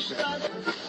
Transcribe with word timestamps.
Joseph. 0.00 0.79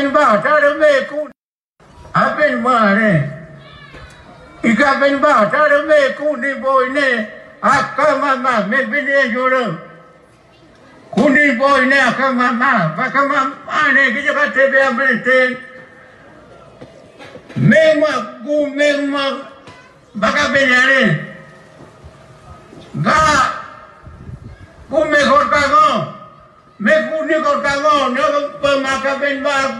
bên 0.00 0.12
bảo 0.12 0.36
ta 0.36 0.60
đó 0.60 0.68
mê 0.78 1.00
cũng 1.00 1.28
à 2.12 2.34
bên 2.38 2.62
mà 2.62 2.94
này 2.94 3.20
ý 4.62 4.70
cả 4.78 4.94
bên 5.00 5.20
bảo 5.20 5.46
ta 5.46 5.68
đó 5.68 5.76
mê 5.86 6.10
cũng 6.10 6.40
đi 6.40 6.54
bồi 6.54 6.88
nè. 6.88 7.24
À 7.60 7.94
cả 7.96 8.16
mà 8.16 8.34
mà 8.34 8.60
mê 8.68 8.84
bên 8.84 9.06
đây 9.06 9.28
rồi 9.28 9.50
đâu 9.50 9.72
cũng 11.10 11.34
đi 11.34 11.50
bồi 11.58 11.86
nè 11.86 11.96
à 11.96 12.12
cả 12.18 12.30
mà 12.30 12.50
mà. 12.50 12.90
Và 12.96 13.08
cả 13.14 13.20
mà 13.22 13.44
mà 13.66 13.92
này 13.92 14.10
cái 14.14 14.22
gì 14.22 14.30
cả 14.34 14.46
thế 14.54 14.68
bây 14.72 14.84
giờ 14.84 14.92
bên 14.92 15.22
trên 15.24 15.54
mê 17.56 17.94
mà 17.94 18.08
cũng 18.46 18.76
mê 18.76 18.96
mà. 18.96 19.30
Bà 20.14 20.32
cả 20.34 20.48
bên 20.54 20.70
này 20.70 21.14
và 22.94 23.52
cũng 24.90 25.10
mê 25.10 25.18
còn 25.30 25.48
cả 25.50 25.68
ngon 25.70 26.12
mê 26.78 26.92
cũng 27.10 27.26
đi 27.26 27.34
còn 27.44 27.62
cả 27.62 27.76
ngon 27.82 28.14
nó 28.14 28.22
mà 28.76 29.00
cả 29.04 29.16
bên 29.16 29.42
bảo 29.42 29.70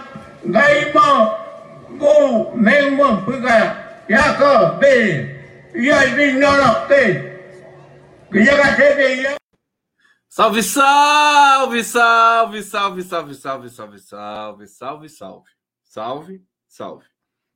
Salve, 10.28 10.62
salve, 10.62 11.84
salve, 11.84 12.62
salve, 12.62 13.02
salve, 13.02 13.34
salve, 13.34 13.68
salve, 13.68 13.98
salve, 13.98 14.67
salve, 14.67 15.08
salve, 15.08 15.51
salve, 15.83 16.45
salve. 16.67 17.07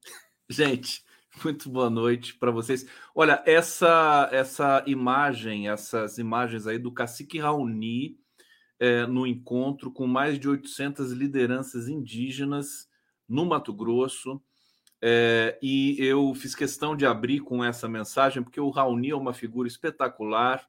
Gente, 0.50 1.02
muito 1.42 1.70
boa 1.70 1.88
noite 1.88 2.34
para 2.34 2.50
vocês. 2.50 2.84
Olha, 3.14 3.42
essa 3.46 4.28
essa 4.30 4.84
imagem, 4.86 5.70
essas 5.70 6.18
imagens 6.18 6.66
aí 6.66 6.78
do 6.78 6.92
cacique 6.92 7.38
Raoni 7.38 8.18
é, 8.78 9.06
no 9.06 9.26
encontro 9.26 9.90
com 9.90 10.06
mais 10.06 10.38
de 10.38 10.48
800 10.48 11.12
lideranças 11.12 11.88
indígenas 11.88 12.88
no 13.28 13.44
Mato 13.44 13.72
Grosso. 13.72 14.40
É, 15.02 15.58
e 15.62 15.96
eu 15.98 16.34
fiz 16.34 16.54
questão 16.54 16.96
de 16.96 17.04
abrir 17.04 17.40
com 17.40 17.64
essa 17.64 17.88
mensagem, 17.88 18.42
porque 18.42 18.60
o 18.60 18.70
Raoni 18.70 19.10
é 19.10 19.16
uma 19.16 19.34
figura 19.34 19.68
espetacular 19.68 20.66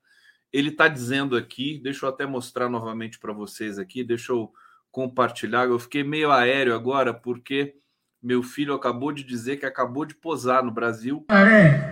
ele 0.55 0.69
está 0.69 0.87
dizendo 0.87 1.35
aqui, 1.35 1.77
deixa 1.83 2.05
eu 2.05 2.09
até 2.09 2.25
mostrar 2.25 2.69
novamente 2.69 3.19
para 3.19 3.33
vocês 3.33 3.77
aqui, 3.77 4.05
deixa 4.05 4.31
eu 4.31 4.53
compartilhar. 4.89 5.65
Eu 5.65 5.77
fiquei 5.77 6.01
meio 6.01 6.31
aéreo 6.31 6.73
agora 6.73 7.13
porque 7.13 7.75
meu 8.23 8.41
filho 8.41 8.73
acabou 8.73 9.11
de 9.11 9.21
dizer 9.21 9.57
que 9.57 9.65
acabou 9.65 10.05
de 10.05 10.15
posar 10.15 10.63
no 10.63 10.71
Brasil. 10.71 11.25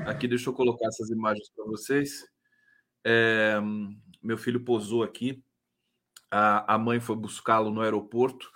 Aqui, 0.08 0.30
deixa 0.30 0.50
eu 0.50 0.54
colocar 0.54 0.88
essas 0.88 1.10
imagens 1.10 1.50
para 1.54 1.66
vocês. 1.66 2.26
É, 3.06 3.60
meu 4.22 4.38
filho 4.38 4.64
posou 4.64 5.04
aqui. 5.04 5.44
A, 6.34 6.74
a 6.74 6.78
mãe 6.80 7.00
foi 7.00 7.16
buscá-lo 7.16 7.70
no 7.70 7.82
aeroporto. 7.82 8.50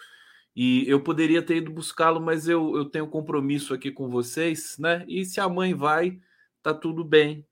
E 0.56 0.90
eu 0.90 1.00
poderia 1.00 1.44
ter 1.44 1.58
ido 1.58 1.72
buscá-lo, 1.72 2.20
mas 2.20 2.48
eu, 2.48 2.76
eu 2.76 2.86
tenho 2.86 3.08
compromisso 3.08 3.76
aqui 3.76 3.92
com 3.92 4.10
vocês, 4.10 4.76
né? 4.80 5.06
E 5.08 5.24
se 5.24 5.40
a 5.40 5.48
mãe 5.48 5.76
vai, 5.76 6.20
tá 6.64 6.74
tudo 6.74 7.04
bem. 7.04 7.46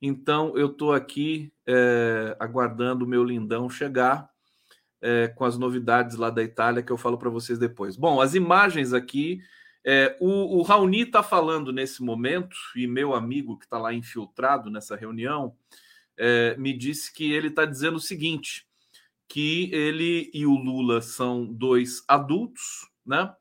Então, 0.00 0.56
eu 0.56 0.68
estou 0.68 0.92
aqui 0.92 1.52
é, 1.66 2.36
aguardando 2.38 3.04
o 3.04 3.08
meu 3.08 3.24
lindão 3.24 3.68
chegar 3.68 4.30
é, 5.00 5.26
com 5.26 5.44
as 5.44 5.58
novidades 5.58 6.16
lá 6.16 6.30
da 6.30 6.44
Itália 6.44 6.84
que 6.84 6.92
eu 6.92 6.96
falo 6.96 7.18
para 7.18 7.30
vocês 7.30 7.58
depois. 7.58 7.96
Bom, 7.96 8.20
as 8.20 8.36
imagens 8.36 8.92
aqui. 8.92 9.40
É, 9.84 10.16
o, 10.20 10.58
o 10.58 10.62
Raoni 10.62 11.00
está 11.00 11.24
falando 11.24 11.72
nesse 11.72 12.04
momento, 12.04 12.54
e 12.76 12.86
meu 12.86 13.12
amigo 13.12 13.58
que 13.58 13.64
está 13.64 13.78
lá 13.78 13.92
infiltrado 13.92 14.70
nessa 14.70 14.94
reunião 14.94 15.56
me 16.56 16.72
disse 16.72 17.12
que 17.12 17.32
ele 17.32 17.48
está 17.48 17.64
dizendo 17.64 17.96
o 17.96 18.00
seguinte: 18.00 18.64
que 19.32 19.70
ele 19.72 20.30
e 20.34 20.44
o 20.44 20.54
Lula 20.54 21.00
são 21.00 21.46
dois 21.46 22.04
adultos, 22.06 22.88
né? 23.04 23.32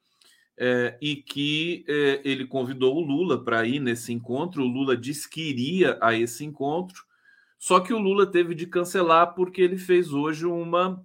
é, 0.64 0.96
e 1.02 1.16
que 1.16 1.84
é, 1.88 2.22
ele 2.24 2.46
convidou 2.46 2.96
o 2.96 3.02
Lula 3.02 3.44
para 3.44 3.66
ir 3.66 3.80
nesse 3.80 4.14
encontro. 4.14 4.62
O 4.62 4.68
Lula 4.68 4.96
disse 4.96 5.28
que 5.28 5.42
iria 5.42 5.98
a 6.00 6.14
esse 6.14 6.46
encontro, 6.46 7.04
só 7.58 7.80
que 7.80 7.92
o 7.92 7.98
Lula 7.98 8.28
teve 8.28 8.54
de 8.54 8.68
cancelar 8.68 9.34
porque 9.34 9.60
ele 9.60 9.76
fez 9.76 10.14
hoje 10.14 10.46
uma 10.46 11.04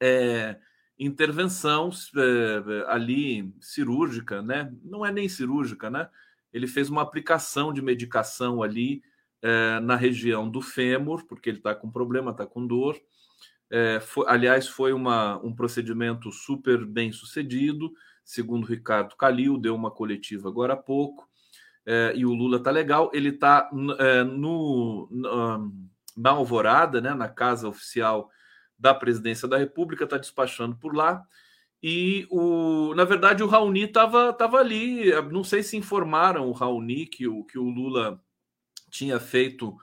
é, 0.00 0.56
intervenção 0.96 1.90
é, 2.16 2.84
ali 2.86 3.52
cirúrgica, 3.60 4.42
né? 4.42 4.72
Não 4.84 5.04
é 5.04 5.10
nem 5.10 5.28
cirúrgica, 5.28 5.90
né? 5.90 6.08
Ele 6.52 6.68
fez 6.68 6.88
uma 6.88 7.02
aplicação 7.02 7.72
de 7.72 7.82
medicação 7.82 8.62
ali 8.62 9.02
é, 9.42 9.80
na 9.80 9.96
região 9.96 10.48
do 10.48 10.60
fêmur, 10.60 11.26
porque 11.26 11.50
ele 11.50 11.58
está 11.58 11.74
com 11.74 11.90
problema, 11.90 12.30
está 12.30 12.46
com 12.46 12.64
dor. 12.64 12.96
É, 13.70 14.00
foi, 14.00 14.24
aliás, 14.28 14.66
foi 14.66 14.92
uma, 14.92 15.38
um 15.44 15.54
procedimento 15.54 16.32
super 16.32 16.84
bem 16.84 17.12
sucedido 17.12 17.92
segundo 18.28 18.66
Ricardo 18.66 19.16
Calil, 19.16 19.56
deu 19.56 19.74
uma 19.74 19.90
coletiva 19.90 20.50
agora 20.50 20.74
há 20.74 20.76
pouco, 20.76 21.26
é, 21.86 22.12
e 22.14 22.26
o 22.26 22.34
Lula 22.34 22.62
tá 22.62 22.70
legal. 22.70 23.10
Ele 23.14 23.32
tá 23.32 23.70
é, 23.98 24.22
no, 24.22 25.08
na 26.14 26.30
Alvorada, 26.30 27.00
né, 27.00 27.14
na 27.14 27.26
casa 27.26 27.66
oficial 27.66 28.30
da 28.78 28.92
presidência 28.92 29.48
da 29.48 29.56
República, 29.56 30.04
está 30.04 30.18
despachando 30.18 30.76
por 30.76 30.94
lá. 30.94 31.24
E 31.82 32.26
o, 32.30 32.92
na 32.94 33.04
verdade, 33.04 33.42
o 33.42 33.46
Raoni 33.46 33.84
estava 33.84 34.30
tava 34.34 34.58
ali. 34.58 35.10
Não 35.32 35.42
sei 35.42 35.62
se 35.62 35.78
informaram 35.78 36.48
o 36.48 36.52
Raoni 36.52 37.06
que 37.06 37.26
o, 37.26 37.44
que 37.44 37.58
o 37.58 37.70
Lula 37.70 38.20
tinha 38.90 39.18
feito 39.18 39.74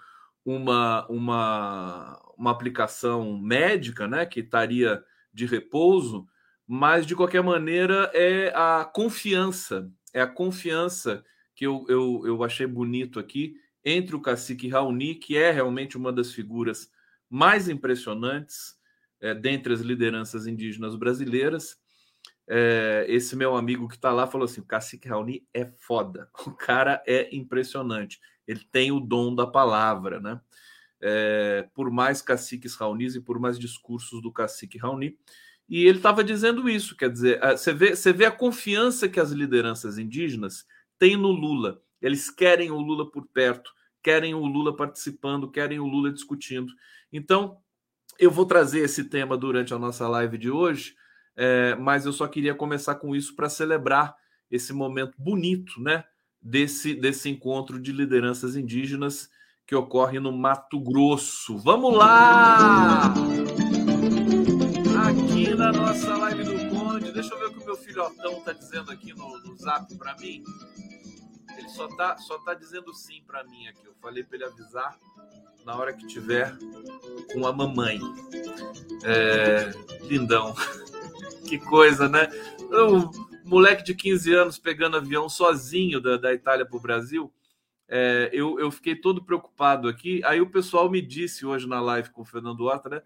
uma, 0.45 1.05
uma, 1.07 2.21
uma 2.37 2.51
aplicação 2.51 3.37
médica, 3.37 4.07
né, 4.07 4.25
que 4.25 4.41
estaria 4.41 5.03
de 5.33 5.45
repouso 5.45 6.27
mas 6.67 7.05
de 7.05 7.15
qualquer 7.15 7.43
maneira 7.43 8.09
é 8.13 8.51
a 8.55 8.83
confiança, 8.85 9.91
é 10.13 10.21
a 10.21 10.27
confiança 10.27 11.23
que 11.55 11.65
eu, 11.65 11.85
eu, 11.87 12.23
eu 12.25 12.43
achei 12.43 12.65
bonito 12.65 13.19
aqui 13.19 13.55
entre 13.83 14.15
o 14.15 14.21
cacique 14.21 14.67
Raoni, 14.67 15.15
que 15.15 15.37
é 15.37 15.51
realmente 15.51 15.95
uma 15.95 16.11
das 16.11 16.31
figuras 16.31 16.89
mais 17.29 17.69
impressionantes 17.69 18.75
é, 19.21 19.33
dentre 19.33 19.73
as 19.73 19.81
lideranças 19.81 20.47
indígenas 20.47 20.95
brasileiras. 20.95 21.77
É, 22.47 23.05
esse 23.07 23.35
meu 23.35 23.55
amigo 23.55 23.87
que 23.87 23.95
está 23.95 24.11
lá 24.11 24.25
falou 24.27 24.45
assim: 24.45 24.61
o 24.61 24.65
cacique 24.65 25.07
Raoni 25.07 25.47
é 25.53 25.65
foda, 25.65 26.29
o 26.45 26.51
cara 26.51 27.03
é 27.05 27.33
impressionante, 27.35 28.19
ele 28.47 28.61
tem 28.71 28.91
o 28.91 28.99
dom 28.99 29.33
da 29.33 29.47
palavra, 29.47 30.19
né? 30.19 30.39
É, 31.01 31.67
por 31.73 31.91
mais 31.91 32.21
caciques 32.21 32.75
Raunis 32.75 33.15
e 33.15 33.21
por 33.21 33.37
mais 33.37 33.59
discursos 33.59 34.21
do 34.21 34.31
cacique 34.31 34.77
Raoni, 34.77 35.17
e 35.67 35.85
ele 35.85 35.97
estava 35.97 36.23
dizendo 36.23 36.69
isso, 36.69 36.95
quer 36.95 37.09
dizer, 37.11 37.39
você 37.51 37.73
vê, 37.73 37.95
você 37.95 38.13
vê 38.13 38.25
a 38.25 38.31
confiança 38.31 39.09
que 39.09 39.19
as 39.19 39.31
lideranças 39.31 39.97
indígenas 39.97 40.65
têm 40.99 41.17
no 41.17 41.31
Lula. 41.31 41.81
Eles 42.01 42.29
querem 42.29 42.69
o 42.69 42.79
Lula 42.79 43.09
por 43.09 43.27
perto, 43.27 43.71
querem 44.03 44.35
o 44.35 44.45
Lula 44.45 44.75
participando, 44.75 45.49
querem 45.49 45.79
o 45.79 45.87
Lula 45.87 46.11
discutindo. 46.11 46.71
Então, 47.11 47.57
eu 48.19 48.29
vou 48.29 48.45
trazer 48.45 48.81
esse 48.81 49.05
tema 49.05 49.35
durante 49.35 49.73
a 49.73 49.79
nossa 49.79 50.07
live 50.07 50.37
de 50.37 50.51
hoje, 50.51 50.95
é, 51.35 51.75
mas 51.75 52.05
eu 52.05 52.13
só 52.13 52.27
queria 52.27 52.53
começar 52.53 52.95
com 52.95 53.15
isso 53.15 53.35
para 53.35 53.49
celebrar 53.49 54.15
esse 54.49 54.71
momento 54.71 55.15
bonito, 55.17 55.81
né? 55.81 56.03
Desse, 56.47 56.93
desse 56.93 57.27
encontro 57.27 57.79
de 57.79 57.91
lideranças 57.91 58.55
indígenas 58.55 59.31
que 59.65 59.75
ocorre 59.75 60.19
no 60.19 60.31
Mato 60.31 60.79
Grosso. 60.79 61.57
Vamos 61.57 61.97
lá! 61.97 63.11
Aqui 65.07 65.55
na 65.55 65.71
nossa 65.71 66.15
live 66.17 66.43
do 66.43 66.69
Conde, 66.69 67.11
deixa 67.11 67.33
eu 67.33 67.39
ver 67.39 67.45
o 67.47 67.53
que 67.53 67.63
o 67.63 67.65
meu 67.65 67.75
filhotão 67.75 68.33
está 68.33 68.53
dizendo 68.53 68.91
aqui 68.91 69.11
no, 69.11 69.39
no 69.39 69.57
zap 69.57 69.91
para 69.97 70.15
mim. 70.17 70.43
Ele 71.57 71.69
só 71.69 71.87
tá, 71.87 72.15
só 72.19 72.37
tá 72.37 72.53
dizendo 72.53 72.93
sim 72.93 73.23
para 73.25 73.43
mim 73.45 73.67
aqui. 73.67 73.87
Eu 73.87 73.95
falei 73.99 74.23
para 74.23 74.35
ele 74.35 74.45
avisar 74.45 74.95
na 75.65 75.75
hora 75.75 75.93
que 75.93 76.05
tiver 76.05 76.55
com 77.33 77.47
a 77.47 77.51
mamãe. 77.51 77.99
É, 79.03 79.71
lindão. 80.03 80.53
que 81.49 81.57
coisa, 81.57 82.07
né? 82.07 82.29
Um 82.71 83.24
moleque 83.45 83.83
de 83.83 83.93
15 83.93 84.33
anos 84.33 84.57
pegando 84.57 84.97
avião 84.97 85.29
sozinho 85.29 86.01
da, 86.01 86.17
da 86.17 86.33
Itália 86.33 86.65
para 86.65 86.77
o 86.77 86.81
Brasil. 86.81 87.31
É, 87.87 88.29
eu, 88.33 88.59
eu 88.59 88.71
fiquei 88.71 88.95
todo 88.95 89.23
preocupado 89.23 89.87
aqui. 89.87 90.21
Aí 90.25 90.41
o 90.41 90.49
pessoal 90.49 90.89
me 90.89 91.01
disse 91.01 91.45
hoje 91.45 91.67
na 91.67 91.79
live 91.79 92.09
com 92.09 92.21
o 92.21 92.25
Fernando 92.25 92.61
Horta, 92.61 92.89
né? 92.89 93.01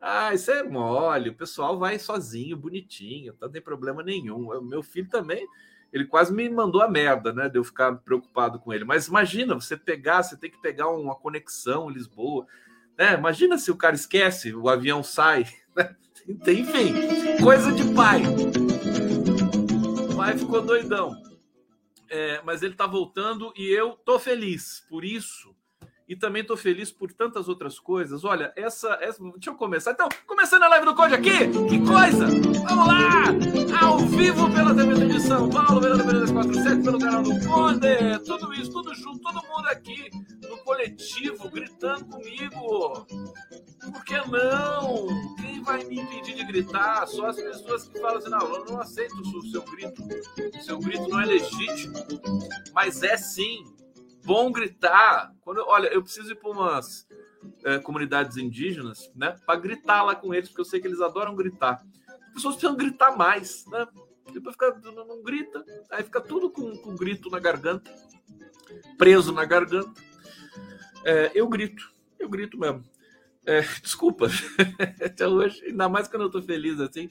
Ah, 0.00 0.34
isso 0.34 0.50
é 0.50 0.62
mole, 0.62 1.30
o 1.30 1.34
pessoal 1.34 1.78
vai 1.78 1.98
sozinho, 1.98 2.58
bonitinho, 2.58 3.34
não 3.40 3.50
tem 3.50 3.62
problema 3.62 4.02
nenhum. 4.02 4.50
O 4.50 4.62
meu 4.62 4.82
filho 4.82 5.08
também, 5.08 5.46
ele 5.90 6.04
quase 6.04 6.30
me 6.30 6.46
mandou 6.50 6.82
a 6.82 6.88
merda, 6.90 7.32
né? 7.32 7.48
De 7.48 7.58
eu 7.58 7.64
ficar 7.64 7.94
preocupado 7.96 8.58
com 8.58 8.70
ele. 8.70 8.84
Mas 8.84 9.06
imagina, 9.06 9.54
você 9.54 9.78
pegar, 9.78 10.22
você 10.22 10.36
tem 10.36 10.50
que 10.50 10.60
pegar 10.60 10.90
uma 10.90 11.14
conexão 11.14 11.90
em 11.90 11.94
Lisboa. 11.94 12.46
Né? 12.98 13.14
Imagina 13.14 13.56
se 13.56 13.70
o 13.70 13.76
cara 13.76 13.94
esquece, 13.94 14.54
o 14.54 14.68
avião 14.68 15.02
sai. 15.02 15.46
Né? 15.74 15.92
Enfim, 16.28 16.94
coisa 17.42 17.72
de 17.72 17.92
pai. 17.94 18.22
Pai 20.24 20.38
ficou 20.38 20.62
doidão. 20.62 21.14
É, 22.08 22.40
mas 22.44 22.62
ele 22.62 22.74
tá 22.74 22.86
voltando 22.86 23.52
e 23.54 23.68
eu 23.68 23.90
tô 23.90 24.18
feliz 24.18 24.82
por 24.88 25.04
isso 25.04 25.54
e 26.06 26.14
também 26.14 26.42
estou 26.42 26.56
feliz 26.56 26.92
por 26.92 27.12
tantas 27.12 27.48
outras 27.48 27.78
coisas. 27.78 28.24
Olha, 28.24 28.52
essa, 28.56 28.98
essa. 29.00 29.22
Deixa 29.22 29.50
eu 29.50 29.54
começar. 29.54 29.92
Então, 29.92 30.08
começando 30.26 30.64
a 30.64 30.68
live 30.68 30.86
do 30.86 30.94
Conde 30.94 31.14
aqui. 31.14 31.48
Que 31.68 31.78
coisa! 31.84 32.26
Vamos 32.26 32.86
lá! 32.86 33.24
Ao 33.80 33.98
vivo 33.98 34.52
pela 34.52 34.74
TV 34.74 35.06
de 35.06 35.20
São 35.20 35.48
Paulo, 35.48 35.80
pela 35.80 35.96
TV 35.96 36.12
247, 36.12 36.82
pelo 36.82 36.98
canal 36.98 37.22
do 37.22 37.46
Conde. 37.46 38.18
Tudo 38.26 38.52
isso, 38.52 38.70
tudo 38.70 38.94
junto, 38.94 39.20
todo 39.20 39.46
mundo 39.46 39.66
aqui 39.68 40.10
no 40.48 40.58
coletivo, 40.58 41.48
gritando 41.48 42.04
comigo. 42.04 43.06
Por 43.92 44.04
que 44.04 44.16
não? 44.28 45.06
Quem 45.40 45.62
vai 45.62 45.84
me 45.84 46.00
impedir 46.00 46.34
de 46.34 46.44
gritar? 46.44 47.06
Só 47.06 47.26
as 47.26 47.36
pessoas 47.36 47.88
que 47.88 47.98
falam 47.98 48.18
assim: 48.18 48.30
não, 48.30 48.54
eu 48.54 48.64
não 48.66 48.80
aceito 48.80 49.14
o 49.14 49.42
seu 49.50 49.62
grito. 49.62 50.02
O 50.02 50.62
seu 50.62 50.78
grito 50.78 51.08
não 51.08 51.20
é 51.20 51.24
legítimo. 51.24 51.94
Mas 52.74 53.02
é 53.02 53.16
sim 53.16 53.64
bom 54.24 54.50
gritar. 54.50 55.34
Quando, 55.42 55.64
olha, 55.66 55.88
eu 55.88 56.02
preciso 56.02 56.32
ir 56.32 56.36
para 56.36 56.50
umas 56.50 57.06
é, 57.64 57.78
comunidades 57.78 58.36
indígenas, 58.36 59.10
né? 59.14 59.36
Para 59.46 59.60
gritar 59.60 60.02
lá 60.02 60.14
com 60.14 60.34
eles, 60.34 60.48
porque 60.48 60.62
eu 60.62 60.66
sei 60.66 60.80
que 60.80 60.86
eles 60.86 61.00
adoram 61.00 61.36
gritar. 61.36 61.84
As 62.28 62.34
pessoas 62.34 62.56
precisam 62.56 62.76
gritar 62.76 63.16
mais, 63.16 63.66
né? 63.66 63.86
Depois 64.32 64.54
fica, 64.54 64.80
não, 64.82 65.06
não 65.06 65.22
grita, 65.22 65.64
aí 65.90 66.02
fica 66.02 66.20
tudo 66.20 66.50
com, 66.50 66.76
com 66.78 66.96
grito 66.96 67.28
na 67.30 67.38
garganta, 67.38 67.94
preso 68.96 69.32
na 69.32 69.44
garganta. 69.44 70.00
É, 71.04 71.30
eu 71.34 71.46
grito, 71.46 71.92
eu 72.18 72.28
grito 72.28 72.58
mesmo. 72.58 72.82
É, 73.46 73.60
desculpa, 73.82 74.28
até 75.04 75.28
hoje, 75.28 75.62
ainda 75.66 75.88
mais 75.88 76.08
quando 76.08 76.22
eu 76.22 76.30
tô 76.30 76.40
feliz 76.42 76.80
assim. 76.80 77.08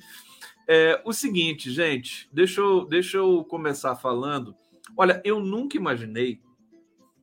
É, 0.67 1.01
o 1.05 1.13
seguinte, 1.13 1.71
gente, 1.71 2.27
deixa 2.31 2.61
eu, 2.61 2.85
deixa 2.85 3.17
eu 3.17 3.43
começar 3.43 3.95
falando. 3.95 4.55
Olha, 4.97 5.21
eu 5.23 5.39
nunca 5.39 5.77
imaginei 5.77 6.41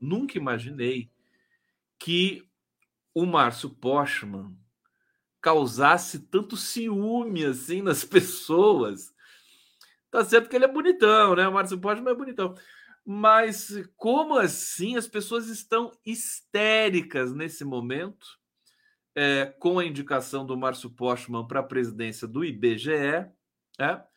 nunca 0.00 0.38
imaginei 0.38 1.10
que 1.98 2.48
o 3.14 3.26
Márcio 3.26 3.70
Postman 3.70 4.56
causasse 5.40 6.20
tanto 6.20 6.56
ciúme 6.56 7.44
assim 7.44 7.82
nas 7.82 8.04
pessoas. 8.04 9.12
Tá 10.10 10.24
certo 10.24 10.48
que 10.48 10.56
ele 10.56 10.64
é 10.64 10.72
bonitão, 10.72 11.36
né? 11.36 11.46
O 11.46 11.52
Márcio 11.52 11.78
Postman 11.78 12.12
é 12.12 12.16
bonitão. 12.16 12.54
Mas 13.04 13.72
como 13.96 14.36
assim 14.36 14.96
as 14.96 15.08
pessoas 15.08 15.48
estão 15.48 15.92
histéricas 16.04 17.32
nesse 17.34 17.64
momento 17.64 18.26
é, 19.14 19.46
com 19.46 19.78
a 19.78 19.84
indicação 19.84 20.44
do 20.44 20.56
Márcio 20.56 20.90
Postman 20.90 21.46
para 21.46 21.60
a 21.60 21.64
presidência 21.64 22.28
do 22.28 22.44
IBGE? 22.44 22.92
É? 23.78 24.09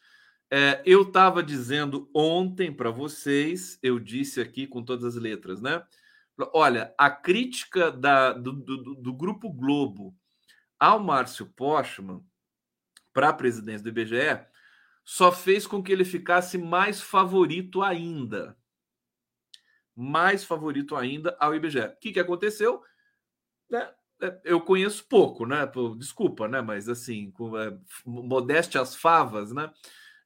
É, 0.55 0.83
eu 0.85 1.01
estava 1.01 1.41
dizendo 1.41 2.07
ontem 2.13 2.71
para 2.71 2.91
vocês, 2.91 3.79
eu 3.81 3.97
disse 3.97 4.39
aqui 4.39 4.67
com 4.67 4.83
todas 4.83 5.03
as 5.03 5.15
letras, 5.15 5.59
né? 5.59 5.83
Olha, 6.53 6.93
a 6.95 7.09
crítica 7.09 7.91
da, 7.91 8.33
do, 8.33 8.53
do, 8.53 8.93
do 8.93 9.13
Grupo 9.13 9.51
Globo 9.51 10.15
ao 10.79 10.99
Márcio 10.99 11.47
Postman 11.47 12.23
para 13.11 13.29
a 13.29 13.33
presidência 13.33 13.81
do 13.81 13.89
IBGE 13.89 14.45
só 15.03 15.31
fez 15.31 15.65
com 15.65 15.81
que 15.81 15.91
ele 15.91 16.05
ficasse 16.05 16.55
mais 16.55 17.01
favorito 17.01 17.81
ainda. 17.81 18.55
Mais 19.95 20.43
favorito 20.43 20.95
ainda 20.95 21.35
ao 21.39 21.55
IBGE. 21.55 21.79
O 21.79 21.97
que, 21.99 22.13
que 22.13 22.19
aconteceu? 22.19 22.83
Né? 23.67 23.91
Eu 24.43 24.61
conheço 24.61 25.03
pouco, 25.05 25.47
né? 25.47 25.67
Desculpa, 25.97 26.47
né? 26.47 26.61
Mas 26.61 26.87
assim, 26.87 27.31
com, 27.31 27.57
é, 27.57 27.75
modéstia 28.05 28.81
às 28.81 28.95
favas, 28.95 29.51
né? 29.51 29.73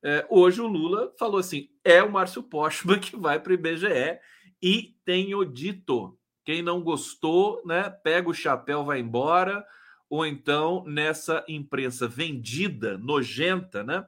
É, 0.09 0.25
hoje 0.30 0.62
o 0.62 0.68
Lula 0.68 1.13
falou 1.19 1.38
assim: 1.38 1.68
é 1.83 2.01
o 2.01 2.09
Márcio 2.09 2.42
Postman 2.42 2.98
que 2.98 3.18
vai 3.18 3.42
para 3.42 3.51
o 3.51 3.54
IBGE 3.54 4.18
e 4.63 4.95
tenho 5.04 5.44
dito. 5.44 6.18
Quem 6.45 6.62
não 6.62 6.81
gostou, 6.81 7.62
né, 7.65 7.89
pega 7.89 8.30
o 8.30 8.33
chapéu, 8.33 8.86
vai 8.86 9.01
embora, 9.01 9.65
ou 10.09 10.25
então 10.25 10.86
nessa 10.88 11.44
imprensa 11.45 12.07
vendida, 12.07 12.98
nojenta, 12.98 13.83
né? 13.83 14.07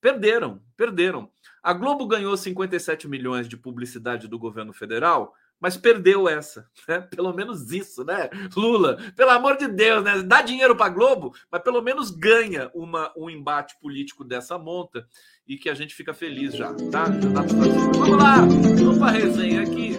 Perderam, 0.00 0.62
perderam. 0.76 1.28
A 1.60 1.72
Globo 1.72 2.06
ganhou 2.06 2.36
57 2.36 3.08
milhões 3.08 3.48
de 3.48 3.56
publicidade 3.56 4.28
do 4.28 4.38
governo 4.38 4.72
federal 4.72 5.34
mas 5.60 5.76
perdeu 5.76 6.28
essa, 6.28 6.68
né? 6.88 7.00
Pelo 7.14 7.32
menos 7.34 7.70
isso, 7.70 8.02
né? 8.04 8.30
Lula, 8.56 8.96
pelo 9.14 9.30
amor 9.30 9.58
de 9.58 9.68
Deus, 9.68 10.02
né? 10.02 10.22
Dá 10.22 10.40
dinheiro 10.40 10.74
para 10.74 10.88
Globo, 10.88 11.34
mas 11.50 11.62
pelo 11.62 11.82
menos 11.82 12.10
ganha 12.10 12.70
uma, 12.74 13.12
um 13.16 13.28
embate 13.28 13.78
político 13.78 14.24
dessa 14.24 14.58
monta 14.58 15.06
e 15.46 15.58
que 15.58 15.68
a 15.68 15.74
gente 15.74 15.94
fica 15.94 16.14
feliz 16.14 16.54
já, 16.54 16.72
tá? 16.90 17.04
Vamos 17.04 18.16
lá, 18.16 18.36
vamos 18.36 18.98
para 18.98 19.10
resenha 19.10 19.62
aqui. 19.62 19.96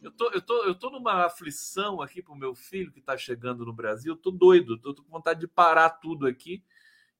Eu 0.00 0.12
tô, 0.12 0.30
eu, 0.30 0.40
tô, 0.40 0.64
eu 0.64 0.74
tô 0.74 0.90
numa 0.90 1.24
aflição 1.24 2.00
aqui 2.00 2.22
pro 2.22 2.36
meu 2.36 2.54
filho 2.54 2.92
que 2.92 3.00
tá 3.00 3.16
chegando 3.16 3.64
no 3.64 3.72
Brasil. 3.72 4.12
Eu 4.12 4.16
tô 4.16 4.30
doido, 4.30 4.78
tô, 4.78 4.94
tô 4.94 5.02
com 5.02 5.10
vontade 5.10 5.40
de 5.40 5.48
parar 5.48 5.90
tudo 5.90 6.26
aqui 6.26 6.62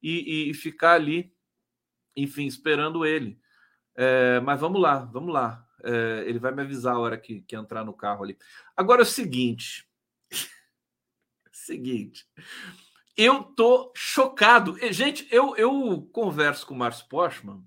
e, 0.02 0.50
e 0.50 0.54
ficar 0.54 0.92
ali, 0.92 1.32
enfim, 2.14 2.46
esperando 2.46 3.04
ele. 3.04 3.38
É, 3.96 4.38
mas 4.40 4.60
vamos 4.60 4.80
lá, 4.80 4.98
vamos 4.98 5.32
lá. 5.32 5.66
É, 5.84 6.24
ele 6.26 6.38
vai 6.38 6.52
me 6.52 6.62
avisar 6.62 6.94
a 6.94 6.98
hora 6.98 7.18
que, 7.18 7.42
que 7.42 7.54
entrar 7.54 7.84
no 7.84 7.92
carro 7.92 8.24
ali. 8.24 8.38
Agora 8.76 9.02
é 9.02 9.04
o 9.04 9.06
seguinte. 9.06 9.86
seguinte. 11.52 12.26
Eu 13.16 13.44
tô 13.44 13.92
chocado. 13.94 14.76
Gente, 14.92 15.28
eu, 15.30 15.54
eu 15.56 16.02
converso 16.12 16.66
com 16.66 16.74
o 16.74 16.76
Márcio 16.76 17.08
Postman 17.08 17.64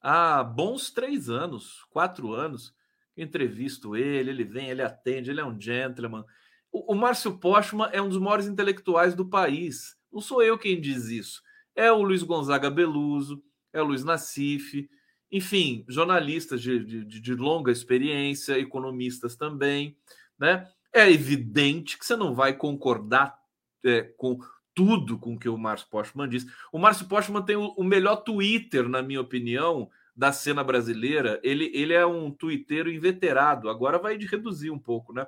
há 0.00 0.42
bons 0.42 0.90
três 0.90 1.30
anos, 1.30 1.84
quatro 1.90 2.32
anos. 2.32 2.74
Entrevisto 3.16 3.96
ele, 3.96 4.30
ele 4.30 4.44
vem, 4.44 4.68
ele 4.68 4.82
atende, 4.82 5.30
ele 5.30 5.40
é 5.40 5.44
um 5.44 5.58
gentleman. 5.60 6.24
O, 6.70 6.92
o 6.92 6.94
Márcio 6.94 7.38
Postman 7.38 7.88
é 7.92 8.00
um 8.00 8.08
dos 8.08 8.18
maiores 8.18 8.46
intelectuais 8.46 9.14
do 9.14 9.28
país. 9.28 9.96
Não 10.12 10.20
sou 10.20 10.42
eu 10.42 10.58
quem 10.58 10.80
diz 10.80 11.06
isso. 11.06 11.42
É 11.74 11.90
o 11.90 12.02
Luiz 12.02 12.22
Gonzaga 12.22 12.70
Beluso, 12.70 13.42
é 13.72 13.80
o 13.80 13.84
Luiz 13.84 14.04
Nassif, 14.04 14.88
enfim, 15.30 15.84
jornalistas 15.88 16.62
de, 16.62 16.84
de, 16.84 17.20
de, 17.20 17.34
longa 17.34 17.70
experiência, 17.70 18.58
economistas 18.58 19.36
também, 19.36 19.96
né? 20.38 20.68
É 20.92 21.10
evidente 21.10 21.98
que 21.98 22.06
você 22.06 22.16
não 22.16 22.34
vai 22.34 22.54
concordar 22.54 23.38
é, 23.84 24.02
com 24.16 24.38
tudo 24.74 25.18
com 25.18 25.38
que 25.38 25.48
o 25.48 25.58
Márcio 25.58 25.88
Postman 25.90 26.28
diz. 26.28 26.46
O 26.72 26.78
Márcio 26.78 27.06
Postman 27.06 27.42
tem 27.42 27.56
o, 27.56 27.74
o, 27.76 27.84
melhor 27.84 28.16
Twitter, 28.16 28.88
na 28.88 29.02
minha 29.02 29.20
opinião, 29.20 29.90
da 30.16 30.32
cena 30.32 30.64
brasileira. 30.64 31.38
Ele, 31.42 31.70
ele 31.74 31.92
é 31.92 32.06
um 32.06 32.30
twitteiro 32.30 32.90
inveterado, 32.90 33.68
agora 33.68 33.98
vai 33.98 34.16
reduzir 34.16 34.70
um 34.70 34.78
pouco, 34.78 35.12
né? 35.12 35.26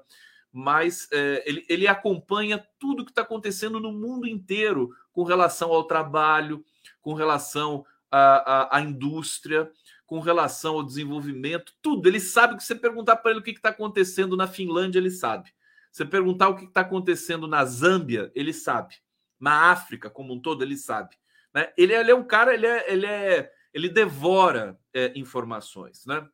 Mas 0.53 1.07
é, 1.13 1.45
ele, 1.47 1.65
ele 1.69 1.87
acompanha 1.87 2.65
tudo 2.79 3.05
que 3.05 3.11
está 3.13 3.23
acontecendo 3.23 3.79
no 3.79 3.93
mundo 3.93 4.27
inteiro 4.27 4.91
com 5.13 5.25
relação 5.25 5.73
ao 5.73 5.85
trabalho, 5.85 6.65
com 7.03 7.13
relação 7.13 7.85
a 8.13 8.81
indústria, 8.81 9.71
com 10.11 10.19
relação 10.19 10.75
ao 10.75 10.83
desenvolvimento, 10.83 11.73
tudo. 11.81 12.09
Ele 12.09 12.19
sabe 12.19 12.57
que 12.57 12.65
você 12.65 12.75
perguntar 12.75 13.15
para 13.15 13.31
ele 13.31 13.39
o 13.39 13.43
que 13.45 13.53
está 13.53 13.69
acontecendo 13.69 14.37
na 14.37 14.49
Finlândia, 14.49 14.99
ele 14.99 15.09
sabe. 15.09 15.55
Você 15.89 16.05
perguntar 16.05 16.49
o 16.49 16.57
que 16.57 16.65
está 16.65 16.81
acontecendo 16.81 17.47
na 17.47 17.65
Zâmbia, 17.65 18.29
ele 18.35 18.53
sabe. 18.53 18.97
Na 19.39 19.71
África 19.71 20.11
como 20.11 20.35
um 20.35 20.43
todo, 20.43 20.65
ele 20.65 20.77
sabe. 20.77 21.17
Né? 21.55 21.73
Ele, 21.79 21.95
ele, 21.95 22.11
é 22.11 22.15
um 22.15 22.25
cara, 22.25 22.53
ele 22.53 22.67
é, 22.67 22.93
ele 22.93 23.07
é, 23.07 23.53
ele 23.73 23.89
devora 23.89 24.77
é, 24.93 25.13
informações, 25.15 26.05
né? 26.05 26.29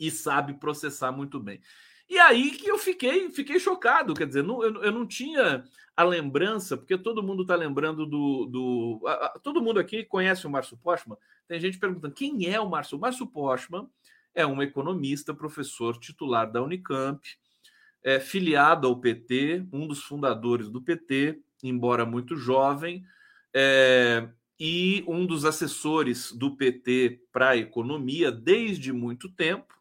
E 0.00 0.10
sabe 0.10 0.54
processar 0.54 1.12
muito 1.12 1.38
bem. 1.38 1.60
E 2.08 2.18
aí 2.18 2.50
que 2.50 2.68
eu 2.68 2.78
fiquei, 2.78 3.30
fiquei 3.30 3.58
chocado, 3.58 4.14
quer 4.14 4.26
dizer, 4.26 4.42
não, 4.42 4.62
eu, 4.62 4.82
eu 4.82 4.92
não 4.92 5.06
tinha 5.06 5.64
a 5.96 6.04
lembrança, 6.04 6.76
porque 6.76 6.96
todo 6.96 7.22
mundo 7.22 7.42
está 7.42 7.54
lembrando 7.54 8.06
do. 8.06 8.46
do 8.46 9.00
a, 9.06 9.12
a, 9.26 9.28
todo 9.38 9.62
mundo 9.62 9.78
aqui 9.78 10.04
conhece 10.04 10.46
o 10.46 10.50
Márcio 10.50 10.76
Postman. 10.76 11.16
Tem 11.46 11.60
gente 11.60 11.78
perguntando 11.78 12.14
quem 12.14 12.46
é 12.46 12.60
o 12.60 12.68
Márcio. 12.68 12.96
O 12.96 13.00
Márcio 13.00 13.26
Postman 13.26 13.88
é 14.34 14.46
um 14.46 14.62
economista, 14.62 15.34
professor 15.34 15.98
titular 15.98 16.50
da 16.50 16.62
Unicamp, 16.62 17.20
é 18.02 18.18
filiado 18.18 18.86
ao 18.86 18.98
PT, 18.98 19.66
um 19.72 19.86
dos 19.86 20.02
fundadores 20.02 20.68
do 20.68 20.82
PT, 20.82 21.40
embora 21.62 22.04
muito 22.06 22.36
jovem, 22.36 23.04
é, 23.54 24.28
e 24.58 25.04
um 25.06 25.26
dos 25.26 25.44
assessores 25.44 26.32
do 26.32 26.56
PT 26.56 27.20
para 27.30 27.50
a 27.50 27.56
economia 27.56 28.32
desde 28.32 28.92
muito 28.92 29.30
tempo. 29.30 29.74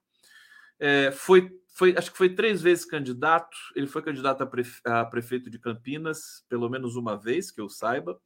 É, 0.80 1.12
foi 1.12 1.61
foi, 1.72 1.96
acho 1.98 2.12
que 2.12 2.18
foi 2.18 2.30
três 2.30 2.62
vezes 2.62 2.86
candidato. 2.86 3.58
Ele 3.76 3.88
foi 3.88 4.02
candidato 4.02 4.42
a, 4.42 4.46
prefe, 4.46 4.82
a 4.86 5.06
prefeito 5.06 5.50
de 5.50 5.58
Campinas, 5.58 6.46
pelo 6.50 6.70
menos 6.70 6.96
uma 6.96 7.18
vez, 7.18 7.50
que 7.52 7.62
eu 7.62 7.70
saiba. 7.70 8.20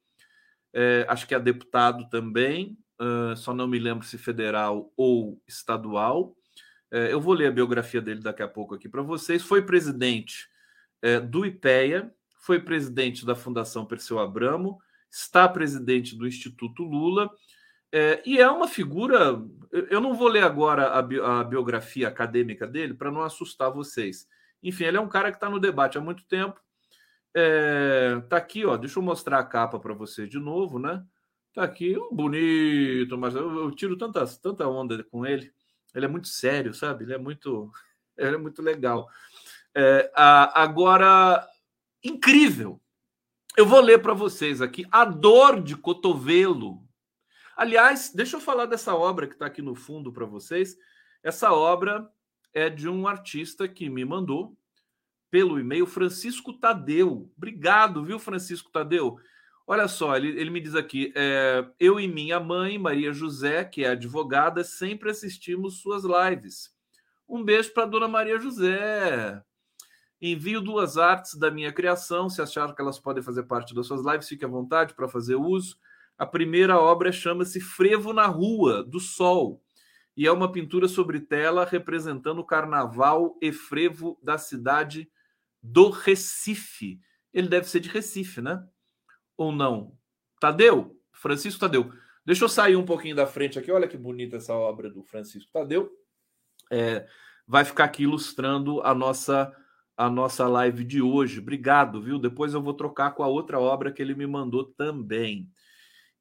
É, 0.73 1.05
acho 1.07 1.27
que 1.27 1.33
é 1.33 1.39
deputado 1.39 2.09
também, 2.09 2.77
uh, 2.99 3.35
só 3.37 3.53
não 3.53 3.65
me 3.65 3.79
lembro 3.79 4.05
se 4.05 4.17
federal 4.17 4.91
ou 4.97 5.41
estadual. 5.47 6.35
É, 6.91 7.13
eu 7.13 7.21
vou 7.21 7.33
ler 7.33 7.47
a 7.47 7.51
biografia 7.51 8.01
dele 8.01 8.21
daqui 8.21 8.43
a 8.43 8.47
pouco 8.47 8.75
aqui 8.75 8.89
para 8.89 9.01
vocês. 9.01 9.41
Foi 9.41 9.61
presidente 9.61 10.47
é, 11.01 11.19
do 11.19 11.45
IPEA, 11.45 12.13
foi 12.41 12.59
presidente 12.59 13.25
da 13.25 13.35
Fundação 13.35 13.85
Perseu 13.85 14.19
Abramo, 14.19 14.77
está 15.09 15.47
presidente 15.47 16.15
do 16.15 16.27
Instituto 16.27 16.83
Lula 16.83 17.29
é, 17.97 18.21
e 18.25 18.41
é 18.41 18.49
uma 18.49 18.67
figura. 18.67 19.41
Eu 19.71 20.01
não 20.01 20.13
vou 20.13 20.27
ler 20.27 20.43
agora 20.43 20.89
a, 20.89 21.01
bi, 21.01 21.17
a 21.17 21.41
biografia 21.45 22.09
acadêmica 22.09 22.67
dele 22.67 22.93
para 22.93 23.09
não 23.09 23.21
assustar 23.21 23.71
vocês. 23.71 24.27
Enfim, 24.61 24.83
ele 24.83 24.97
é 24.97 24.99
um 24.99 25.07
cara 25.07 25.31
que 25.31 25.37
está 25.37 25.49
no 25.49 25.61
debate 25.61 25.97
há 25.97 26.01
muito 26.01 26.25
tempo. 26.25 26.59
É, 27.33 28.21
tá 28.27 28.35
aqui, 28.35 28.65
ó. 28.65 28.75
Deixa 28.75 28.99
eu 28.99 29.03
mostrar 29.03 29.39
a 29.39 29.45
capa 29.45 29.79
para 29.79 29.93
você 29.93 30.27
de 30.27 30.37
novo, 30.37 30.77
né? 30.77 31.05
Tá 31.53 31.63
aqui, 31.63 31.97
um 31.97 32.13
bonito, 32.13 33.17
mas 33.17 33.33
eu, 33.33 33.63
eu, 33.63 33.71
tiro 33.71 33.97
tanta, 33.97 34.25
tanta 34.41 34.67
onda 34.67 35.01
com 35.05 35.25
ele. 35.25 35.49
Ele 35.93 36.03
é 36.03 36.09
muito 36.09 36.27
sério, 36.27 36.73
sabe? 36.73 37.05
Ele 37.05 37.13
é 37.13 37.17
muito, 37.17 37.71
ele 38.17 38.35
é 38.35 38.37
muito 38.37 38.61
legal. 38.61 39.07
É, 39.73 40.11
a, 40.13 40.61
agora, 40.61 41.47
incrível. 42.03 42.81
Eu 43.55 43.65
vou 43.65 43.79
ler 43.79 44.01
para 44.01 44.13
vocês 44.13 44.61
aqui 44.61 44.85
a 44.91 45.05
dor 45.05 45.63
de 45.63 45.77
cotovelo 45.77 46.84
Aliás, 47.55 48.11
deixa 48.13 48.35
eu 48.37 48.41
falar 48.41 48.65
dessa 48.65 48.93
obra 48.93 49.27
que 49.27 49.33
está 49.33 49.45
aqui 49.45 49.61
no 49.61 49.75
fundo 49.75 50.11
para 50.11 50.25
vocês. 50.25 50.77
Essa 51.23 51.51
obra 51.53 52.09
é 52.53 52.69
de 52.69 52.89
um 52.89 53.07
artista 53.07 53.67
que 53.67 53.89
me 53.89 54.03
mandou 54.03 54.57
pelo 55.31 55.59
e-mail, 55.59 55.85
Francisco 55.85 56.53
Tadeu. 56.53 57.31
Obrigado, 57.35 58.03
viu, 58.03 58.19
Francisco 58.19 58.71
Tadeu? 58.71 59.17
Olha 59.67 59.87
só, 59.87 60.15
ele, 60.15 60.29
ele 60.39 60.49
me 60.49 60.61
diz 60.61 60.75
aqui: 60.75 61.11
é, 61.15 61.65
eu 61.79 61.99
e 61.99 62.07
minha 62.07 62.39
mãe, 62.39 62.77
Maria 62.77 63.11
José, 63.11 63.63
que 63.63 63.83
é 63.83 63.89
advogada, 63.89 64.63
sempre 64.63 65.09
assistimos 65.09 65.81
suas 65.81 66.03
lives. 66.03 66.73
Um 67.27 67.43
beijo 67.43 67.73
para 67.73 67.85
dona 67.85 68.07
Maria 68.07 68.37
José. 68.37 69.41
Envio 70.21 70.61
duas 70.61 70.97
artes 70.97 71.35
da 71.35 71.49
minha 71.49 71.73
criação. 71.73 72.29
Se 72.29 72.41
achar 72.41 72.73
que 72.73 72.81
elas 72.81 72.99
podem 72.99 73.23
fazer 73.23 73.43
parte 73.43 73.73
das 73.73 73.87
suas 73.87 74.05
lives, 74.05 74.27
fique 74.27 74.45
à 74.45 74.47
vontade 74.47 74.93
para 74.93 75.07
fazer 75.07 75.35
uso. 75.35 75.77
A 76.17 76.25
primeira 76.25 76.79
obra 76.79 77.11
chama-se 77.11 77.59
Frevo 77.59 78.13
na 78.13 78.25
Rua, 78.25 78.83
do 78.83 78.99
Sol, 78.99 79.61
e 80.15 80.25
é 80.25 80.31
uma 80.31 80.51
pintura 80.51 80.87
sobre 80.87 81.19
tela 81.19 81.65
representando 81.65 82.39
o 82.39 82.45
carnaval 82.45 83.37
e 83.41 83.51
frevo 83.51 84.17
da 84.23 84.37
cidade 84.37 85.09
do 85.61 85.89
Recife. 85.89 86.99
Ele 87.33 87.49
deve 87.49 87.67
ser 87.67 87.81
de 87.81 87.89
Recife, 87.89 88.41
né? 88.41 88.65
Ou 89.35 89.51
não? 89.51 89.97
Tadeu? 90.39 90.97
Francisco 91.11 91.59
Tadeu. 91.59 91.91
Deixa 92.25 92.45
eu 92.45 92.49
sair 92.49 92.75
um 92.75 92.85
pouquinho 92.85 93.15
da 93.15 93.27
frente 93.27 93.59
aqui. 93.59 93.71
Olha 93.71 93.87
que 93.87 93.97
bonita 93.97 94.37
essa 94.37 94.53
obra 94.53 94.89
do 94.89 95.03
Francisco 95.03 95.51
Tadeu. 95.51 95.91
É, 96.71 97.05
vai 97.45 97.65
ficar 97.65 97.85
aqui 97.85 98.03
ilustrando 98.03 98.81
a 98.81 98.93
nossa 98.93 99.53
a 99.97 100.09
nossa 100.09 100.45
live 100.47 100.83
de 100.83 101.01
hoje. 101.01 101.39
Obrigado, 101.39 102.01
viu? 102.01 102.19
Depois 102.19 102.53
eu 102.53 102.61
vou 102.61 102.73
trocar 102.73 103.11
com 103.11 103.23
a 103.23 103.27
outra 103.27 103.59
obra 103.59 103.93
que 103.93 104.01
ele 104.01 104.13
me 104.13 104.27
mandou 104.27 104.65
também. 104.65 105.49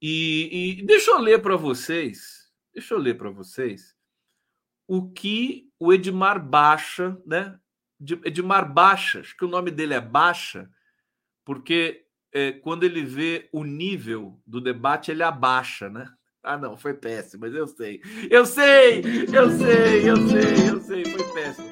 E, 0.00 0.78
e 0.80 0.82
deixa 0.82 1.10
eu 1.10 1.18
ler 1.18 1.40
para 1.40 1.56
vocês, 1.56 2.52
deixa 2.72 2.94
eu 2.94 2.98
ler 2.98 3.16
para 3.16 3.30
vocês 3.30 3.94
o 4.86 5.10
que 5.10 5.70
o 5.78 5.92
Edmar 5.92 6.44
Baixa, 6.44 7.16
né? 7.26 7.58
Edmar 8.24 8.70
Baixa, 8.72 9.20
acho 9.20 9.36
que 9.36 9.44
o 9.44 9.48
nome 9.48 9.70
dele 9.70 9.94
é 9.94 10.00
Baixa, 10.00 10.68
porque 11.44 12.04
é, 12.32 12.52
quando 12.52 12.82
ele 12.82 13.02
vê 13.02 13.48
o 13.52 13.62
nível 13.62 14.42
do 14.44 14.60
debate, 14.60 15.10
ele 15.10 15.22
abaixa, 15.22 15.88
né? 15.88 16.12
Ah, 16.42 16.58
não, 16.58 16.76
foi 16.76 16.92
péssimo, 16.92 17.42
mas 17.42 17.54
eu 17.54 17.66
sei. 17.66 18.02
Eu 18.28 18.44
sei, 18.44 18.98
eu 19.32 19.50
sei, 19.50 20.10
eu 20.10 20.16
sei, 20.28 20.70
eu 20.70 20.80
sei, 20.80 21.04
foi 21.04 21.32
péssimo. 21.32 21.70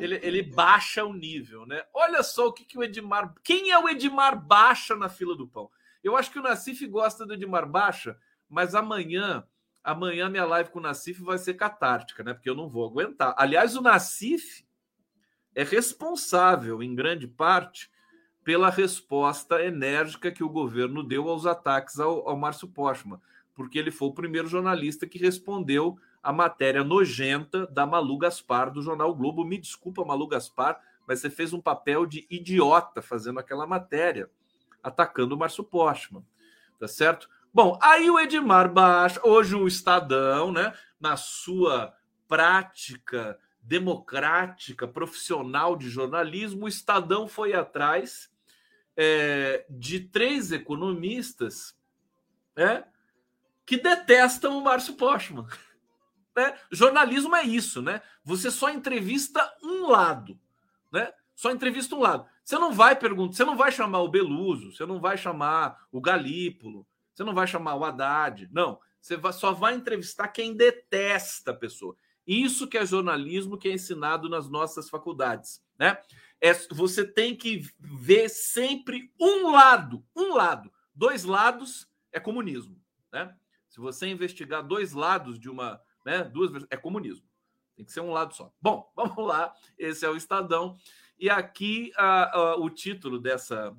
Ele, 0.00 0.18
ele 0.22 0.42
baixa 0.42 1.04
o 1.04 1.12
nível, 1.12 1.66
né? 1.66 1.84
Olha 1.94 2.22
só 2.22 2.48
o 2.48 2.52
que, 2.52 2.64
que 2.64 2.78
o 2.78 2.82
Edmar. 2.82 3.32
Quem 3.44 3.70
é 3.70 3.78
o 3.78 3.88
Edmar 3.88 4.44
Baixa 4.44 4.96
na 4.96 5.08
fila 5.08 5.36
do 5.36 5.46
pão? 5.46 5.70
Eu 6.02 6.16
acho 6.16 6.30
que 6.30 6.38
o 6.38 6.42
Nassif 6.42 6.86
gosta 6.86 7.26
do 7.26 7.34
Edmar 7.34 7.68
Baixa, 7.68 8.16
mas 8.48 8.74
amanhã, 8.74 9.44
amanhã 9.84 10.28
minha 10.28 10.44
live 10.44 10.70
com 10.70 10.78
o 10.78 10.82
Nassif 10.82 11.22
vai 11.22 11.38
ser 11.38 11.54
catártica, 11.54 12.22
né? 12.22 12.32
Porque 12.32 12.48
eu 12.48 12.54
não 12.54 12.68
vou 12.68 12.86
aguentar. 12.86 13.34
Aliás, 13.36 13.76
o 13.76 13.82
Nassif 13.82 14.64
é 15.54 15.62
responsável, 15.62 16.82
em 16.82 16.94
grande 16.94 17.26
parte, 17.26 17.90
pela 18.42 18.70
resposta 18.70 19.62
enérgica 19.62 20.32
que 20.32 20.42
o 20.42 20.48
governo 20.48 21.02
deu 21.02 21.28
aos 21.28 21.46
ataques 21.46 22.00
ao, 22.00 22.28
ao 22.28 22.36
Márcio 22.36 22.68
Postman, 22.68 23.20
porque 23.54 23.78
ele 23.78 23.90
foi 23.90 24.08
o 24.08 24.14
primeiro 24.14 24.48
jornalista 24.48 25.06
que 25.06 25.18
respondeu 25.18 25.98
a 26.22 26.32
matéria 26.32 26.82
nojenta 26.82 27.66
da 27.66 27.86
Malu 27.86 28.18
Gaspar 28.18 28.70
do 28.70 28.82
jornal 28.82 29.14
Globo. 29.14 29.44
Me 29.44 29.58
desculpa, 29.58 30.04
Malu 30.04 30.26
Gaspar, 30.26 30.80
mas 31.06 31.20
você 31.20 31.30
fez 31.30 31.52
um 31.52 31.60
papel 31.60 32.06
de 32.06 32.26
idiota 32.30 33.02
fazendo 33.02 33.38
aquela 33.38 33.66
matéria 33.66 34.30
atacando 34.82 35.34
o 35.34 35.38
Márcio 35.38 35.64
Postman, 35.64 36.24
tá 36.78 36.88
certo? 36.88 37.28
Bom, 37.52 37.78
aí 37.82 38.08
o 38.08 38.18
Edmar 38.18 38.72
Baixa, 38.72 39.20
hoje 39.24 39.56
o 39.56 39.66
Estadão, 39.66 40.52
né, 40.52 40.72
na 41.00 41.16
sua 41.16 41.94
prática 42.28 43.38
democrática, 43.60 44.86
profissional 44.86 45.76
de 45.76 45.88
jornalismo, 45.88 46.64
o 46.64 46.68
Estadão 46.68 47.26
foi 47.26 47.52
atrás 47.52 48.30
é, 48.96 49.66
de 49.68 50.00
três 50.00 50.52
economistas 50.52 51.76
né, 52.56 52.84
que 53.66 53.76
detestam 53.76 54.58
o 54.58 54.62
Márcio 54.62 54.94
Postman. 54.94 55.46
Né? 56.36 56.56
Jornalismo 56.70 57.34
é 57.34 57.42
isso, 57.42 57.82
né? 57.82 58.00
Você 58.22 58.52
só 58.52 58.70
entrevista 58.70 59.52
um 59.64 59.88
lado, 59.88 60.38
né? 60.92 61.12
Só 61.34 61.50
entrevista 61.50 61.96
um 61.96 61.98
lado. 61.98 62.24
Você 62.50 62.58
não 62.58 62.72
vai 62.72 62.96
perguntar, 62.96 63.36
você 63.36 63.44
não 63.44 63.56
vai 63.56 63.70
chamar 63.70 64.00
o 64.00 64.08
Beluso, 64.08 64.72
você 64.72 64.84
não 64.84 65.00
vai 65.00 65.16
chamar 65.16 65.86
o 65.92 66.00
Galípolo, 66.00 66.84
você 67.14 67.22
não 67.22 67.32
vai 67.32 67.46
chamar 67.46 67.76
o 67.76 67.84
Haddad. 67.84 68.48
Não, 68.50 68.80
você 69.00 69.16
só 69.32 69.52
vai 69.52 69.76
entrevistar 69.76 70.26
quem 70.26 70.56
detesta 70.56 71.52
a 71.52 71.54
pessoa. 71.54 71.94
Isso 72.26 72.66
que 72.66 72.76
é 72.76 72.84
jornalismo 72.84 73.56
que 73.56 73.68
é 73.68 73.72
ensinado 73.72 74.28
nas 74.28 74.50
nossas 74.50 74.90
faculdades, 74.90 75.64
né? 75.78 75.96
É, 76.40 76.52
você 76.72 77.06
tem 77.06 77.36
que 77.36 77.70
ver 77.78 78.28
sempre 78.28 79.12
um 79.20 79.52
lado, 79.52 80.04
um 80.16 80.34
lado. 80.34 80.72
Dois 80.92 81.22
lados 81.22 81.88
é 82.10 82.18
comunismo, 82.18 82.82
né? 83.12 83.32
Se 83.68 83.78
você 83.78 84.08
investigar 84.08 84.66
dois 84.66 84.92
lados 84.92 85.38
de 85.38 85.48
uma, 85.48 85.80
né, 86.04 86.24
duas 86.24 86.66
é 86.68 86.76
comunismo. 86.76 87.30
Tem 87.76 87.84
que 87.84 87.92
ser 87.92 88.00
um 88.00 88.10
lado 88.10 88.34
só. 88.34 88.52
Bom, 88.60 88.90
vamos 88.96 89.24
lá. 89.24 89.54
Esse 89.78 90.04
é 90.04 90.10
o 90.10 90.16
Estadão. 90.16 90.76
E 91.20 91.28
aqui 91.28 91.92
a, 91.98 92.34
a, 92.34 92.56
o 92.56 92.70
título 92.70 93.18
dessa 93.18 93.76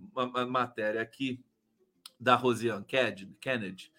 matéria 0.47 1.01
aqui 1.01 1.43
da 2.19 2.35
Rosiane 2.35 2.85
Kennedy 2.85 3.91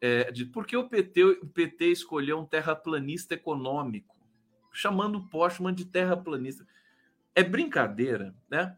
é 0.00 0.32
de 0.32 0.44
por 0.44 0.66
que 0.66 0.76
o 0.76 0.88
PT, 0.88 1.22
o 1.22 1.46
PT 1.46 1.92
escolheu 1.92 2.40
um 2.40 2.44
terraplanista 2.44 3.34
econômico, 3.34 4.16
chamando 4.72 5.18
o 5.18 5.28
Postman 5.28 5.72
de 5.72 5.84
terraplanista. 5.84 6.66
É 7.36 7.44
brincadeira, 7.44 8.34
né? 8.50 8.76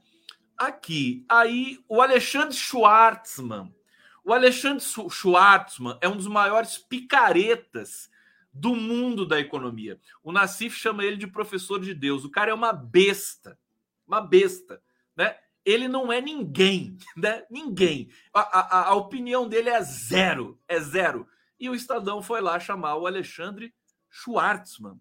Aqui, 0.55 1.25
aí 1.27 1.83
o 1.89 2.03
Alexandre 2.03 2.55
Schwartzman. 2.55 3.75
O 4.23 4.35
Alexandre 4.35 4.85
Schwartzman 5.11 5.97
é 6.03 6.09
um 6.11 6.17
dos 6.17 6.27
maiores 6.27 6.77
picaretas 6.77 8.11
do 8.53 8.77
mundo 8.77 9.27
da 9.27 9.41
economia. 9.41 9.99
O 10.23 10.31
Nassif 10.31 10.77
chama 10.77 11.05
ele 11.05 11.17
de 11.17 11.27
professor 11.27 11.81
de 11.81 11.95
Deus. 11.95 12.23
O 12.23 12.31
cara 12.31 12.51
é 12.51 12.55
uma 12.55 12.73
besta, 12.73 13.59
uma 14.07 14.21
besta, 14.21 14.83
né? 15.17 15.37
Ele 15.65 15.89
não 15.89 16.13
é 16.13 16.21
ninguém, 16.21 16.97
né? 17.17 17.45
Ninguém. 17.51 18.11
A, 18.33 18.41
a, 18.41 18.89
a 18.91 18.95
opinião 18.95 19.49
dele 19.49 19.71
é 19.71 19.83
zero, 19.83 20.61
é 20.69 20.79
zero. 20.81 21.27
E 21.59 21.69
o 21.69 21.75
Estadão 21.75 22.23
foi 22.23 22.41
lá 22.41 22.59
chamar 22.61 22.97
o 22.97 23.07
Alexandre 23.07 23.75
Schwartzman. 24.11 25.01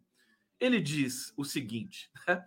Ele 0.59 0.79
diz 0.79 1.33
o 1.35 1.43
seguinte, 1.43 2.09
né? 2.27 2.45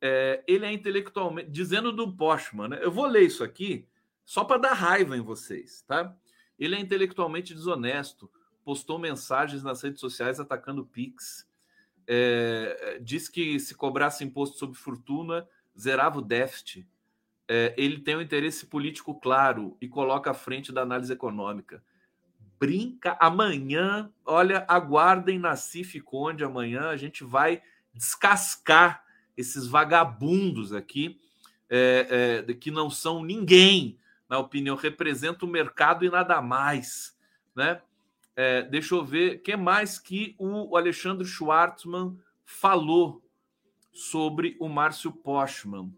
é, 0.00 0.42
ele 0.46 0.64
é 0.64 0.72
intelectualmente, 0.72 1.50
dizendo 1.50 1.92
do 1.92 2.14
Postman, 2.16 2.68
né? 2.68 2.78
Eu 2.80 2.90
vou 2.90 3.06
ler 3.06 3.22
isso 3.22 3.42
aqui 3.42 3.86
só 4.24 4.44
para 4.44 4.58
dar 4.58 4.74
raiva 4.74 5.16
em 5.16 5.20
vocês, 5.20 5.82
tá? 5.82 6.16
Ele 6.58 6.76
é 6.76 6.80
intelectualmente 6.80 7.54
desonesto, 7.54 8.30
postou 8.64 8.98
mensagens 8.98 9.62
nas 9.62 9.82
redes 9.82 10.00
sociais 10.00 10.38
atacando 10.38 10.86
Pix, 10.86 11.48
é, 12.06 12.98
diz 13.02 13.28
que 13.28 13.58
se 13.58 13.74
cobrasse 13.74 14.24
imposto 14.24 14.58
sobre 14.58 14.78
fortuna, 14.78 15.46
zerava 15.78 16.18
o 16.18 16.22
déficit. 16.22 16.86
É, 17.46 17.74
ele 17.78 18.00
tem 18.00 18.16
um 18.16 18.20
interesse 18.20 18.66
político 18.66 19.14
claro 19.14 19.76
e 19.80 19.88
coloca 19.88 20.30
à 20.30 20.34
frente 20.34 20.72
da 20.72 20.82
análise 20.82 21.12
econômica. 21.12 21.82
Brinca 22.58 23.16
amanhã, 23.20 24.12
olha, 24.24 24.64
aguardem 24.68 25.38
na 25.38 25.56
Cif 25.56 26.00
Conde 26.00 26.44
amanhã, 26.44 26.88
a 26.88 26.96
gente 26.96 27.22
vai 27.22 27.62
descascar 27.94 29.04
esses 29.36 29.66
vagabundos 29.66 30.72
aqui, 30.72 31.20
é, 31.70 32.44
é, 32.48 32.54
que 32.54 32.70
não 32.70 32.90
são 32.90 33.22
ninguém, 33.22 33.98
na 34.28 34.38
opinião, 34.38 34.76
representa 34.76 35.44
o 35.44 35.48
mercado 35.48 36.04
e 36.04 36.10
nada 36.10 36.42
mais, 36.42 37.16
né? 37.54 37.80
É, 38.34 38.62
deixa 38.62 38.94
eu 38.94 39.04
ver, 39.04 39.38
que 39.42 39.56
mais 39.56 39.98
que 39.98 40.36
o 40.38 40.76
Alexandre 40.76 41.26
Schwartzman 41.26 42.16
falou 42.44 43.22
sobre 43.98 44.56
o 44.60 44.68
Márcio 44.68 45.10
Postman. 45.10 45.92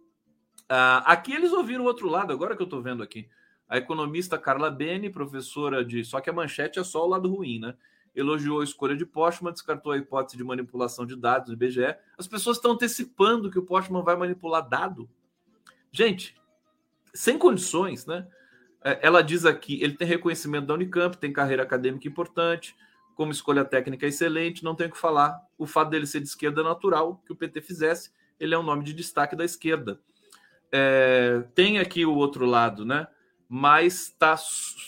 Ah, 0.66 1.04
aqui 1.04 1.35
eles 1.35 1.52
ouviram 1.52 1.85
o 1.85 1.87
outro 1.87 2.09
lado, 2.09 2.33
agora 2.33 2.57
que 2.57 2.62
eu 2.62 2.64
estou 2.64 2.80
vendo 2.80 3.02
aqui. 3.02 3.28
A 3.69 3.76
economista 3.76 4.38
Carla 4.38 4.71
Bene, 4.71 5.11
professora 5.11 5.85
de. 5.85 6.02
Só 6.02 6.19
que 6.19 6.30
a 6.30 6.33
manchete 6.33 6.78
é 6.78 6.83
só 6.83 7.04
o 7.04 7.09
lado 7.09 7.28
ruim, 7.28 7.59
né? 7.59 7.75
Elogiou 8.16 8.62
a 8.62 8.64
escolha 8.64 8.97
de 8.97 9.04
Postman, 9.04 9.52
descartou 9.52 9.92
a 9.92 9.99
hipótese 9.99 10.38
de 10.38 10.42
manipulação 10.42 11.04
de 11.04 11.14
dados 11.14 11.49
do 11.49 11.52
IBGE. 11.52 11.95
As 12.16 12.26
pessoas 12.26 12.57
estão 12.57 12.73
antecipando 12.73 13.50
que 13.50 13.59
o 13.59 13.66
Postman 13.66 14.02
vai 14.02 14.16
manipular 14.16 14.66
dado. 14.66 15.09
Gente, 15.92 16.35
sem 17.12 17.37
condições, 17.37 18.07
né? 18.07 18.26
É, 18.83 18.99
ela 19.02 19.23
diz 19.23 19.45
aqui: 19.45 19.78
ele 19.83 19.92
tem 19.92 20.09
reconhecimento 20.09 20.66
da 20.66 20.75
Unicamp, 20.75 21.19
tem 21.19 21.35
carreira 21.35 21.64
acadêmica 21.64 22.09
importante, 22.09 22.75
como 23.20 23.32
escolha 23.32 23.66
técnica 23.66 24.06
excelente, 24.06 24.64
não 24.64 24.74
tem 24.74 24.86
o 24.86 24.90
que 24.90 24.96
falar. 24.96 25.38
O 25.58 25.66
fato 25.66 25.90
dele 25.90 26.06
ser 26.06 26.20
de 26.20 26.26
esquerda 26.26 26.62
é 26.62 26.64
natural 26.64 27.22
que 27.26 27.30
o 27.30 27.36
PT 27.36 27.60
fizesse, 27.60 28.10
ele 28.38 28.54
é 28.54 28.58
um 28.58 28.62
nome 28.62 28.82
de 28.82 28.94
destaque 28.94 29.36
da 29.36 29.44
esquerda. 29.44 30.00
É, 30.72 31.44
tem 31.54 31.78
aqui 31.78 32.06
o 32.06 32.14
outro 32.14 32.46
lado, 32.46 32.82
né? 32.82 33.06
Mas 33.46 34.04
está 34.04 34.36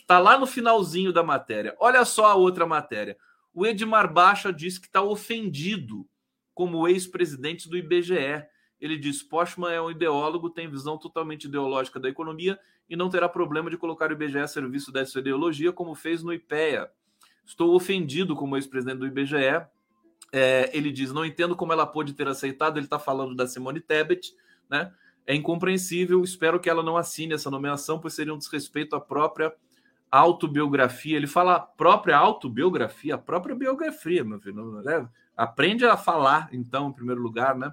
tá 0.07 0.19
lá 0.19 0.39
no 0.39 0.47
finalzinho 0.47 1.13
da 1.13 1.23
matéria. 1.23 1.77
Olha 1.79 2.07
só 2.07 2.25
a 2.25 2.35
outra 2.35 2.65
matéria. 2.65 3.19
O 3.53 3.67
Edmar 3.67 4.11
Baixa 4.11 4.51
diz 4.51 4.79
que 4.79 4.87
está 4.87 5.03
ofendido 5.03 6.09
como 6.55 6.89
ex-presidente 6.89 7.69
do 7.69 7.77
IBGE 7.77 8.47
ele 8.83 8.99
diz: 8.99 9.23
Postman 9.23 9.73
é 9.73 9.81
um 9.81 9.91
ideólogo, 9.91 10.51
tem 10.51 10.69
visão 10.69 10.99
totalmente 10.99 11.45
ideológica 11.45 12.01
da 12.01 12.09
economia 12.09 12.59
e 12.89 12.97
não 12.97 13.09
terá 13.09 13.29
problema 13.29 13.71
de 13.71 13.77
colocar 13.77 14.11
o 14.11 14.13
IBGE 14.13 14.39
a 14.39 14.49
serviço 14.49 14.91
dessa 14.91 15.21
ideologia, 15.21 15.71
como 15.71 15.95
fez 15.95 16.23
no 16.23 16.33
IPEA. 16.33 16.91
Estou 17.45 17.75
ofendido 17.75 18.35
como 18.37 18.57
ex-presidente 18.57 18.99
do 18.99 19.07
IBGE. 19.07 19.67
É, 20.33 20.71
ele 20.73 20.91
diz: 20.91 21.13
não 21.13 21.25
entendo 21.25 21.55
como 21.55 21.73
ela 21.73 21.87
pôde 21.87 22.15
ter 22.15 22.29
aceitado. 22.29 22.79
Ele 22.79 22.87
está 22.87 22.99
falando 22.99 23.35
da 23.35 23.47
Simone 23.47 23.81
Tebet, 23.81 24.35
né? 24.69 24.93
É 25.27 25.35
incompreensível. 25.35 26.23
Espero 26.23 26.59
que 26.59 26.71
ela 26.71 26.83
não 26.83 26.97
assine 26.97 27.35
essa 27.35 27.51
nomeação, 27.51 27.99
pois 27.99 28.15
seria 28.15 28.35
um 28.35 28.39
desrespeito 28.39 28.97
à 28.97 29.01
própria 29.01 29.53
autobiografia. 30.11 31.17
Ele 31.17 31.27
fala 31.27 31.61
própria 31.61 32.17
autobiografia, 32.17 33.15
a 33.15 33.19
própria 33.19 33.55
biografia, 33.55 34.25
meu 34.25 34.41
filho. 34.41 34.83
Né? 34.83 35.09
Aprende 35.37 35.85
a 35.87 35.97
falar, 35.97 36.49
então, 36.53 36.89
em 36.89 36.93
primeiro 36.93 37.23
lugar, 37.23 37.57
né? 37.57 37.73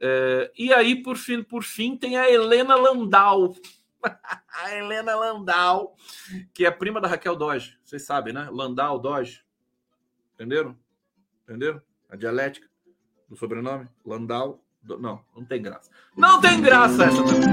É, 0.00 0.50
e 0.58 0.72
aí, 0.72 1.02
por 1.02 1.16
fim, 1.16 1.42
por 1.42 1.62
fim, 1.62 1.96
tem 1.96 2.16
a 2.16 2.30
Helena 2.30 2.74
Landau. 2.74 3.54
a 4.52 4.74
Helena 4.74 5.14
Landau, 5.16 5.96
que 6.52 6.64
é 6.64 6.70
prima 6.70 7.00
da 7.00 7.08
Raquel 7.08 7.36
Dodge. 7.36 7.78
Vocês 7.84 8.02
sabem, 8.02 8.32
né? 8.32 8.48
Landau, 8.50 8.98
Dodge. 8.98 9.44
Entenderam? 10.34 10.76
Entenderam? 11.44 11.82
A 12.08 12.16
dialética 12.16 12.68
do 13.28 13.36
sobrenome? 13.36 13.88
Landau. 14.04 14.62
Do... 14.82 14.98
Não, 14.98 15.24
não 15.34 15.44
tem 15.44 15.60
graça. 15.60 15.90
Não 16.16 16.40
tem 16.40 16.60
graça 16.60 17.04
essa 17.04 17.22
também. 17.24 17.50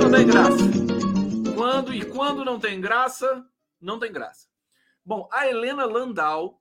Não 0.00 0.10
tem 0.10 0.26
graça. 0.26 1.54
Quando 1.54 1.94
e 1.94 2.04
quando 2.04 2.44
não 2.44 2.58
tem 2.58 2.80
graça, 2.80 3.46
não 3.80 3.98
tem 3.98 4.12
graça. 4.12 4.48
Bom, 5.04 5.28
a 5.32 5.46
Helena 5.46 5.84
Landau 5.84 6.60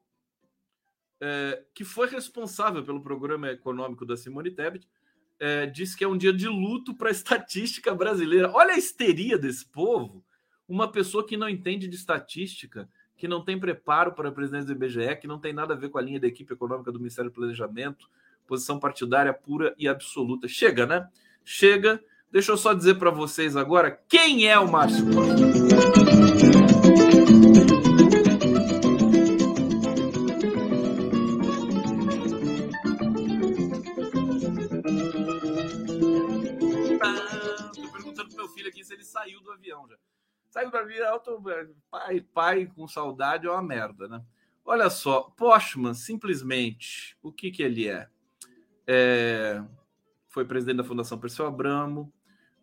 é, 1.19 1.63
que 1.73 1.83
foi 1.83 2.07
responsável 2.07 2.83
pelo 2.83 3.01
programa 3.01 3.49
econômico 3.49 4.05
da 4.05 4.15
Simone 4.15 4.51
Tebet, 4.51 4.87
é, 5.39 5.71
que 5.97 6.03
é 6.03 6.07
um 6.07 6.17
dia 6.17 6.33
de 6.33 6.47
luto 6.47 6.93
para 6.93 7.09
a 7.09 7.11
estatística 7.11 7.93
brasileira. 7.93 8.51
Olha 8.53 8.73
a 8.73 8.77
histeria 8.77 9.37
desse 9.37 9.65
povo. 9.65 10.23
Uma 10.67 10.91
pessoa 10.91 11.25
que 11.25 11.37
não 11.37 11.47
entende 11.47 11.87
de 11.87 11.95
estatística, 11.95 12.89
que 13.15 13.27
não 13.27 13.43
tem 13.43 13.59
preparo 13.59 14.11
para 14.13 14.29
a 14.29 14.31
presidência 14.31 14.65
do 14.65 14.73
IBGE, 14.73 15.15
que 15.19 15.27
não 15.27 15.39
tem 15.39 15.53
nada 15.53 15.73
a 15.73 15.77
ver 15.77 15.89
com 15.89 15.97
a 15.97 16.01
linha 16.01 16.19
da 16.19 16.27
equipe 16.27 16.53
econômica 16.53 16.91
do 16.91 16.99
Ministério 16.99 17.31
do 17.31 17.33
Planejamento, 17.33 18.09
posição 18.45 18.79
partidária 18.79 19.33
pura 19.33 19.73
e 19.77 19.87
absoluta. 19.87 20.47
Chega, 20.47 20.85
né? 20.85 21.07
Chega. 21.43 22.01
Deixa 22.31 22.51
eu 22.51 22.57
só 22.57 22.73
dizer 22.73 22.95
para 22.95 23.09
vocês 23.09 23.55
agora 23.55 23.97
quem 24.09 24.47
é 24.47 24.59
o 24.59 24.69
Márcio. 24.69 25.05
Saiu 39.07 39.41
do 39.41 39.51
avião 39.51 39.87
já. 39.87 39.97
Saiu 40.49 40.71
do 40.71 40.77
avião, 40.77 41.19
tô, 41.19 41.41
pai, 41.89 42.21
pai 42.33 42.65
com 42.67 42.87
saudade 42.87 43.47
é 43.47 43.51
uma 43.51 43.61
merda, 43.61 44.07
né? 44.07 44.23
Olha 44.63 44.89
só, 44.89 45.21
Postman, 45.37 45.93
simplesmente, 45.93 47.17
o 47.21 47.31
que 47.31 47.51
que 47.51 47.63
ele 47.63 47.87
é? 47.87 48.09
é 48.85 49.63
foi 50.27 50.45
presidente 50.45 50.77
da 50.77 50.83
Fundação 50.83 51.17
Perseu 51.17 51.47
Abramo, 51.47 52.13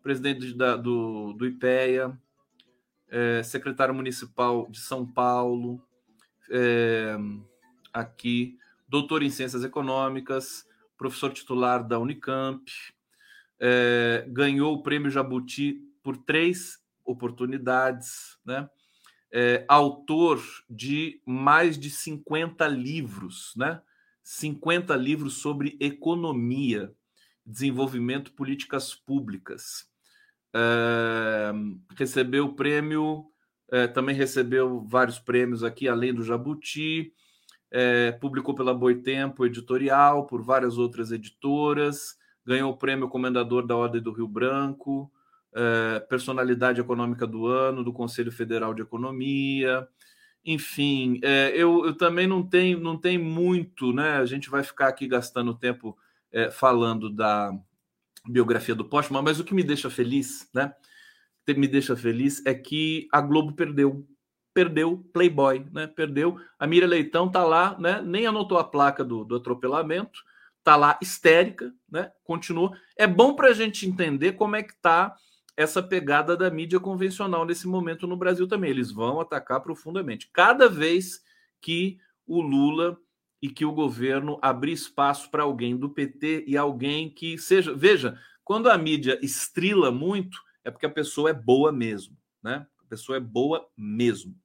presidente 0.01 0.53
da, 0.53 0.77
do, 0.77 1.33
do 1.33 1.45
IPEA, 1.45 2.17
é, 3.09 3.43
secretário 3.43 3.93
municipal 3.93 4.67
de 4.69 4.79
São 4.79 5.05
Paulo, 5.05 5.81
é, 6.49 7.17
aqui, 7.91 8.57
doutor 8.87 9.23
em 9.23 9.29
Ciências 9.29 9.63
Econômicas, 9.63 10.67
professor 10.97 11.33
titular 11.33 11.83
da 11.83 11.99
Unicamp, 11.99 12.71
é, 13.59 14.25
ganhou 14.27 14.75
o 14.75 14.83
prêmio 14.83 15.09
Jabuti 15.09 15.81
por 16.05 16.17
três 16.17 16.77
oportunidades, 17.03 18.37
né? 18.45 18.69
É, 19.33 19.65
autor 19.67 20.39
de 20.69 21.19
mais 21.25 21.79
de 21.79 21.89
50 21.89 22.67
livros, 22.67 23.53
né? 23.57 23.81
50 24.21 24.95
livros 24.95 25.39
sobre 25.39 25.75
economia, 25.79 26.93
desenvolvimento, 27.43 28.33
políticas 28.33 28.93
públicas. 28.93 29.89
É, 30.53 31.51
recebeu 31.97 32.45
o 32.45 32.55
prêmio, 32.55 33.25
é, 33.71 33.87
também 33.87 34.15
recebeu 34.15 34.85
vários 34.85 35.17
prêmios 35.17 35.63
aqui, 35.63 35.87
além 35.87 36.13
do 36.13 36.23
Jabuti, 36.23 37.11
é, 37.71 38.11
publicou 38.11 38.53
pela 38.53 38.75
Boitempo 38.75 39.43
Editorial, 39.43 40.27
por 40.27 40.43
várias 40.43 40.77
outras 40.77 41.11
editoras, 41.11 42.15
ganhou 42.45 42.71
o 42.71 42.77
prêmio 42.77 43.09
Comendador 43.09 43.65
da 43.65 43.75
Ordem 43.75 44.03
do 44.03 44.11
Rio 44.11 44.27
Branco, 44.27 45.11
é, 45.55 46.01
personalidade 46.01 46.81
econômica 46.81 47.25
do 47.25 47.47
ano, 47.47 47.83
do 47.83 47.93
Conselho 47.93 48.31
Federal 48.31 48.73
de 48.73 48.81
Economia. 48.81 49.87
Enfim, 50.43 51.19
é, 51.23 51.51
eu, 51.55 51.85
eu, 51.85 51.95
também 51.95 52.27
não 52.27 52.43
tenho, 52.43 52.79
não 52.79 52.97
tenho 52.97 53.23
muito, 53.23 53.93
né? 53.93 54.17
A 54.17 54.25
gente 54.25 54.49
vai 54.49 54.63
ficar 54.63 54.89
aqui 54.89 55.07
gastando 55.07 55.55
tempo 55.55 55.97
é, 56.31 56.51
falando 56.51 57.09
da 57.09 57.51
biografia 58.27 58.75
do 58.75 58.83
Postman, 58.83 59.21
mas 59.21 59.39
o 59.39 59.45
que 59.45 59.53
me 59.53 59.63
deixa 59.63 59.89
feliz, 59.89 60.49
né? 60.53 60.73
Me 61.47 61.67
deixa 61.67 61.95
feliz 61.95 62.45
é 62.45 62.53
que 62.53 63.07
a 63.11 63.21
Globo 63.21 63.53
perdeu. 63.53 64.05
Perdeu 64.53 65.05
Playboy, 65.13 65.65
né? 65.71 65.87
Perdeu. 65.87 66.39
A 66.59 66.67
Mira 66.67 66.87
Leitão 66.87 67.29
tá 67.29 67.43
lá, 67.43 67.77
né? 67.79 68.01
Nem 68.01 68.25
anotou 68.25 68.57
a 68.57 68.63
placa 68.63 69.03
do, 69.03 69.23
do 69.23 69.35
atropelamento, 69.35 70.21
tá 70.63 70.75
lá 70.75 70.97
histérica, 71.01 71.73
né? 71.89 72.11
Continua. 72.23 72.77
É 72.97 73.05
bom 73.05 73.35
para 73.35 73.49
a 73.49 73.53
gente 73.53 73.87
entender 73.87 74.33
como 74.33 74.55
é 74.55 74.63
que 74.63 74.75
tá 74.81 75.15
essa 75.57 75.81
pegada 75.81 76.35
da 76.35 76.49
mídia 76.49 76.79
convencional 76.79 77.45
nesse 77.45 77.67
momento 77.67 78.05
no 78.05 78.17
Brasil 78.17 78.47
também. 78.47 78.69
Eles 78.69 78.91
vão 78.91 79.19
atacar 79.19 79.61
profundamente. 79.61 80.29
Cada 80.31 80.67
vez 80.67 81.23
que 81.61 81.97
o 82.27 82.41
Lula 82.41 82.97
e 83.41 83.49
que 83.49 83.65
o 83.65 83.71
governo 83.71 84.39
abrir 84.41 84.73
espaço 84.73 85.29
para 85.29 85.43
alguém 85.43 85.77
do 85.77 85.89
PT 85.89 86.45
e 86.47 86.57
alguém 86.57 87.09
que 87.09 87.37
seja. 87.37 87.73
Veja, 87.73 88.19
quando 88.43 88.69
a 88.69 88.77
mídia 88.77 89.19
estrila 89.21 89.91
muito, 89.91 90.37
é 90.63 90.71
porque 90.71 90.85
a 90.85 90.91
pessoa 90.91 91.29
é 91.29 91.33
boa 91.33 91.71
mesmo, 91.71 92.17
né? 92.43 92.65
A 92.79 92.85
pessoa 92.87 93.17
é 93.17 93.21
boa 93.21 93.67
mesmo. 93.77 94.35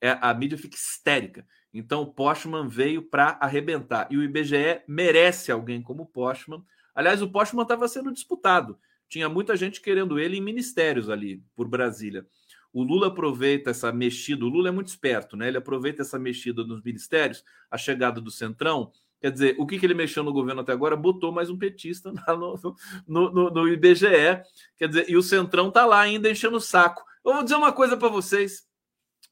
É, 0.00 0.16
a 0.20 0.32
mídia 0.32 0.56
fica 0.56 0.76
histérica. 0.76 1.46
Então 1.72 2.02
o 2.02 2.12
Postman 2.12 2.68
veio 2.68 3.02
para 3.02 3.36
arrebentar. 3.40 4.08
E 4.10 4.16
o 4.16 4.22
IBGE 4.22 4.82
merece 4.86 5.50
alguém 5.52 5.82
como 5.82 6.04
o 6.04 6.06
Postman. 6.06 6.64
Aliás, 6.94 7.20
o 7.20 7.30
Postman 7.30 7.62
estava 7.62 7.86
sendo 7.88 8.12
disputado. 8.12 8.78
Tinha 9.08 9.28
muita 9.28 9.56
gente 9.56 9.80
querendo 9.80 10.18
ele 10.18 10.36
em 10.36 10.40
ministérios 10.40 11.08
ali 11.08 11.42
por 11.54 11.68
Brasília. 11.68 12.26
O 12.72 12.82
Lula 12.82 13.06
aproveita 13.06 13.70
essa 13.70 13.90
mexida, 13.90 14.44
o 14.44 14.48
Lula 14.48 14.68
é 14.68 14.72
muito 14.72 14.88
esperto, 14.88 15.36
né? 15.36 15.48
Ele 15.48 15.56
aproveita 15.56 16.02
essa 16.02 16.18
mexida 16.18 16.62
nos 16.64 16.82
ministérios, 16.82 17.42
a 17.70 17.78
chegada 17.78 18.20
do 18.20 18.30
Centrão. 18.30 18.92
Quer 19.20 19.30
dizer, 19.30 19.56
o 19.58 19.66
que, 19.66 19.78
que 19.78 19.86
ele 19.86 19.94
mexeu 19.94 20.22
no 20.22 20.32
governo 20.32 20.60
até 20.60 20.72
agora? 20.72 20.94
Botou 20.94 21.32
mais 21.32 21.48
um 21.48 21.56
petista 21.56 22.12
no, 22.12 22.76
no, 23.08 23.30
no, 23.30 23.50
no 23.50 23.68
IBGE. 23.68 24.42
Quer 24.76 24.88
dizer, 24.88 25.08
e 25.08 25.16
o 25.16 25.22
Centrão 25.22 25.70
tá 25.70 25.86
lá 25.86 26.00
ainda 26.00 26.30
enchendo 26.30 26.56
o 26.56 26.60
saco. 26.60 27.02
Eu 27.24 27.32
vou 27.32 27.42
dizer 27.42 27.56
uma 27.56 27.72
coisa 27.72 27.96
para 27.96 28.08
vocês. 28.08 28.68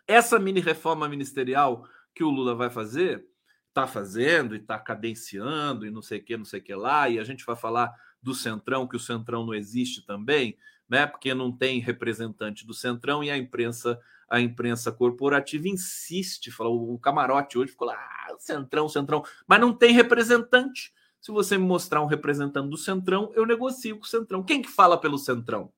Essa 0.06 0.38
mini 0.38 0.60
reforma 0.60 1.08
ministerial 1.08 1.86
que 2.14 2.24
o 2.24 2.30
Lula 2.30 2.54
vai 2.54 2.70
fazer, 2.70 3.26
está 3.74 3.88
fazendo 3.88 4.54
e 4.54 4.58
está 4.58 4.78
cadenciando 4.78 5.84
e 5.84 5.90
não 5.90 6.00
sei 6.00 6.20
o 6.20 6.24
que, 6.24 6.36
não 6.36 6.44
sei 6.44 6.60
o 6.60 6.62
que 6.62 6.74
lá, 6.74 7.08
e 7.08 7.18
a 7.18 7.24
gente 7.24 7.44
vai 7.44 7.56
falar 7.56 7.92
do 8.22 8.32
Centrão, 8.32 8.86
que 8.86 8.96
o 8.96 9.00
Centrão 9.00 9.44
não 9.44 9.52
existe 9.52 10.06
também, 10.06 10.56
né? 10.88 11.06
Porque 11.06 11.34
não 11.34 11.50
tem 11.50 11.80
representante 11.80 12.64
do 12.64 12.72
Centrão 12.72 13.22
e 13.22 13.30
a 13.30 13.36
imprensa, 13.36 13.98
a 14.30 14.40
imprensa 14.40 14.92
corporativa 14.92 15.68
insiste, 15.68 16.52
falou 16.52 16.94
o 16.94 16.98
camarote 16.98 17.58
hoje 17.58 17.72
ficou 17.72 17.88
lá, 17.88 17.94
ah, 17.96 18.36
Centrão, 18.38 18.88
Centrão, 18.88 19.24
mas 19.46 19.60
não 19.60 19.72
tem 19.72 19.92
representante. 19.92 20.94
Se 21.20 21.32
você 21.32 21.58
me 21.58 21.64
mostrar 21.64 22.02
um 22.02 22.06
representante 22.06 22.68
do 22.68 22.76
Centrão, 22.76 23.32
eu 23.34 23.44
negocio 23.44 23.96
com 23.96 24.04
o 24.04 24.08
Centrão. 24.08 24.42
Quem 24.42 24.62
que 24.62 24.68
fala 24.68 25.00
pelo 25.00 25.18
Centrão? 25.18 25.72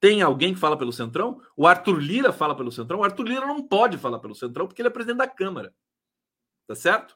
Tem 0.00 0.20
alguém 0.20 0.52
que 0.52 0.60
fala 0.60 0.76
pelo 0.76 0.92
Centrão? 0.92 1.40
O 1.56 1.66
Arthur 1.66 1.98
Lira 1.98 2.32
fala 2.32 2.56
pelo 2.56 2.72
Centrão? 2.72 2.98
O 2.98 3.04
Arthur 3.04 3.28
Lira 3.28 3.46
não 3.46 3.62
pode 3.62 3.96
falar 3.96 4.18
pelo 4.18 4.34
Centrão 4.34 4.66
porque 4.66 4.82
ele 4.82 4.88
é 4.88 4.90
presidente 4.90 5.18
da 5.18 5.28
Câmara. 5.28 5.72
Tá 6.72 6.76
certo? 6.76 7.14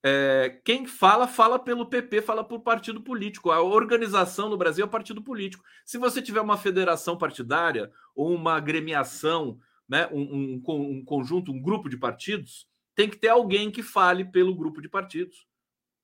É, 0.00 0.60
quem 0.64 0.86
fala, 0.86 1.26
fala 1.26 1.58
pelo 1.58 1.86
PP, 1.86 2.22
fala 2.22 2.44
por 2.44 2.60
partido 2.60 3.00
político. 3.00 3.50
A 3.50 3.60
organização 3.60 4.48
no 4.48 4.56
Brasil 4.56 4.84
é 4.84 4.88
partido 4.88 5.20
político. 5.20 5.64
Se 5.84 5.98
você 5.98 6.22
tiver 6.22 6.40
uma 6.40 6.56
federação 6.56 7.18
partidária 7.18 7.90
ou 8.14 8.32
uma 8.32 8.54
agremiação, 8.54 9.58
né, 9.88 10.08
um, 10.12 10.20
um, 10.20 10.62
um 10.68 11.04
conjunto, 11.04 11.50
um 11.50 11.60
grupo 11.60 11.88
de 11.88 11.96
partidos, 11.96 12.68
tem 12.94 13.10
que 13.10 13.16
ter 13.16 13.28
alguém 13.28 13.72
que 13.72 13.82
fale 13.82 14.24
pelo 14.24 14.54
grupo 14.54 14.80
de 14.80 14.88
partidos. 14.88 15.48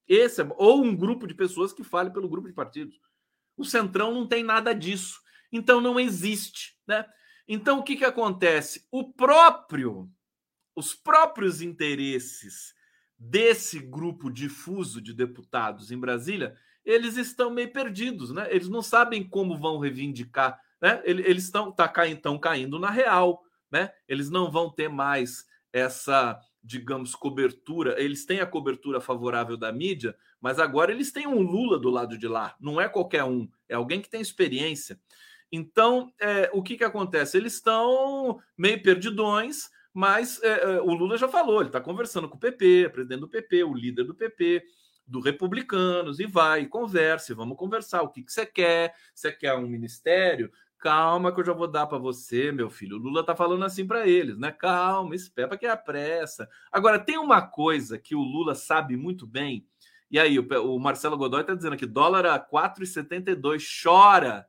Esse 0.09 0.43
é, 0.43 0.49
ou 0.57 0.83
um 0.83 0.97
grupo 0.97 1.25
de 1.25 1.35
pessoas 1.35 1.73
que 1.73 1.85
fale 1.85 2.11
pelo 2.11 2.29
grupo 2.29 2.49
de 2.49 2.55
partidos. 2.55 3.01
O 3.57 3.65
Centrão 3.65 4.13
não 4.13 4.27
tem 4.27 4.43
nada 4.43 4.75
disso. 4.75 5.21
Então 5.53 5.81
não 5.81 6.01
existe, 6.01 6.77
né? 6.85 7.07
Então 7.47 7.79
o 7.79 7.85
que, 7.85 7.95
que 7.95 8.05
acontece? 8.05 8.89
O 8.91 9.13
próprio, 9.13 10.11
os 10.75 10.95
próprios 10.95 11.63
interesses 11.63 12.77
desse 13.19 13.81
grupo 13.81 14.31
difuso 14.31 15.01
de 15.01 15.13
deputados 15.13 15.91
em 15.91 15.99
Brasília, 15.99 16.55
eles 16.85 17.17
estão 17.17 17.51
meio 17.51 17.73
perdidos, 17.73 18.31
né? 18.31 18.47
Eles 18.51 18.69
não 18.69 18.81
sabem 18.81 19.27
como 19.29 19.59
vão 19.59 19.79
reivindicar, 19.79 20.59
né? 20.81 21.03
Eles 21.05 21.45
estão 21.45 21.73
tá, 21.73 21.93
estão 22.07 22.39
caindo 22.39 22.79
na 22.79 22.91
real, 22.91 23.43
né? 23.71 23.91
Eles 24.09 24.31
não 24.31 24.51
vão 24.51 24.71
ter 24.71 24.89
mais 24.89 25.45
essa, 25.73 26.41
digamos, 26.63 27.15
cobertura. 27.15 28.01
Eles 28.01 28.25
têm 28.25 28.41
a 28.41 28.47
cobertura 28.47 29.01
favorável 29.01 29.57
da 29.57 29.73
mídia, 29.73 30.17
mas 30.41 30.59
agora 30.59 30.93
eles 30.93 31.13
têm 31.13 31.27
um 31.27 31.41
Lula 31.41 31.79
do 31.79 31.91
lado 31.91 32.17
de 32.17 32.29
lá. 32.29 32.55
Não 32.61 32.81
é 32.81 32.89
qualquer 32.89 33.25
um, 33.25 33.49
é 33.69 33.75
alguém 33.75 34.01
que 34.01 34.09
tem 34.09 34.21
experiência. 34.21 34.99
Então, 35.51 36.13
é, 36.21 36.51
o 36.53 36.63
que 36.63 36.77
que 36.77 36.85
acontece? 36.85 37.37
Eles 37.37 37.55
estão 37.55 38.39
meio 38.57 38.83
perdidões 38.83 39.71
mas 39.99 40.41
é, 40.45 40.77
é, 40.77 40.81
o 40.81 40.95
Lula 40.95 41.19
já 41.19 41.27
falou, 41.27 41.59
ele 41.59 41.71
está 41.71 41.81
conversando 41.81 42.29
com 42.29 42.37
o 42.37 42.39
PP, 42.39 42.89
presidente 42.91 43.19
do 43.19 43.29
PP, 43.29 43.65
o 43.65 43.75
líder 43.75 44.05
do 44.05 44.15
PP, 44.15 44.63
do 45.05 45.19
Republicanos, 45.19 46.21
e 46.21 46.25
vai, 46.25 46.67
converse, 46.67 47.35
vamos 47.35 47.57
conversar. 47.57 48.03
O 48.03 48.09
que, 48.09 48.23
que 48.23 48.33
você 48.33 48.47
quer? 48.47 48.95
Você 49.13 49.33
quer 49.33 49.55
um 49.55 49.67
ministério? 49.67 50.53
Calma 50.79 51.35
que 51.35 51.41
eu 51.41 51.45
já 51.45 51.53
vou 51.53 51.67
dar 51.67 51.89
para 51.89 51.99
você, 51.99 52.53
meu 52.53 52.71
filho. 52.71 52.97
O 52.97 53.01
Lula 53.01 53.25
tá 53.25 53.35
falando 53.35 53.65
assim 53.65 53.85
para 53.85 54.07
eles, 54.07 54.39
né? 54.39 54.53
Calma, 54.53 55.17
espera 55.17 55.59
que 55.59 55.67
é 55.67 55.71
a 55.71 55.77
pressa. 55.77 56.49
Agora, 56.71 57.01
tem 57.01 57.19
uma 57.19 57.43
coisa 57.43 57.99
que 57.99 58.15
o 58.15 58.23
Lula 58.23 58.55
sabe 58.55 58.97
muito 58.97 59.27
bem, 59.27 59.67
e 60.09 60.17
aí 60.17 60.39
o, 60.39 60.79
Marcelo 60.79 61.19
Godoy 61.19 61.43
tá 61.43 61.57
dizendo 61.57 61.73
aqui, 61.73 61.87
dólar 61.87 62.25
a 62.25 62.39
4,72, 62.39 63.65
chora, 63.83 64.47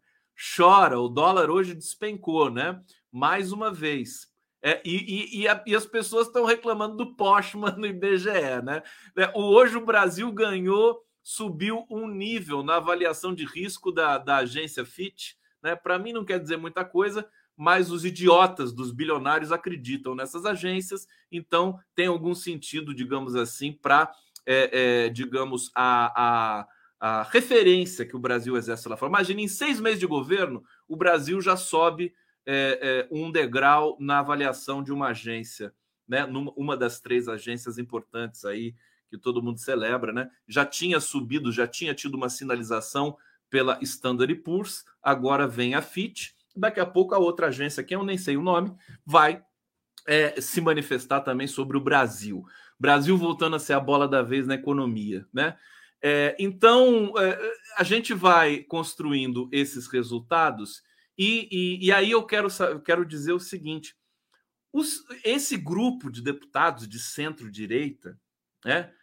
chora, 0.55 0.99
o 0.99 1.09
dólar 1.09 1.49
hoje 1.49 1.73
despencou, 1.73 2.51
né? 2.51 2.79
Mais 3.11 3.51
uma 3.51 3.73
vez. 3.73 4.28
É, 4.61 4.81
e, 4.83 4.97
e, 4.97 5.41
e, 5.41 5.47
a, 5.47 5.63
e, 5.65 5.75
as 5.75 5.85
pessoas 5.85 6.27
estão 6.27 6.43
reclamando 6.43 6.97
do 6.97 7.15
Postman 7.15 7.75
no 7.77 7.85
IBGE, 7.85 8.61
né? 8.63 8.83
É, 9.17 9.31
hoje 9.33 9.77
o 9.77 9.85
Brasil 9.85 10.29
ganhou, 10.33 11.01
subiu 11.23 11.85
um 11.89 12.07
nível 12.07 12.61
na 12.61 12.75
avaliação 12.75 13.33
de 13.33 13.45
risco 13.45 13.91
da, 13.91 14.17
da 14.17 14.37
agência 14.37 14.83
Fitch. 14.83 15.33
Né? 15.61 15.75
Para 15.75 15.97
mim 15.97 16.11
não 16.11 16.25
quer 16.25 16.39
dizer 16.39 16.57
muita 16.57 16.83
coisa, 16.83 17.25
mas 17.55 17.91
os 17.91 18.05
idiotas 18.05 18.71
dos 18.71 18.91
bilionários 18.91 19.51
acreditam 19.51 20.15
nessas 20.15 20.45
agências, 20.45 21.05
então 21.29 21.77
tem 21.93 22.07
algum 22.07 22.33
sentido, 22.33 22.95
digamos 22.95 23.35
assim, 23.35 23.73
para, 23.73 24.09
é, 24.45 25.05
é, 25.05 25.09
digamos, 25.09 25.69
a, 25.75 26.61
a, 26.61 26.67
a 26.99 27.23
referência 27.23 28.05
que 28.05 28.15
o 28.15 28.19
Brasil 28.19 28.55
exerce 28.55 28.87
lá 28.87 28.95
fora. 28.95 29.11
Imagina, 29.11 29.41
em 29.41 29.47
seis 29.47 29.79
meses 29.79 29.99
de 29.99 30.07
governo, 30.07 30.63
o 30.87 30.95
Brasil 30.95 31.41
já 31.41 31.57
sobe 31.57 32.13
é, 32.45 32.79
é, 32.81 33.07
um 33.11 33.31
degrau 33.31 33.97
na 33.99 34.19
avaliação 34.19 34.83
de 34.83 34.91
uma 34.91 35.07
agência, 35.09 35.73
né? 36.07 36.25
Numa, 36.25 36.51
uma 36.55 36.77
das 36.77 36.99
três 36.99 37.27
agências 37.27 37.77
importantes 37.77 38.45
aí 38.45 38.75
que 39.09 39.17
todo 39.17 39.41
mundo 39.41 39.59
celebra, 39.59 40.13
né? 40.13 40.29
Já 40.47 40.65
tinha 40.65 40.99
subido, 40.99 41.51
já 41.51 41.67
tinha 41.67 41.93
tido 41.93 42.15
uma 42.15 42.29
sinalização 42.29 43.17
pela 43.49 43.79
Standard 43.81 44.33
Poor's, 44.35 44.85
agora 45.01 45.47
vem 45.47 45.73
a 45.73 45.81
Fitch, 45.81 46.31
daqui 46.55 46.79
a 46.79 46.85
pouco 46.85 47.15
a 47.15 47.17
outra 47.17 47.47
agência, 47.47 47.83
que 47.83 47.95
eu 47.95 48.03
nem 48.03 48.17
sei 48.17 48.37
o 48.37 48.43
nome, 48.43 48.71
vai 49.05 49.43
é, 50.07 50.39
se 50.39 50.61
manifestar 50.61 51.21
também 51.21 51.47
sobre 51.47 51.77
o 51.77 51.81
Brasil. 51.81 52.45
Brasil 52.79 53.17
voltando 53.17 53.55
a 53.55 53.59
ser 53.59 53.73
a 53.73 53.79
bola 53.79 54.07
da 54.07 54.21
vez 54.21 54.47
na 54.47 54.55
economia, 54.55 55.27
né? 55.33 55.57
É, 56.01 56.35
então, 56.39 57.13
é, 57.17 57.37
a 57.77 57.83
gente 57.83 58.13
vai 58.13 58.59
construindo 58.59 59.49
esses 59.51 59.87
resultados 59.87 60.81
e, 61.19 61.49
e, 61.51 61.87
e 61.87 61.91
aí 61.91 62.11
eu 62.11 62.25
quero, 62.25 62.47
quero 62.85 63.05
dizer 63.05 63.33
o 63.33 63.39
seguinte: 63.41 63.93
os, 64.71 65.03
esse 65.25 65.57
grupo 65.57 66.09
de 66.09 66.21
deputados 66.21 66.87
de 66.87 66.97
centro-direita, 66.97 68.17
né, 68.63 68.93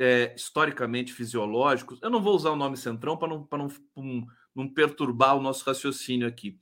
é, 0.00 0.34
historicamente 0.34 1.12
fisiológicos, 1.12 2.00
eu 2.02 2.10
não 2.10 2.20
vou 2.20 2.34
usar 2.34 2.50
o 2.50 2.56
nome 2.56 2.76
centrão 2.76 3.16
para 3.16 3.28
não, 3.28 3.48
não, 3.52 3.68
não, 3.96 4.26
não 4.52 4.68
perturbar 4.68 5.36
o 5.36 5.42
nosso 5.42 5.64
raciocínio 5.64 6.26
aqui. 6.26 6.58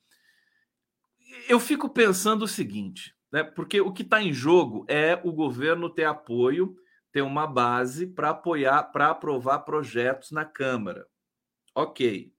Eu 1.49 1.59
fico 1.59 1.89
pensando 1.89 2.43
o 2.43 2.49
seguinte, 2.49 3.17
né, 3.33 3.43
porque 3.43 3.81
o 3.81 3.93
que 3.93 4.03
está 4.03 4.23
em 4.23 4.33
jogo 4.33 4.85
é 4.89 5.19
o 5.25 5.33
governo 5.33 5.89
ter 5.89 6.05
apoio, 6.05 6.77
ter 7.11 7.23
uma 7.23 7.47
base 7.47 8.07
para 8.07 8.31
apoiar, 8.31 8.83
para 8.93 9.09
aprovar 9.09 9.61
projetos 9.61 10.33
na 10.33 10.45
Câmara. 10.45 11.07
Ok. 11.75 12.31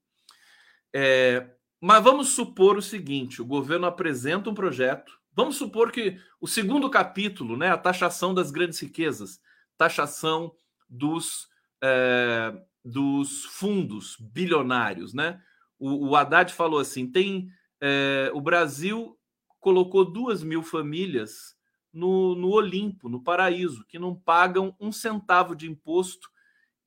É, 0.93 1.55
mas 1.81 2.03
vamos 2.03 2.29
supor 2.29 2.77
o 2.77 2.81
seguinte: 2.81 3.41
o 3.41 3.45
governo 3.45 3.85
apresenta 3.85 4.49
um 4.49 4.53
projeto. 4.53 5.17
Vamos 5.33 5.55
supor 5.55 5.91
que 5.91 6.17
o 6.41 6.47
segundo 6.47 6.89
capítulo, 6.89 7.55
né, 7.55 7.69
a 7.69 7.77
taxação 7.77 8.33
das 8.33 8.51
grandes 8.51 8.79
riquezas, 8.79 9.39
taxação 9.77 10.53
dos, 10.89 11.47
é, 11.81 12.53
dos 12.83 13.45
fundos 13.45 14.17
bilionários, 14.19 15.13
né? 15.13 15.41
O, 15.77 16.09
o 16.09 16.15
Haddad 16.15 16.51
falou 16.53 16.79
assim: 16.79 17.09
tem 17.09 17.49
é, 17.81 18.29
o 18.33 18.41
Brasil 18.41 19.17
colocou 19.59 20.03
duas 20.03 20.43
mil 20.43 20.63
famílias 20.63 21.55
no, 21.91 22.35
no 22.35 22.49
Olimpo, 22.49 23.09
no 23.09 23.23
paraíso, 23.23 23.85
que 23.87 23.97
não 23.97 24.15
pagam 24.15 24.75
um 24.79 24.91
centavo 24.91 25.55
de 25.55 25.69
imposto 25.69 26.29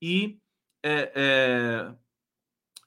e 0.01 0.39
é, 0.83 1.93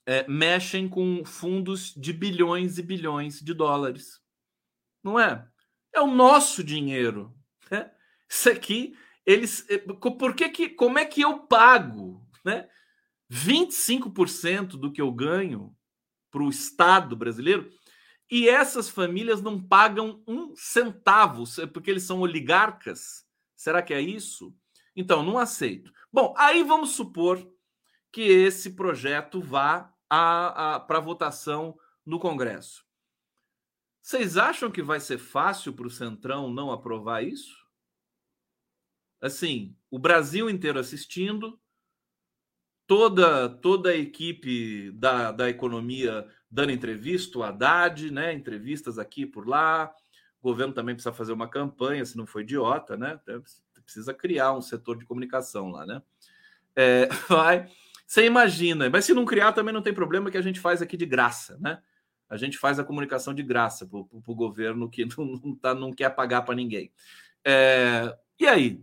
é 0.07 0.27
mexem 0.29 0.89
com 0.89 1.25
fundos 1.25 1.93
de 1.95 2.13
bilhões 2.13 2.79
e 2.79 2.83
bilhões 2.83 3.41
de 3.41 3.53
dólares. 3.53 4.21
Não 5.03 5.19
é? 5.19 5.47
É 5.93 6.01
o 6.01 6.07
nosso 6.07 6.63
dinheiro. 6.63 7.37
Né? 7.71 7.91
Isso 8.29 8.49
aqui, 8.49 8.97
eles. 9.25 9.69
É, 9.69 9.79
por 9.79 10.35
que, 10.35 10.49
que 10.49 10.69
como 10.69 10.99
é 10.99 11.05
que 11.05 11.21
eu 11.21 11.41
pago 11.41 12.25
né? 12.45 12.69
25% 13.31 14.79
do 14.79 14.93
que 14.93 15.03
eu 15.03 15.11
ganho 15.13 15.77
para 16.31 16.43
o 16.43 16.49
Estado 16.49 17.17
brasileiro? 17.17 17.71
e 18.31 18.49
essas 18.49 18.89
famílias 18.89 19.41
não 19.41 19.63
pagam 19.63 20.23
um 20.27 20.55
centavo, 20.57 21.45
porque 21.73 21.91
eles 21.91 22.03
são 22.03 22.21
oligarcas. 22.21 23.25
Será 23.55 23.83
que 23.83 23.95
é 23.95 24.01
isso? 24.01 24.55
Então, 24.95 25.23
não 25.23 25.39
aceito. 25.39 25.93
Bom, 26.13 26.35
aí 26.37 26.63
vamos 26.65 26.91
supor 26.91 27.47
que 28.13 28.23
esse 28.23 28.71
projeto 28.71 29.41
vá 29.41 29.93
para 30.09 31.01
votação 31.01 31.79
no 32.05 32.19
Congresso. 32.19 32.85
Vocês 34.01 34.37
acham 34.37 34.71
que 34.71 34.83
vai 34.83 35.01
ser 35.01 35.19
fácil 35.19 35.73
para 35.73 35.87
o 35.87 35.91
Centrão 35.91 36.49
não 36.49 36.71
aprovar 36.71 37.25
isso? 37.25 37.67
Assim, 39.21 39.77
o 39.91 39.99
Brasil 39.99 40.49
inteiro 40.49 40.79
assistindo, 40.79 41.59
toda 42.87 43.49
toda 43.49 43.91
a 43.91 43.97
equipe 43.97 44.93
da, 44.93 45.33
da 45.33 45.51
economia 45.51 46.29
dando 46.49 46.71
entrevista, 46.71 47.39
o 47.39 47.43
Haddad, 47.43 48.11
né? 48.13 48.33
Entrevistas 48.33 48.99
aqui 48.99 49.27
por 49.27 49.49
lá. 49.49 49.93
O 50.41 50.45
governo 50.45 50.73
também 50.73 50.95
precisa 50.95 51.13
fazer 51.13 51.33
uma 51.33 51.49
campanha, 51.49 52.05
se 52.05 52.17
não 52.17 52.27
for 52.27 52.43
idiota, 52.43 52.97
né? 52.97 53.21
Precisa 53.85 54.15
criar 54.15 54.53
um 54.53 54.63
setor 54.63 54.97
de 54.97 55.05
comunicação 55.05 55.71
lá, 55.71 55.85
né? 55.85 56.03
É, 56.77 57.09
vai. 57.29 57.69
Você 58.07 58.25
imagina, 58.25 58.89
mas 58.89 59.05
se 59.05 59.13
não 59.13 59.25
criar 59.25 59.53
também 59.53 59.75
não 59.75 59.83
tem 59.83 59.93
problema 59.93 60.31
que 60.31 60.39
a 60.39 60.43
gente 60.43 60.61
faz 60.61 60.81
aqui 60.81 60.97
de 60.97 61.07
graça, 61.07 61.59
né? 61.59 61.83
A 62.29 62.37
gente 62.37 62.59
faz 62.59 62.79
a 62.79 62.85
comunicação 62.85 63.33
de 63.35 63.43
graça 63.43 63.87
para 63.87 63.99
o 63.99 64.35
governo 64.35 64.91
que 64.91 65.05
não, 65.17 65.25
não, 65.25 65.55
tá, 65.57 65.75
não 65.75 65.93
quer 65.93 66.11
pagar 66.11 66.43
para 66.43 66.55
ninguém. 66.55 66.93
É, 67.45 68.17
e 68.39 68.47
aí? 68.47 68.83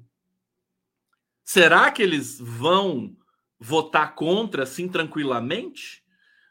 Será 1.44 1.92
que 1.92 2.02
eles 2.02 2.40
vão 2.40 3.16
votar 3.60 4.16
contra 4.16 4.64
assim 4.64 4.88
tranquilamente? 4.88 6.04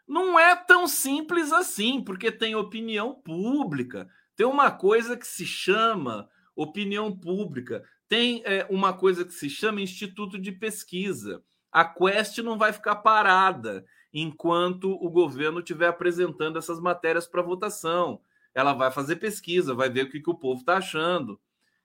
Não 0.06 0.38
é 0.38 0.54
tão 0.54 0.86
simples 0.86 1.52
assim, 1.52 2.02
porque 2.02 2.30
tem 2.30 2.54
opinião 2.54 3.14
pública, 3.14 4.08
tem 4.36 4.46
uma 4.46 4.70
coisa 4.70 5.16
que 5.16 5.26
se 5.26 5.46
chama 5.46 6.28
opinião 6.54 7.16
pública, 7.16 7.82
tem 8.08 8.42
é, 8.44 8.66
uma 8.68 8.92
coisa 8.92 9.24
que 9.24 9.32
se 9.32 9.48
chama 9.48 9.80
Instituto 9.80 10.38
de 10.38 10.52
Pesquisa. 10.52 11.42
A 11.72 11.84
Quest 11.84 12.38
não 12.38 12.58
vai 12.58 12.72
ficar 12.72 12.96
parada 12.96 13.84
enquanto 14.12 14.92
o 14.92 15.08
governo 15.08 15.60
estiver 15.60 15.88
apresentando 15.88 16.58
essas 16.58 16.78
matérias 16.78 17.26
para 17.26 17.40
votação. 17.40 18.20
Ela 18.54 18.74
vai 18.74 18.90
fazer 18.90 19.16
pesquisa, 19.16 19.74
vai 19.74 19.88
ver 19.88 20.04
o 20.04 20.10
que, 20.10 20.20
que 20.20 20.30
o 20.30 20.34
povo 20.34 20.60
está 20.60 20.76
achando 20.76 21.40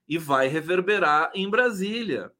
e 0.08 0.18
vai 0.18 0.48
reverberar 0.48 1.32
em 1.34 1.50
Brasília. 1.50 2.32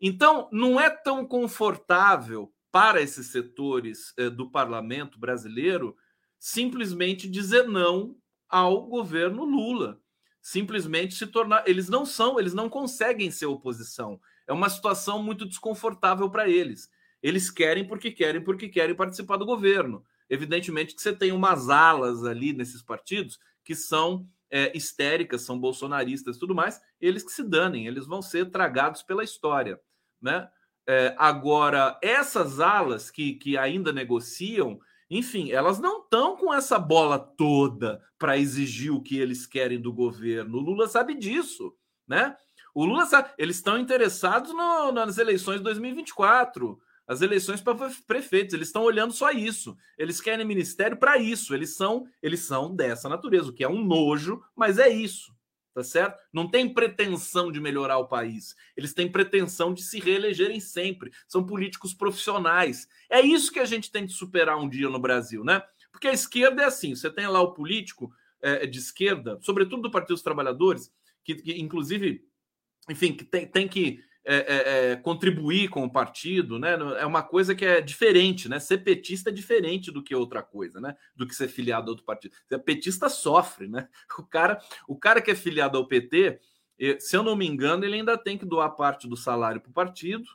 Então, 0.00 0.48
não 0.50 0.80
é 0.80 0.88
tão 0.88 1.26
confortável 1.26 2.52
para 2.70 3.02
esses 3.02 3.26
setores 3.26 4.14
eh, 4.16 4.30
do 4.30 4.50
parlamento 4.50 5.18
brasileiro 5.18 5.96
simplesmente 6.38 7.28
dizer 7.28 7.66
não 7.66 8.16
ao 8.48 8.86
governo 8.86 9.44
Lula. 9.44 10.00
Simplesmente 10.48 11.14
se 11.14 11.26
tornar. 11.26 11.62
Eles 11.68 11.90
não 11.90 12.06
são, 12.06 12.40
eles 12.40 12.54
não 12.54 12.70
conseguem 12.70 13.30
ser 13.30 13.44
oposição. 13.44 14.18
É 14.46 14.52
uma 14.52 14.70
situação 14.70 15.22
muito 15.22 15.44
desconfortável 15.44 16.30
para 16.30 16.48
eles. 16.48 16.90
Eles 17.22 17.50
querem 17.50 17.86
porque 17.86 18.10
querem, 18.10 18.42
porque 18.42 18.66
querem 18.66 18.94
participar 18.94 19.36
do 19.36 19.44
governo. 19.44 20.02
Evidentemente 20.26 20.94
que 20.94 21.02
você 21.02 21.12
tem 21.12 21.32
umas 21.32 21.68
alas 21.68 22.24
ali 22.24 22.54
nesses 22.54 22.80
partidos 22.80 23.38
que 23.62 23.74
são 23.74 24.26
é, 24.50 24.74
histéricas, 24.74 25.42
são 25.42 25.60
bolsonaristas 25.60 26.38
tudo 26.38 26.54
mais, 26.54 26.80
eles 26.98 27.22
que 27.22 27.30
se 27.30 27.42
danem, 27.42 27.86
eles 27.86 28.06
vão 28.06 28.22
ser 28.22 28.50
tragados 28.50 29.02
pela 29.02 29.22
história. 29.22 29.78
Né? 30.18 30.48
É, 30.86 31.14
agora, 31.18 31.98
essas 32.02 32.58
alas 32.58 33.10
que, 33.10 33.34
que 33.34 33.58
ainda 33.58 33.92
negociam, 33.92 34.80
enfim, 35.10 35.50
elas 35.50 35.78
não 35.78 36.02
estão 36.02 36.36
com 36.36 36.52
essa 36.52 36.78
bola 36.78 37.18
toda 37.18 38.02
para 38.18 38.36
exigir 38.36 38.92
o 38.92 39.02
que 39.02 39.18
eles 39.18 39.46
querem 39.46 39.80
do 39.80 39.92
governo. 39.92 40.58
O 40.58 40.60
Lula 40.60 40.86
sabe 40.88 41.14
disso, 41.14 41.74
né? 42.06 42.36
O 42.74 42.84
Lula 42.84 43.06
sabe, 43.06 43.30
eles 43.38 43.56
estão 43.56 43.78
interessados 43.78 44.52
no, 44.52 44.92
nas 44.92 45.18
eleições 45.18 45.58
de 45.58 45.64
2024, 45.64 46.78
as 47.06 47.22
eleições 47.22 47.62
para 47.62 47.74
prefeitos, 48.06 48.52
eles 48.52 48.68
estão 48.68 48.82
olhando 48.82 49.14
só 49.14 49.30
isso. 49.30 49.74
Eles 49.96 50.20
querem 50.20 50.44
ministério 50.44 50.96
para 50.98 51.16
isso, 51.16 51.54
eles 51.54 51.74
são, 51.74 52.04
eles 52.22 52.40
são 52.40 52.74
dessa 52.74 53.08
natureza, 53.08 53.48
o 53.48 53.52
que 53.52 53.64
é 53.64 53.68
um 53.68 53.82
nojo, 53.82 54.42
mas 54.54 54.78
é 54.78 54.90
isso 54.90 55.37
tá 55.78 55.84
certo? 55.84 56.18
Não 56.32 56.50
tem 56.50 56.68
pretensão 56.68 57.52
de 57.52 57.60
melhorar 57.60 57.98
o 57.98 58.08
país. 58.08 58.56
Eles 58.76 58.92
têm 58.92 59.10
pretensão 59.10 59.72
de 59.72 59.80
se 59.80 60.00
reelegerem 60.00 60.58
sempre. 60.58 61.12
São 61.28 61.46
políticos 61.46 61.94
profissionais. 61.94 62.88
É 63.08 63.20
isso 63.20 63.52
que 63.52 63.60
a 63.60 63.64
gente 63.64 63.88
tem 63.88 64.04
de 64.04 64.12
superar 64.12 64.58
um 64.58 64.68
dia 64.68 64.88
no 64.88 64.98
Brasil, 64.98 65.44
né? 65.44 65.62
Porque 65.92 66.08
a 66.08 66.12
esquerda 66.12 66.62
é 66.62 66.64
assim: 66.64 66.96
você 66.96 67.08
tem 67.08 67.28
lá 67.28 67.40
o 67.40 67.52
político 67.52 68.12
é, 68.42 68.66
de 68.66 68.76
esquerda, 68.76 69.38
sobretudo 69.40 69.82
do 69.82 69.90
Partido 69.90 70.14
dos 70.14 70.22
Trabalhadores, 70.22 70.92
que, 71.22 71.36
que 71.36 71.60
inclusive, 71.60 72.24
enfim, 72.90 73.12
que 73.12 73.24
tem, 73.24 73.46
tem 73.46 73.68
que 73.68 74.02
é, 74.30 74.36
é, 74.36 74.90
é, 74.92 74.96
contribuir 74.96 75.70
com 75.70 75.82
o 75.84 75.90
partido, 75.90 76.58
né? 76.58 76.76
É 76.98 77.06
uma 77.06 77.22
coisa 77.22 77.54
que 77.54 77.64
é 77.64 77.80
diferente, 77.80 78.46
né? 78.46 78.60
Ser 78.60 78.78
petista 78.78 79.30
é 79.30 79.32
diferente 79.32 79.90
do 79.90 80.02
que 80.02 80.14
outra 80.14 80.42
coisa, 80.42 80.78
né? 80.78 80.94
Do 81.16 81.26
que 81.26 81.34
ser 81.34 81.48
filiado 81.48 81.86
a 81.86 81.92
outro 81.92 82.04
partido. 82.04 82.34
Ser 82.46 82.58
petista 82.58 83.08
sofre, 83.08 83.66
né? 83.66 83.88
O 84.18 84.22
cara, 84.22 84.60
o 84.86 84.96
cara 84.96 85.22
que 85.22 85.30
é 85.30 85.34
filiado 85.34 85.78
ao 85.78 85.86
PT, 85.86 86.38
se 87.00 87.16
eu 87.16 87.22
não 87.22 87.34
me 87.34 87.46
engano, 87.46 87.86
ele 87.86 87.94
ainda 87.94 88.18
tem 88.18 88.36
que 88.36 88.44
doar 88.44 88.68
parte 88.76 89.08
do 89.08 89.16
salário 89.16 89.62
para 89.62 89.70
o 89.70 89.72
partido 89.72 90.28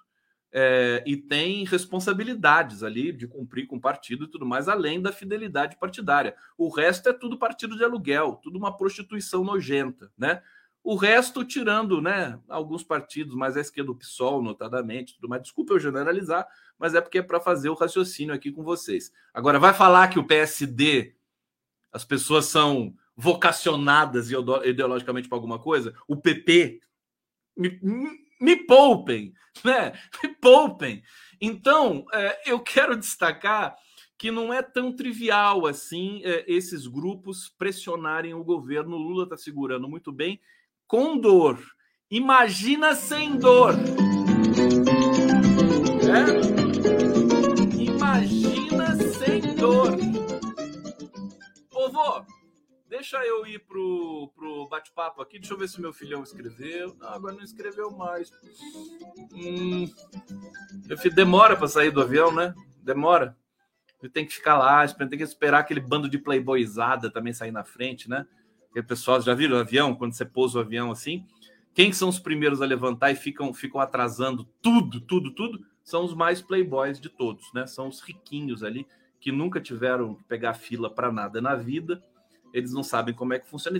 é, 0.51 1.03
e 1.05 1.15
tem 1.15 1.63
responsabilidades 1.63 2.81
ali 2.81 3.11
de 3.11 3.27
cumprir 3.27 3.67
com 3.67 3.75
o 3.75 3.81
partido 3.81 4.25
e 4.25 4.27
tudo 4.27 4.45
mais, 4.45 4.67
além 4.67 4.99
da 4.99 5.11
fidelidade 5.11 5.77
partidária. 5.77 6.35
O 6.57 6.69
resto 6.69 7.09
é 7.09 7.13
tudo 7.13 7.37
partido 7.37 7.77
de 7.77 7.83
aluguel, 7.83 8.39
tudo 8.41 8.57
uma 8.57 8.75
prostituição 8.75 9.43
nojenta, 9.43 10.11
né? 10.17 10.41
O 10.83 10.95
resto, 10.95 11.45
tirando 11.45 12.01
né, 12.01 12.37
alguns 12.49 12.83
partidos 12.83 13.35
mais 13.35 13.55
à 13.55 13.61
esquerda, 13.61 13.91
o 13.91 13.95
PSOL, 13.95 14.41
notadamente, 14.43 15.15
tudo 15.15 15.29
mais. 15.29 15.41
Desculpa 15.41 15.73
eu 15.73 15.79
generalizar, 15.79 16.45
mas 16.77 16.93
é 16.93 16.99
porque 16.99 17.19
é 17.19 17.21
para 17.21 17.39
fazer 17.39 17.69
o 17.69 17.73
raciocínio 17.73 18.35
aqui 18.35 18.51
com 18.51 18.63
vocês. 18.63 19.09
Agora, 19.33 19.57
vai 19.59 19.73
falar 19.73 20.09
que 20.09 20.19
o 20.19 20.27
PSD, 20.27 21.15
as 21.89 22.03
pessoas 22.03 22.45
são 22.47 22.93
vocacionadas 23.15 24.29
ideologicamente 24.65 25.29
para 25.29 25.37
alguma 25.37 25.57
coisa? 25.57 25.93
O 26.05 26.17
PP, 26.17 26.81
me, 27.55 27.79
me 28.41 28.55
poupem, 28.57 29.33
né? 29.63 29.93
Me 30.21 30.35
poupem. 30.35 31.01
Então, 31.39 32.05
é, 32.11 32.51
eu 32.51 32.59
quero 32.59 32.97
destacar 32.97 33.77
que 34.17 34.31
não 34.31 34.53
é 34.53 34.61
tão 34.61 34.93
trivial 34.93 35.65
assim 35.65 36.21
é, 36.23 36.43
esses 36.47 36.87
grupos 36.87 37.49
pressionarem 37.57 38.33
o 38.33 38.43
governo. 38.43 38.95
O 38.95 38.99
Lula 38.99 39.23
está 39.23 39.37
segurando 39.37 39.87
muito 39.87 40.11
bem 40.11 40.41
com 40.93 41.17
dor. 41.17 41.57
Imagina 42.11 42.93
sem 42.93 43.35
dor. 43.35 43.73
É? 46.05 46.21
Imagina 47.81 48.95
sem 48.95 49.55
dor. 49.55 49.97
Ô, 51.73 51.89
vô, 51.89 52.23
deixa 52.87 53.17
eu 53.25 53.43
ir 53.47 53.57
pro, 53.65 54.31
pro 54.35 54.69
bate-papo 54.69 55.19
aqui. 55.19 55.39
Deixa 55.39 55.55
eu 55.55 55.57
ver 55.57 55.67
se 55.67 55.81
meu 55.81 55.91
filhão 55.91 56.21
escreveu. 56.21 56.95
Não, 56.99 57.09
agora 57.09 57.33
não 57.33 57.43
escreveu 57.43 57.89
mais. 57.89 58.29
Hum, 59.33 59.89
demora 61.15 61.57
para 61.57 61.67
sair 61.67 61.89
do 61.89 62.03
avião, 62.03 62.31
né? 62.31 62.53
Demora. 62.83 63.35
Ele 63.99 64.11
tem 64.11 64.27
que 64.27 64.33
ficar 64.35 64.59
lá, 64.59 64.87
tem 64.87 65.17
que 65.17 65.23
esperar 65.23 65.57
aquele 65.57 65.79
bando 65.79 66.07
de 66.07 66.19
playboyzada 66.19 67.09
também 67.09 67.33
sair 67.33 67.51
na 67.51 67.63
frente, 67.63 68.07
né? 68.07 68.27
O 68.79 68.83
pessoal 68.83 69.21
já 69.21 69.33
viram 69.33 69.57
o 69.57 69.59
avião, 69.59 69.95
quando 69.95 70.13
você 70.13 70.25
pousa 70.25 70.57
o 70.57 70.61
avião 70.61 70.91
assim? 70.91 71.25
Quem 71.73 71.91
são 71.91 72.09
os 72.09 72.19
primeiros 72.19 72.61
a 72.61 72.65
levantar 72.65 73.11
e 73.11 73.15
ficam, 73.15 73.53
ficam 73.53 73.81
atrasando 73.81 74.47
tudo, 74.61 75.01
tudo, 75.01 75.31
tudo? 75.31 75.65
São 75.83 76.05
os 76.05 76.13
mais 76.13 76.41
playboys 76.41 76.99
de 76.99 77.09
todos, 77.09 77.51
né? 77.53 77.65
São 77.65 77.87
os 77.87 77.99
riquinhos 78.01 78.63
ali 78.63 78.85
que 79.19 79.31
nunca 79.31 79.59
tiveram 79.59 80.15
que 80.15 80.23
pegar 80.25 80.53
fila 80.53 80.89
para 80.89 81.11
nada 81.11 81.41
na 81.41 81.55
vida. 81.55 82.03
Eles 82.53 82.71
não 82.71 82.83
sabem 82.83 83.15
como 83.15 83.33
é 83.33 83.39
que 83.39 83.49
funciona 83.49 83.79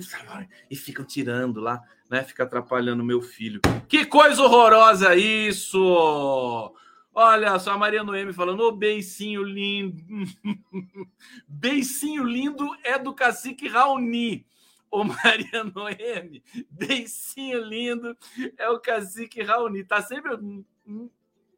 e 0.70 0.76
ficam 0.76 1.06
tirando 1.06 1.60
lá, 1.60 1.82
né? 2.10 2.24
Fica 2.24 2.44
atrapalhando 2.44 3.04
meu 3.04 3.22
filho. 3.22 3.62
Que 3.88 4.06
coisa 4.06 4.42
horrorosa 4.42 5.16
isso! 5.16 6.74
Olha 7.14 7.60
só 7.60 7.74
a 7.74 7.78
Maria 7.78 8.04
Noemi 8.04 8.34
falando, 8.34 8.62
ô 8.62 8.72
beicinho 8.72 9.44
lindo. 9.44 10.02
beicinho 11.48 12.24
lindo 12.24 12.68
é 12.84 12.98
do 12.98 13.14
cacique 13.14 13.68
Raoni. 13.68 14.48
Ô 14.94 15.04
Maria 15.04 15.64
Noemi, 15.64 16.44
beicinho 16.70 17.64
lindo, 17.64 18.16
é 18.56 18.70
o 18.70 18.80
cacique 18.80 19.42
Raoni. 19.42 19.84
Tá 19.84 20.04
sempre. 20.04 20.36
O 20.36 21.10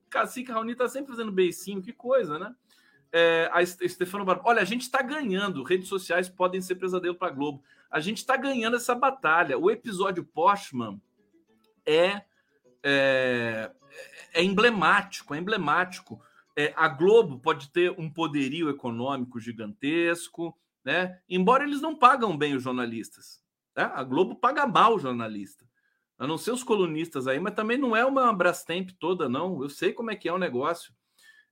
cacique 0.09 0.53
Raoni 0.53 0.73
tá 0.73 0.87
sempre 0.87 1.11
fazendo 1.11 1.33
beicinho, 1.33 1.81
que 1.81 1.91
coisa, 1.91 2.39
né? 2.39 2.55
É, 3.11 3.49
a 3.51 3.65
Stefano 3.65 4.23
Barbosa. 4.23 4.47
Olha, 4.47 4.61
a 4.61 4.65
gente 4.65 4.83
está 4.83 5.01
ganhando. 5.01 5.63
Redes 5.63 5.89
sociais 5.89 6.29
podem 6.29 6.61
ser 6.61 6.75
pesadelo 6.75 7.15
para 7.15 7.33
Globo. 7.33 7.61
A 7.91 7.99
gente 7.99 8.19
está 8.19 8.37
ganhando 8.37 8.77
essa 8.77 8.95
batalha. 8.95 9.57
O 9.57 9.69
episódio 9.69 10.23
Postman 10.23 11.01
é, 11.85 12.21
é, 12.81 13.69
é 14.33 14.41
emblemático, 14.41 15.35
é 15.35 15.39
emblemático. 15.39 16.21
É, 16.55 16.71
a 16.73 16.87
Globo 16.87 17.37
pode 17.37 17.69
ter 17.69 17.91
um 17.99 18.09
poderio 18.09 18.69
econômico 18.69 19.41
gigantesco, 19.41 20.57
né? 20.85 21.19
Embora 21.27 21.63
eles 21.63 21.81
não 21.81 21.95
pagam 21.95 22.37
bem 22.37 22.55
os 22.55 22.63
jornalistas. 22.63 23.41
Né? 23.75 23.91
A 23.93 24.03
Globo 24.03 24.35
paga 24.35 24.67
mal 24.67 24.95
o 24.95 24.99
jornalista. 24.99 25.65
A 26.17 26.25
não 26.25 26.37
ser 26.37 26.51
os 26.51 26.63
colunistas 26.63 27.27
aí, 27.27 27.39
mas 27.39 27.55
também 27.55 27.77
não 27.77 27.95
é 27.95 28.05
uma 28.05 28.31
Brastemp 28.31 28.91
toda, 28.99 29.27
não. 29.27 29.61
Eu 29.61 29.69
sei 29.69 29.91
como 29.91 30.11
é 30.11 30.15
que 30.15 30.29
é 30.29 30.33
o 30.33 30.37
negócio. 30.37 30.93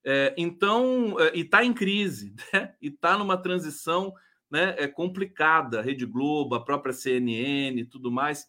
É, 0.05 0.33
então, 0.37 1.19
é, 1.19 1.35
e 1.35 1.41
está 1.41 1.65
em 1.65 1.73
crise, 1.73 2.35
né? 2.53 2.73
e 2.81 2.87
está 2.87 3.17
numa 3.17 3.37
transição 3.37 4.13
né, 4.53 4.75
é 4.77 4.87
complicada, 4.87 5.81
Rede 5.81 6.05
Globo, 6.05 6.53
a 6.53 6.63
própria 6.63 6.93
CNN 6.93 7.81
e 7.81 7.85
tudo 7.85 8.11
mais. 8.11 8.47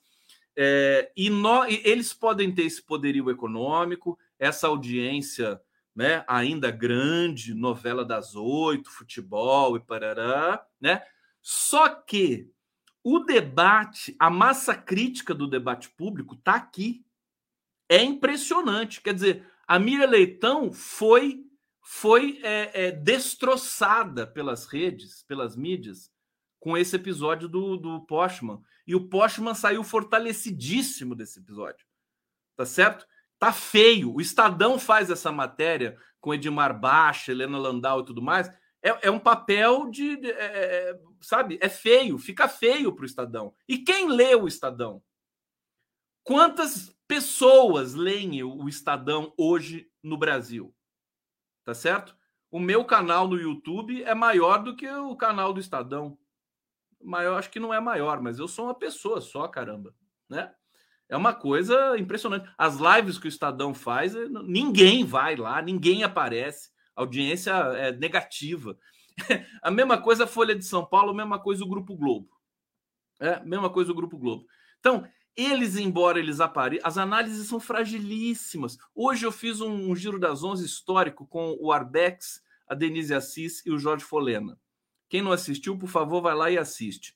É, 0.55 1.11
e, 1.17 1.31
no, 1.31 1.67
e 1.67 1.81
eles 1.83 2.13
podem 2.13 2.53
ter 2.55 2.65
esse 2.65 2.83
poderio 2.85 3.31
econômico, 3.31 4.19
essa 4.39 4.69
audiência 4.69 5.59
né, 5.95 6.25
ainda 6.27 6.71
grande, 6.71 7.55
novela 7.55 8.05
das 8.05 8.35
oito, 8.35 8.91
futebol 8.91 9.77
e 9.77 9.81
parará, 9.81 10.67
né? 10.81 11.03
Só 11.41 11.89
que 11.89 12.51
o 13.03 13.21
debate, 13.21 14.17
a 14.19 14.31
massa 14.31 14.75
crítica 14.75 15.35
do 15.35 15.47
debate 15.47 15.91
público 15.91 16.35
está 16.35 16.55
aqui. 16.55 17.05
É 17.89 18.03
impressionante. 18.03 19.03
Quer 19.03 19.13
dizer, 19.13 19.47
a 19.67 19.79
Miriam 19.79 20.09
Leitão 20.09 20.73
foi 20.73 21.45
foi 21.87 22.41
é, 22.43 22.87
é, 22.87 22.91
destroçada 22.91 24.27
pelas 24.27 24.65
redes, 24.65 25.23
pelas 25.25 25.55
mídias, 25.55 26.11
com 26.59 26.79
esse 26.79 26.97
episódio 26.97 27.47
do, 27.47 27.77
do 27.77 28.01
Postman. 28.07 28.59
E 28.87 28.95
o 28.95 29.07
Postman 29.07 29.55
saiu 29.55 29.85
fortalecidíssimo 29.85 31.15
desse 31.15 31.39
episódio. 31.41 31.87
Tá 32.57 32.65
certo? 32.65 33.07
Tá 33.39 33.53
feio. 33.53 34.15
O 34.15 34.21
Estadão 34.21 34.79
faz 34.79 35.11
essa 35.11 35.31
matéria 35.31 35.99
com 36.21 36.35
Edmar 36.35 36.79
Baixa, 36.79 37.33
Helena 37.33 37.59
Landau 37.59 38.01
e 38.01 38.05
tudo 38.05 38.23
mais. 38.23 38.49
É, 38.83 39.09
é 39.09 39.11
um 39.11 39.19
papel 39.19 39.91
de. 39.91 40.17
de 40.17 40.31
é, 40.31 40.91
é 40.91 41.01
sabe? 41.21 41.59
É 41.61 41.69
feio. 41.69 42.19
Fica 42.19 42.49
feio 42.49 42.95
para 42.95 43.03
o 43.03 43.07
Estadão. 43.07 43.55
E 43.69 43.79
quem 43.79 44.09
lê 44.09 44.35
o 44.35 44.47
Estadão? 44.47 45.03
Quantas 46.23 46.95
pessoas 47.07 47.95
leem 47.95 48.43
o 48.43 48.69
Estadão 48.69 49.33
hoje 49.37 49.91
no 50.03 50.17
Brasil? 50.17 50.75
Tá 51.65 51.75
certo? 51.75 52.17
O 52.51 52.61
meu 52.61 52.85
canal 52.85 53.27
no 53.27 53.37
YouTube 53.37 54.03
é 54.05 54.15
maior 54.15 54.63
do 54.63 54.77
que 54.77 54.89
o 54.89 55.17
canal 55.17 55.53
do 55.53 55.61
Estadão. 55.61 56.17
Maior, 57.03 57.39
acho 57.39 57.51
que 57.51 57.61
não 57.61 57.75
é 57.75 57.81
maior, 57.81 58.21
mas 58.23 58.39
eu 58.39 58.47
sou 58.47 58.67
uma 58.67 58.75
pessoa 58.75 59.21
só, 59.21 59.49
caramba, 59.49 59.95
né? 60.29 60.55
É 61.09 61.17
uma 61.17 61.35
coisa 61.35 61.99
impressionante. 61.99 62.49
As 62.57 62.79
lives 62.79 63.19
que 63.19 63.27
o 63.27 63.29
Estadão 63.29 63.75
faz, 63.75 64.15
eh, 64.15 64.27
ninguém 64.45 65.05
vai 65.05 65.37
lá, 65.37 65.61
ninguém 65.61 66.03
aparece. 66.03 66.71
A 66.97 67.03
audiência 67.03 67.51
é 67.51 67.93
negativa. 67.93 68.79
a 69.63 69.71
mesma 69.71 70.01
coisa 70.01 70.25
a 70.25 70.27
Folha 70.27 70.55
de 70.55 70.65
São 70.65 70.85
Paulo, 70.85 71.11
a 71.11 71.15
mesma 71.15 71.39
coisa 71.39 71.65
o 71.65 71.69
Grupo 71.69 71.97
Globo. 71.97 72.29
É, 73.21 73.45
mesma 73.45 73.71
coisa 73.71 73.93
o 73.93 73.95
Grupo 73.95 74.19
Globo. 74.19 74.47
Então, 74.81 75.07
eles, 75.37 75.77
embora 75.77 76.19
eles 76.19 76.41
apareçam, 76.41 76.87
as 76.87 76.97
análises 76.97 77.49
são 77.49 77.59
fragilíssimas. 77.59 78.77
Hoje 78.95 79.27
eu 79.27 79.33
fiz 79.33 79.61
um, 79.61 79.91
um 79.91 79.97
giro 79.97 80.19
das 80.19 80.43
11 80.43 80.65
histórico 80.65 81.27
com 81.27 81.57
o 81.61 81.73
Arbex, 81.73 82.43
a 82.69 82.75
Denise 82.75 83.15
Assis 83.15 83.65
e 83.67 83.71
o 83.71 83.79
Jorge 83.79 84.05
Folena. 84.05 84.59
Quem 85.09 85.23
não 85.23 85.33
assistiu, 85.33 85.77
por 85.77 85.89
favor, 85.89 86.23
vai 86.23 86.35
lá 86.35 86.51
e 86.51 86.59
assiste. 86.59 87.15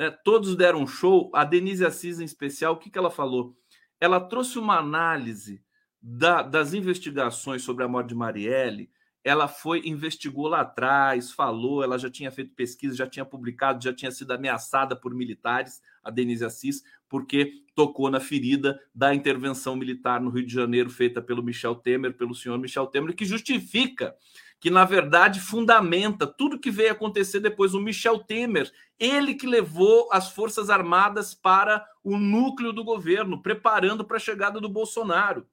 Né? 0.00 0.10
Todos 0.24 0.56
deram 0.56 0.80
um 0.80 0.86
show. 0.86 1.30
A 1.34 1.44
Denise 1.44 1.84
Assis, 1.84 2.18
em 2.18 2.24
especial, 2.24 2.72
o 2.72 2.76
que, 2.78 2.88
que 2.88 2.96
ela 2.96 3.10
falou? 3.10 3.54
Ela 4.00 4.18
trouxe 4.18 4.58
uma 4.58 4.78
análise 4.78 5.62
da, 6.00 6.40
das 6.40 6.72
investigações 6.72 7.62
sobre 7.62 7.84
a 7.84 7.88
morte 7.88 8.08
de 8.08 8.14
Marielle. 8.14 8.90
Ela 9.22 9.46
foi, 9.46 9.86
investigou 9.86 10.48
lá 10.48 10.62
atrás, 10.62 11.30
falou, 11.30 11.84
ela 11.84 11.98
já 11.98 12.08
tinha 12.08 12.30
feito 12.30 12.54
pesquisa, 12.54 12.96
já 12.96 13.06
tinha 13.06 13.26
publicado, 13.26 13.84
já 13.84 13.92
tinha 13.92 14.10
sido 14.10 14.32
ameaçada 14.32 14.96
por 14.96 15.14
militares, 15.14 15.82
a 16.02 16.10
Denise 16.10 16.42
Assis, 16.42 16.82
porque 17.06 17.62
tocou 17.74 18.10
na 18.10 18.18
ferida 18.18 18.80
da 18.94 19.14
intervenção 19.14 19.76
militar 19.76 20.22
no 20.22 20.30
Rio 20.30 20.46
de 20.46 20.54
Janeiro, 20.54 20.88
feita 20.88 21.20
pelo 21.20 21.42
Michel 21.42 21.74
Temer, 21.74 22.16
pelo 22.16 22.34
senhor 22.34 22.58
Michel 22.58 22.86
Temer, 22.86 23.14
que 23.14 23.26
justifica 23.26 24.16
que 24.60 24.68
na 24.68 24.84
verdade 24.84 25.40
fundamenta 25.40 26.26
tudo 26.26 26.58
que 26.58 26.70
veio 26.70 26.92
acontecer 26.92 27.40
depois. 27.40 27.72
O 27.72 27.80
Michel 27.80 28.18
Temer, 28.18 28.70
ele 28.98 29.34
que 29.34 29.46
levou 29.46 30.10
as 30.12 30.30
Forças 30.30 30.68
Armadas 30.68 31.34
para 31.34 31.84
o 32.04 32.18
núcleo 32.18 32.72
do 32.72 32.84
governo, 32.84 33.40
preparando 33.40 34.04
para 34.04 34.18
a 34.18 34.20
chegada 34.20 34.60
do 34.60 34.68
Bolsonaro. 34.68 35.46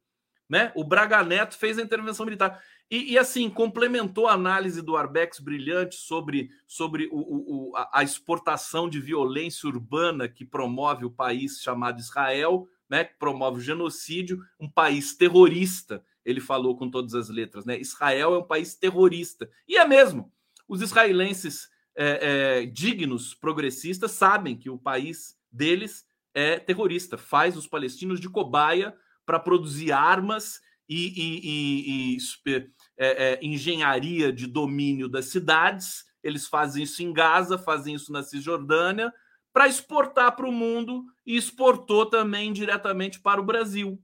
Né? 0.49 0.71
O 0.75 0.83
Braga 0.83 1.23
Neto 1.23 1.57
fez 1.57 1.79
a 1.79 1.81
intervenção 1.81 2.25
militar. 2.25 2.61
E, 2.91 3.13
e 3.13 3.17
assim, 3.17 3.49
complementou 3.49 4.27
a 4.27 4.33
análise 4.33 4.81
do 4.81 4.95
Arbex 4.95 5.39
brilhante 5.39 5.95
sobre, 5.95 6.49
sobre 6.65 7.07
o, 7.11 7.69
o, 7.69 7.73
a, 7.75 8.03
exportação 8.03 8.89
de 8.89 8.99
violência 8.99 9.67
urbana 9.67 10.27
que 10.27 10.45
promove 10.45 11.05
o 11.05 11.11
país 11.11 11.61
chamado 11.61 11.99
Israel, 11.99 12.67
né? 12.89 13.03
que 13.03 13.17
promove 13.17 13.57
o 13.57 13.63
genocídio, 13.63 14.41
um 14.59 14.69
país 14.69 15.15
terrorista 15.15 16.03
ele 16.27 16.41
falou 16.41 16.75
com 16.75 16.91
todas 16.91 17.15
as 17.15 17.29
letras, 17.29 17.65
né? 17.65 17.79
Israel 17.79 18.35
é 18.35 18.37
um 18.37 18.43
país 18.43 18.75
terrorista. 18.75 19.49
E 19.65 19.77
é 19.77 19.87
mesmo. 19.87 20.29
Os 20.67 20.81
israelenses 20.81 21.69
é, 21.95 22.59
é, 22.59 22.65
dignos, 22.65 23.33
progressistas, 23.33 24.11
sabem 24.11 24.57
que 24.57 24.69
o 24.69 24.77
país 24.77 25.37
deles 25.49 26.05
é 26.33 26.59
terrorista, 26.59 27.17
faz 27.17 27.55
os 27.55 27.65
palestinos 27.65 28.19
de 28.19 28.29
cobaia 28.29 28.93
para 29.25 29.39
produzir 29.39 29.93
armas 29.93 30.59
e, 30.89 31.07
e, 31.15 32.15
e, 32.15 32.17
e 32.17 32.71
é, 32.97 33.29
é, 33.31 33.39
engenharia 33.41 34.31
de 34.31 34.47
domínio 34.47 35.07
das 35.07 35.27
cidades. 35.27 36.03
Eles 36.21 36.45
fazem 36.45 36.83
isso 36.83 37.01
em 37.01 37.13
Gaza, 37.13 37.57
fazem 37.57 37.95
isso 37.95 38.11
na 38.11 38.21
Cisjordânia, 38.21 39.13
para 39.53 39.69
exportar 39.69 40.35
para 40.35 40.47
o 40.47 40.51
mundo 40.51 41.05
e 41.25 41.37
exportou 41.37 42.05
também 42.05 42.51
diretamente 42.51 43.21
para 43.21 43.39
o 43.39 43.45
Brasil 43.45 43.97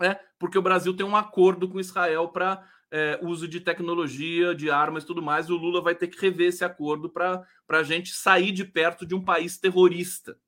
é, 0.00 0.18
porque 0.38 0.58
o 0.58 0.62
Brasil 0.62 0.94
tem 0.94 1.04
um 1.04 1.16
acordo 1.16 1.68
com 1.68 1.80
Israel 1.80 2.28
para 2.28 2.62
é, 2.90 3.18
uso 3.22 3.46
de 3.46 3.60
tecnologia, 3.60 4.54
de 4.54 4.70
armas 4.70 5.04
e 5.04 5.06
tudo 5.06 5.22
mais. 5.22 5.48
O 5.48 5.56
Lula 5.56 5.80
vai 5.80 5.94
ter 5.94 6.08
que 6.08 6.20
rever 6.20 6.48
esse 6.48 6.64
acordo 6.64 7.08
para 7.08 7.46
a 7.68 7.82
gente 7.82 8.12
sair 8.12 8.52
de 8.52 8.64
perto 8.64 9.06
de 9.06 9.14
um 9.14 9.24
país 9.24 9.58
terrorista, 9.58 10.38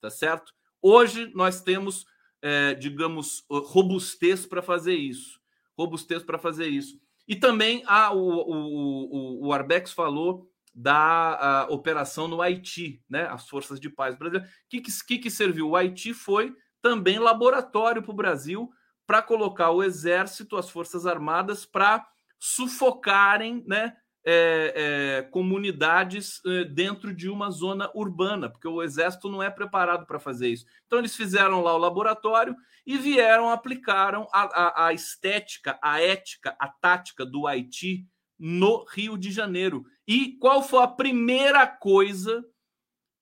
tá 0.00 0.10
certo? 0.10 0.52
Hoje 0.80 1.30
nós 1.34 1.60
temos, 1.60 2.06
é, 2.40 2.74
digamos, 2.74 3.44
robustez 3.50 4.46
para 4.46 4.62
fazer 4.62 4.94
isso. 4.94 5.40
Robustez 5.76 6.22
para 6.22 6.38
fazer 6.38 6.68
isso. 6.68 7.00
E 7.26 7.36
também 7.36 7.82
ah, 7.86 8.12
o, 8.12 8.18
o, 8.18 9.44
o, 9.44 9.46
o 9.46 9.52
Arbex 9.52 9.92
falou 9.92 10.50
da 10.74 11.66
operação 11.70 12.28
no 12.28 12.40
Haiti, 12.40 13.02
né? 13.08 13.26
As 13.26 13.48
forças 13.48 13.80
de 13.80 13.90
paz 13.90 14.16
brasileiras. 14.16 14.48
O 14.48 14.68
que, 14.68 14.80
que, 14.80 15.18
que 15.18 15.30
serviu? 15.30 15.70
O 15.70 15.76
Haiti 15.76 16.14
foi 16.14 16.54
também 16.80 17.18
laboratório 17.18 18.00
para 18.00 18.12
o 18.12 18.16
Brasil 18.16 18.70
para 19.08 19.22
colocar 19.22 19.70
o 19.70 19.82
exército, 19.82 20.58
as 20.58 20.68
forças 20.68 21.06
armadas, 21.06 21.64
para 21.64 22.06
sufocarem 22.38 23.64
né, 23.66 23.96
é, 24.22 24.74
é, 24.76 25.22
comunidades 25.30 26.42
é, 26.44 26.64
dentro 26.64 27.14
de 27.14 27.26
uma 27.26 27.50
zona 27.50 27.90
urbana, 27.94 28.50
porque 28.50 28.68
o 28.68 28.82
exército 28.82 29.30
não 29.30 29.42
é 29.42 29.48
preparado 29.48 30.04
para 30.04 30.20
fazer 30.20 30.48
isso. 30.50 30.66
Então, 30.86 30.98
eles 30.98 31.16
fizeram 31.16 31.62
lá 31.62 31.74
o 31.74 31.78
laboratório 31.78 32.54
e 32.86 32.98
vieram, 32.98 33.48
aplicaram 33.48 34.28
a, 34.30 34.42
a, 34.42 34.86
a 34.88 34.92
estética, 34.92 35.78
a 35.82 35.98
ética, 36.02 36.54
a 36.60 36.68
tática 36.68 37.24
do 37.24 37.46
Haiti 37.46 38.06
no 38.38 38.84
Rio 38.84 39.16
de 39.16 39.32
Janeiro. 39.32 39.86
E 40.06 40.36
qual 40.38 40.62
foi 40.62 40.82
a 40.82 40.86
primeira 40.86 41.66
coisa 41.66 42.44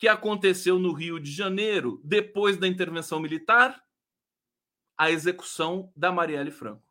que 0.01 0.09
aconteceu 0.09 0.81
no 0.81 0.92
Rio 0.92 1.20
de 1.20 1.31
Janeiro 1.31 2.01
depois 2.03 2.57
da 2.57 2.66
intervenção 2.66 3.20
militar? 3.20 3.86
A 4.97 5.11
execução 5.11 5.93
da 5.95 6.11
Marielle 6.11 6.51
Franco 6.51 6.83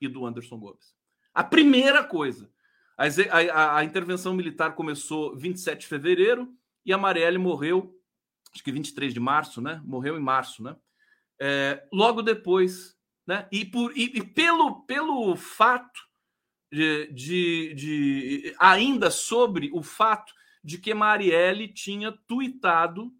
e 0.00 0.08
do 0.08 0.26
Anderson 0.26 0.58
Gomes. 0.58 0.94
A 1.34 1.42
primeira 1.42 2.04
coisa. 2.04 2.50
A, 2.96 3.04
a, 3.06 3.78
a, 3.78 3.84
intervenção 3.84 4.34
militar 4.34 4.74
começou 4.74 5.36
27 5.36 5.80
de 5.80 5.86
fevereiro 5.86 6.54
e 6.84 6.92
a 6.92 6.98
Marielle 6.98 7.36
morreu, 7.36 7.94
acho 8.54 8.64
que 8.64 8.72
23 8.72 9.12
de 9.12 9.20
março, 9.20 9.60
né? 9.60 9.82
Morreu 9.84 10.16
em 10.16 10.22
março, 10.22 10.62
né? 10.62 10.74
É, 11.38 11.86
logo 11.92 12.22
depois, 12.22 12.96
né? 13.26 13.46
E, 13.52 13.64
por, 13.66 13.92
e, 13.96 14.04
e 14.16 14.24
pelo, 14.24 14.82
pelo 14.86 15.36
fato 15.36 16.00
de, 16.72 17.12
de, 17.12 17.74
de, 17.74 18.56
ainda 18.58 19.10
sobre 19.10 19.70
o 19.72 19.82
fato 19.82 20.32
de 20.64 20.78
que 20.78 20.94
Marielle 20.94 21.68
tinha 21.68 22.12
tuitado 22.26 23.12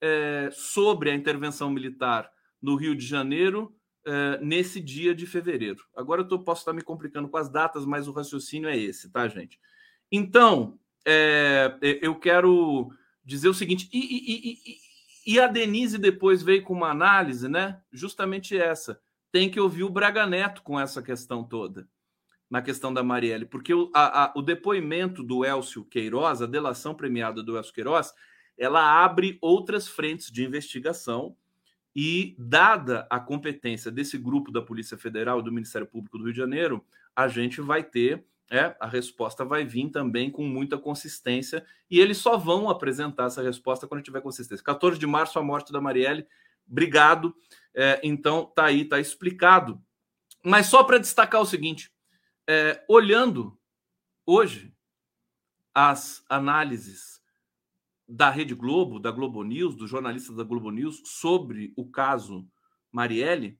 é, 0.00 0.50
sobre 0.52 1.10
a 1.10 1.14
intervenção 1.14 1.70
militar 1.70 2.30
no 2.60 2.76
Rio 2.76 2.94
de 2.94 3.04
Janeiro 3.04 3.74
uh, 4.06 4.44
nesse 4.44 4.80
dia 4.80 5.14
de 5.14 5.26
fevereiro. 5.26 5.84
Agora 5.96 6.22
eu 6.22 6.28
tô, 6.28 6.38
posso 6.38 6.62
estar 6.62 6.72
me 6.72 6.82
complicando 6.82 7.28
com 7.28 7.36
as 7.36 7.50
datas, 7.50 7.84
mas 7.84 8.08
o 8.08 8.12
raciocínio 8.12 8.68
é 8.68 8.76
esse, 8.76 9.10
tá, 9.10 9.26
gente? 9.28 9.58
Então, 10.10 10.78
é, 11.06 11.76
eu 12.00 12.14
quero 12.14 12.90
dizer 13.24 13.48
o 13.48 13.54
seguinte, 13.54 13.88
e, 13.92 13.98
e, 13.98 14.52
e, 14.52 15.34
e, 15.34 15.40
a 15.40 15.46
Denise 15.46 15.98
depois 15.98 16.42
veio 16.42 16.62
com 16.62 16.74
uma 16.74 16.90
análise, 16.90 17.48
né? 17.48 17.80
Justamente 17.92 18.56
essa. 18.56 19.00
Tem 19.30 19.50
que 19.50 19.60
ouvir 19.60 19.84
o 19.84 19.90
Braga 19.90 20.26
Neto 20.26 20.62
com 20.62 20.78
essa 20.78 21.02
questão 21.02 21.44
toda. 21.44 21.88
na 22.50 22.60
questão 22.60 22.92
da 22.92 23.02
Marielle, 23.02 23.46
porque 23.46 23.72
o, 23.72 23.90
a, 23.94 24.24
a, 24.24 24.32
o 24.36 24.42
depoimento 24.42 25.22
do 25.22 25.42
Elcio 25.42 25.86
Queiroz, 25.86 26.42
a 26.42 26.46
delação 26.46 26.94
premiada 26.94 27.42
do 27.42 27.56
Elcio 27.56 27.72
Queiroz, 27.72 28.12
ela 28.58 29.02
abre 29.02 29.38
outras 29.40 29.88
frentes 29.88 30.30
de 30.30 30.44
investigação 30.44 31.34
e, 31.94 32.34
dada 32.38 33.06
a 33.10 33.20
competência 33.20 33.90
desse 33.90 34.16
grupo 34.16 34.50
da 34.50 34.62
Polícia 34.62 34.96
Federal 34.96 35.40
e 35.40 35.42
do 35.42 35.52
Ministério 35.52 35.86
Público 35.86 36.18
do 36.18 36.24
Rio 36.24 36.32
de 36.32 36.38
Janeiro, 36.38 36.84
a 37.14 37.28
gente 37.28 37.60
vai 37.60 37.82
ter, 37.82 38.24
é, 38.50 38.74
a 38.80 38.86
resposta 38.86 39.44
vai 39.44 39.64
vir 39.64 39.90
também 39.90 40.30
com 40.30 40.42
muita 40.44 40.78
consistência 40.78 41.64
e 41.90 42.00
eles 42.00 42.18
só 42.18 42.36
vão 42.36 42.68
apresentar 42.68 43.26
essa 43.26 43.42
resposta 43.42 43.86
quando 43.86 44.02
tiver 44.02 44.20
consistência. 44.20 44.64
14 44.64 44.98
de 44.98 45.06
março, 45.06 45.38
a 45.38 45.42
morte 45.42 45.72
da 45.72 45.80
Marielle, 45.80 46.26
obrigado. 46.68 47.34
É, 47.74 48.00
então, 48.02 48.46
tá 48.54 48.64
aí, 48.64 48.84
tá 48.84 48.98
explicado. 48.98 49.82
Mas 50.44 50.66
só 50.66 50.82
para 50.82 50.98
destacar 50.98 51.40
o 51.40 51.46
seguinte: 51.46 51.90
é, 52.48 52.82
olhando 52.88 53.58
hoje 54.26 54.74
as 55.74 56.24
análises 56.28 57.21
da 58.12 58.28
Rede 58.28 58.54
Globo, 58.54 59.00
da 59.00 59.10
Globo 59.10 59.42
News, 59.42 59.74
dos 59.74 59.88
jornalistas 59.88 60.36
da 60.36 60.44
Globo 60.44 60.70
News 60.70 61.00
sobre 61.04 61.72
o 61.74 61.90
caso 61.90 62.46
Marielle, 62.90 63.58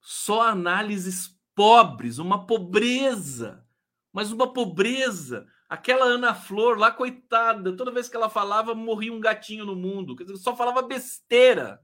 só 0.00 0.42
análises 0.42 1.36
pobres, 1.52 2.18
uma 2.18 2.46
pobreza, 2.46 3.66
mas 4.12 4.30
uma 4.30 4.52
pobreza. 4.52 5.48
Aquela 5.68 6.04
Ana 6.04 6.32
Flor 6.32 6.78
lá, 6.78 6.92
coitada, 6.92 7.76
toda 7.76 7.90
vez 7.90 8.08
que 8.08 8.16
ela 8.16 8.30
falava, 8.30 8.72
morria 8.72 9.12
um 9.12 9.18
gatinho 9.18 9.64
no 9.64 9.74
mundo. 9.74 10.14
Quer 10.14 10.24
dizer, 10.24 10.36
só 10.36 10.54
falava 10.54 10.80
besteira. 10.82 11.80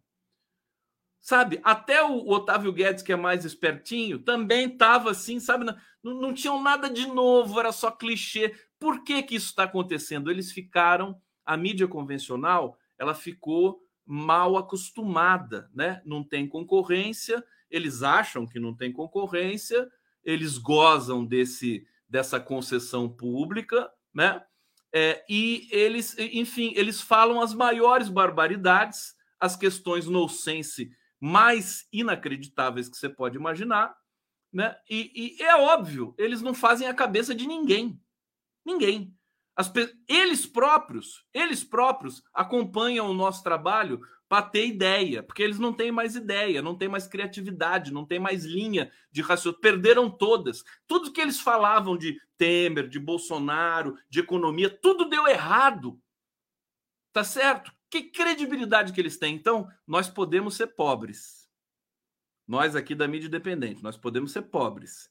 Sabe? 1.21 1.61
Até 1.65 2.01
o 2.01 2.29
Otávio 2.29 2.73
Guedes, 2.73 3.03
que 3.03 3.13
é 3.13 3.17
mais 3.17 3.45
espertinho, 3.45 4.21
também 4.21 4.73
estava 4.73 5.11
assim, 5.11 5.41
sabe? 5.41 5.65
Não, 6.01 6.15
não 6.15 6.33
tinham 6.33 6.63
nada 6.63 6.89
de 6.89 7.09
novo, 7.09 7.59
era 7.59 7.73
só 7.73 7.91
clichê. 7.91 8.55
Por 8.79 9.03
que, 9.03 9.21
que 9.25 9.35
isso 9.35 9.47
está 9.47 9.65
acontecendo? 9.65 10.31
Eles 10.31 10.53
ficaram, 10.53 11.21
a 11.45 11.57
mídia 11.57 11.89
convencional, 11.89 12.79
ela 12.99 13.15
ficou 13.15 13.81
mal 14.05 14.57
acostumada, 14.57 15.71
né? 15.75 16.03
Não 16.05 16.23
tem 16.23 16.49
concorrência, 16.49 17.43
eles 17.71 18.03
acham 18.03 18.47
que 18.47 18.59
não 18.61 18.75
tem 18.75 18.93
concorrência, 18.93 19.91
eles 20.25 20.59
gozam 20.59 21.25
desse 21.25 21.87
dessa 22.09 22.39
concessão 22.39 23.09
pública, 23.09 23.91
né? 24.13 24.45
É, 24.95 25.25
e 25.27 25.67
eles, 25.71 26.15
enfim, 26.19 26.75
eles 26.77 27.01
falam 27.01 27.41
as 27.41 27.55
maiores 27.55 28.11
barbaridades, 28.11 29.15
as 29.41 29.57
questões 29.57 30.07
no 30.07 30.29
sense 30.29 30.91
mais 31.19 31.89
inacreditáveis 31.91 32.91
que 32.91 32.97
você 32.99 33.09
pode 33.09 33.39
imaginar, 33.39 33.97
né? 34.53 34.77
E, 34.91 35.39
e 35.39 35.43
é 35.43 35.57
óbvio, 35.57 36.15
eles 36.19 36.43
não 36.43 36.53
fazem 36.53 36.87
a 36.87 36.93
cabeça 36.93 37.35
de 37.35 37.47
ninguém. 37.47 37.99
Ninguém. 38.67 39.17
As, 39.57 39.71
eles 40.09 40.47
próprios, 40.47 41.25
eles 41.33 41.63
próprios 41.63 42.23
acompanham 42.33 43.11
o 43.11 43.15
nosso 43.15 43.43
trabalho 43.43 44.01
para 44.29 44.47
ter 44.47 44.67
ideia, 44.67 45.23
porque 45.23 45.43
eles 45.43 45.59
não 45.59 45.75
têm 45.75 45.93
mais 45.93 46.17
ideia, 46.17 46.63
não 46.63 46.75
têm 46.77 46.89
mais 46.89 47.07
criatividade, 47.07 47.93
não 47.93 48.07
têm 48.07 48.19
mais 48.19 48.45
linha 48.45 48.91
de 49.11 49.21
raciocínio, 49.21 49.61
perderam 49.61 50.11
todas. 50.11 50.65
Tudo 50.87 51.13
que 51.13 51.21
eles 51.21 51.39
falavam 51.39 51.99
de 51.99 52.19
Temer, 52.39 52.89
de 52.89 52.99
Bolsonaro, 52.99 53.97
de 54.09 54.21
economia, 54.21 54.71
tudo 54.71 55.09
deu 55.09 55.27
errado. 55.27 56.01
Tá 57.13 57.23
certo? 57.23 57.71
Que 57.91 58.05
credibilidade 58.05 58.93
que 58.93 59.01
eles 59.01 59.19
têm? 59.19 59.35
Então, 59.35 59.69
nós 59.87 60.09
podemos 60.09 60.55
ser 60.57 60.69
pobres 60.69 61.43
nós 62.47 62.75
aqui 62.77 62.95
da 62.95 63.09
mídia 63.09 63.29
independente, 63.29 63.83
nós 63.83 63.97
podemos 63.97 64.33
ser 64.33 64.43
pobres, 64.43 65.11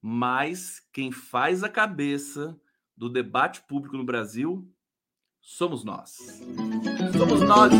mas 0.00 0.86
quem 0.92 1.10
faz 1.10 1.62
a 1.62 1.68
cabeça 1.68 2.58
do 2.96 3.08
debate 3.08 3.62
público 3.62 3.96
no 3.96 4.04
Brasil 4.04 4.66
somos 5.40 5.84
nós. 5.84 6.16
Somos 7.16 7.40
nós. 7.42 7.72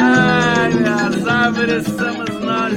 Ai, 0.00 0.74
minhas 0.74 1.26
árvores, 1.28 1.84
somos 1.84 2.30
nós. 2.44 2.74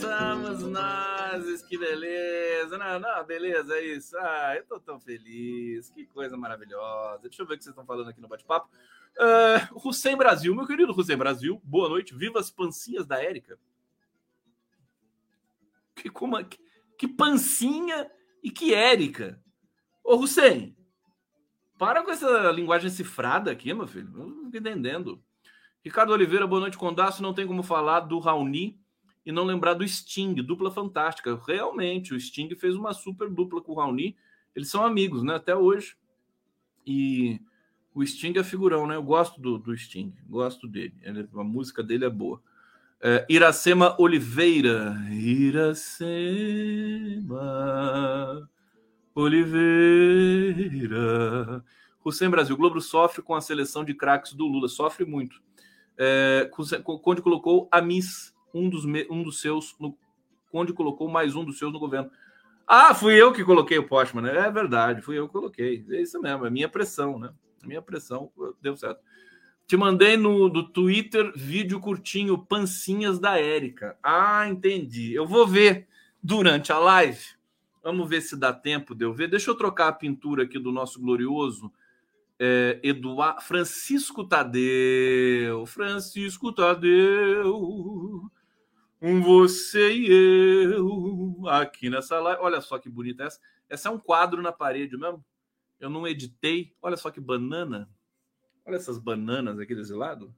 Somos 0.00 0.62
nós, 0.70 1.62
que 1.62 1.78
beleza. 1.78 2.76
Não, 2.78 2.98
não, 2.98 3.24
beleza, 3.24 3.74
é 3.74 3.84
isso. 3.84 4.16
Ah, 4.18 4.54
eu 4.56 4.64
tô 4.64 4.80
tão 4.80 4.98
feliz. 4.98 5.90
Que 5.90 6.06
coisa 6.06 6.36
maravilhosa. 6.36 7.20
Deixa 7.22 7.42
eu 7.42 7.46
ver 7.46 7.54
o 7.54 7.58
que 7.58 7.64
vocês 7.64 7.72
estão 7.72 7.86
falando 7.86 8.08
aqui 8.08 8.20
no 8.20 8.28
bate-papo. 8.28 8.68
Uh, 9.14 9.88
Hussein 9.88 10.16
Brasil, 10.16 10.54
meu 10.54 10.66
querido 10.66 10.98
Hussein 10.98 11.18
Brasil, 11.18 11.60
boa 11.62 11.88
noite. 11.88 12.14
Viva 12.14 12.40
as 12.40 12.50
pancinhas 12.50 13.06
da 13.06 13.22
Érica. 13.22 13.58
Que, 15.94 16.08
como, 16.10 16.42
que, 16.44 16.58
que 16.98 17.06
pancinha 17.06 18.10
e 18.42 18.50
que 18.50 18.74
Érica. 18.74 19.40
Ô, 20.02 20.16
Hussein, 20.16 20.76
para 21.78 22.02
com 22.02 22.10
essa 22.10 22.50
linguagem 22.50 22.90
cifrada 22.90 23.50
aqui, 23.50 23.72
meu 23.72 23.86
filho. 23.86 24.10
Não 24.12 24.50
tô 24.50 24.58
entendendo. 24.58 25.22
Ricardo 25.84 26.12
Oliveira, 26.12 26.46
boa 26.46 26.60
noite, 26.60 26.78
Condaço. 26.78 27.22
Não 27.22 27.34
tem 27.34 27.46
como 27.46 27.62
falar 27.62 28.00
do 28.00 28.18
Raoni 28.18 28.78
e 29.24 29.32
não 29.32 29.44
lembrar 29.44 29.74
do 29.74 29.86
Sting, 29.86 30.34
dupla 30.34 30.70
fantástica. 30.70 31.40
Realmente, 31.46 32.14
o 32.14 32.20
Sting 32.20 32.54
fez 32.56 32.74
uma 32.74 32.92
super 32.92 33.28
dupla 33.28 33.60
com 33.60 33.72
o 33.72 33.76
Raoni. 33.76 34.16
Eles 34.54 34.70
são 34.70 34.84
amigos, 34.84 35.22
né? 35.22 35.36
Até 35.36 35.56
hoje. 35.56 35.96
E 36.86 37.40
o 37.94 38.04
Sting 38.04 38.34
é 38.36 38.44
figurão, 38.44 38.86
né? 38.86 38.96
Eu 38.96 39.02
gosto 39.02 39.40
do, 39.40 39.58
do 39.58 39.76
Sting, 39.76 40.14
gosto 40.28 40.66
dele. 40.66 40.94
Ele, 41.02 41.28
a 41.34 41.44
música 41.44 41.82
dele 41.82 42.04
é 42.04 42.10
boa. 42.10 42.42
É, 43.04 43.26
Iracema 43.28 43.96
Oliveira. 43.98 44.94
Iracema 45.10 45.68
Oliveira. 49.14 49.64
Hussein 52.04 52.30
Brasil. 52.30 52.56
Globo 52.56 52.80
sofre 52.80 53.20
com 53.20 53.34
a 53.34 53.40
seleção 53.40 53.84
de 53.84 53.92
craques 53.92 54.32
do 54.34 54.46
Lula. 54.46 54.68
Sofre 54.68 55.04
muito. 55.04 55.42
É, 55.98 56.48
Conde 57.02 57.20
colocou 57.20 57.68
a 57.72 57.82
Miss, 57.82 58.32
um 58.54 58.70
dos, 58.70 58.84
um 58.84 59.22
dos 59.24 59.40
seus. 59.40 59.76
No, 59.80 59.98
Conde 60.50 60.72
colocou 60.72 61.08
mais 61.08 61.34
um 61.34 61.44
dos 61.44 61.58
seus 61.58 61.72
no 61.72 61.80
governo. 61.80 62.08
Ah, 62.66 62.94
fui 62.94 63.20
eu 63.20 63.32
que 63.32 63.44
coloquei 63.44 63.78
o 63.78 63.88
Postman, 63.88 64.22
né? 64.22 64.46
É 64.46 64.50
verdade, 64.50 65.02
fui 65.02 65.18
eu 65.18 65.26
que 65.26 65.32
coloquei. 65.32 65.84
É 65.90 66.00
isso 66.00 66.20
mesmo, 66.20 66.46
é 66.46 66.50
minha 66.50 66.68
pressão, 66.68 67.18
né? 67.18 67.34
minha 67.66 67.82
pressão 67.82 68.30
deu 68.60 68.76
certo. 68.76 69.00
Te 69.72 69.76
mandei 69.78 70.18
no 70.18 70.50
do 70.50 70.68
Twitter 70.68 71.32
vídeo 71.34 71.80
curtinho, 71.80 72.36
pancinhas 72.36 73.18
da 73.18 73.40
Érica. 73.40 73.96
Ah, 74.02 74.46
entendi. 74.46 75.14
Eu 75.14 75.26
vou 75.26 75.46
ver 75.46 75.88
durante 76.22 76.70
a 76.70 76.78
live. 76.78 77.24
Vamos 77.82 78.06
ver 78.06 78.20
se 78.20 78.36
dá 78.36 78.52
tempo 78.52 78.94
de 78.94 79.06
eu 79.06 79.14
ver. 79.14 79.28
Deixa 79.28 79.50
eu 79.50 79.54
trocar 79.54 79.88
a 79.88 79.92
pintura 79.94 80.42
aqui 80.42 80.58
do 80.58 80.70
nosso 80.70 81.00
glorioso 81.00 81.72
é, 82.38 82.80
Eduardo 82.82 83.40
Francisco 83.40 84.28
Tadeu. 84.28 85.64
Francisco 85.64 86.52
Tadeu. 86.52 88.30
Você 89.00 89.90
e 89.90 90.74
eu 90.74 91.48
aqui 91.48 91.88
nessa 91.88 92.20
live. 92.20 92.42
Olha 92.42 92.60
só 92.60 92.78
que 92.78 92.90
bonita 92.90 93.24
essa. 93.24 93.40
Essa 93.70 93.88
é 93.88 93.90
um 93.90 93.98
quadro 93.98 94.42
na 94.42 94.52
parede 94.52 94.98
mesmo. 94.98 95.24
Eu 95.80 95.88
não 95.88 96.06
editei. 96.06 96.74
Olha 96.82 96.98
só 96.98 97.10
que 97.10 97.22
banana. 97.22 97.88
Olha 98.66 98.76
essas 98.76 98.98
bananas 98.98 99.58
aqui 99.58 99.74
desse 99.74 99.92
lado. 99.92 100.34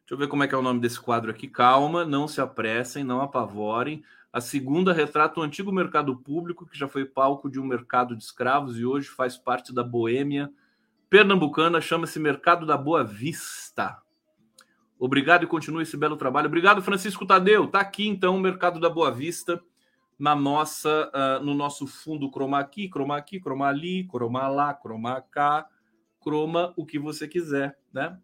Deixa 0.00 0.14
eu 0.14 0.18
ver 0.18 0.28
como 0.28 0.44
é 0.44 0.48
que 0.48 0.54
é 0.54 0.58
o 0.58 0.62
nome 0.62 0.80
desse 0.80 1.00
quadro 1.00 1.30
aqui. 1.30 1.48
Calma, 1.48 2.04
não 2.04 2.28
se 2.28 2.40
apressem, 2.40 3.02
não 3.02 3.20
apavorem. 3.20 4.04
A 4.32 4.40
segunda 4.40 4.92
retrata 4.92 5.40
o 5.40 5.42
antigo 5.42 5.72
mercado 5.72 6.14
público, 6.14 6.66
que 6.66 6.78
já 6.78 6.86
foi 6.86 7.04
palco 7.04 7.50
de 7.50 7.58
um 7.58 7.64
mercado 7.64 8.14
de 8.14 8.22
escravos 8.22 8.78
e 8.78 8.84
hoje 8.84 9.08
faz 9.08 9.36
parte 9.36 9.74
da 9.74 9.82
boêmia 9.82 10.52
pernambucana, 11.08 11.80
chama-se 11.80 12.18
Mercado 12.18 12.66
da 12.66 12.76
Boa 12.76 13.02
Vista. 13.04 14.02
Obrigado 14.98 15.44
e 15.44 15.46
continue 15.46 15.82
esse 15.82 15.96
belo 15.96 16.16
trabalho. 16.16 16.46
Obrigado, 16.46 16.82
Francisco 16.82 17.26
Tadeu. 17.26 17.66
Tá 17.66 17.80
aqui 17.80 18.08
então 18.08 18.36
o 18.36 18.40
Mercado 18.40 18.80
da 18.80 18.90
Boa 18.90 19.10
Vista 19.10 19.62
na 20.18 20.34
nossa, 20.34 21.10
uh, 21.14 21.44
no 21.44 21.54
nosso 21.54 21.86
fundo 21.86 22.30
chroma 22.30 22.58
aqui, 22.58 22.88
chroma 22.88 23.16
aqui, 23.16 23.38
chroma 23.38 23.66
ali, 23.66 24.06
chroma 24.08 24.48
lá, 24.48 24.74
chroma 24.74 25.20
cá, 25.30 25.66
chroma 26.26 26.74
o 26.76 26.84
que 26.84 26.98
você 26.98 27.28
quiser, 27.28 27.78
né? 27.92 28.18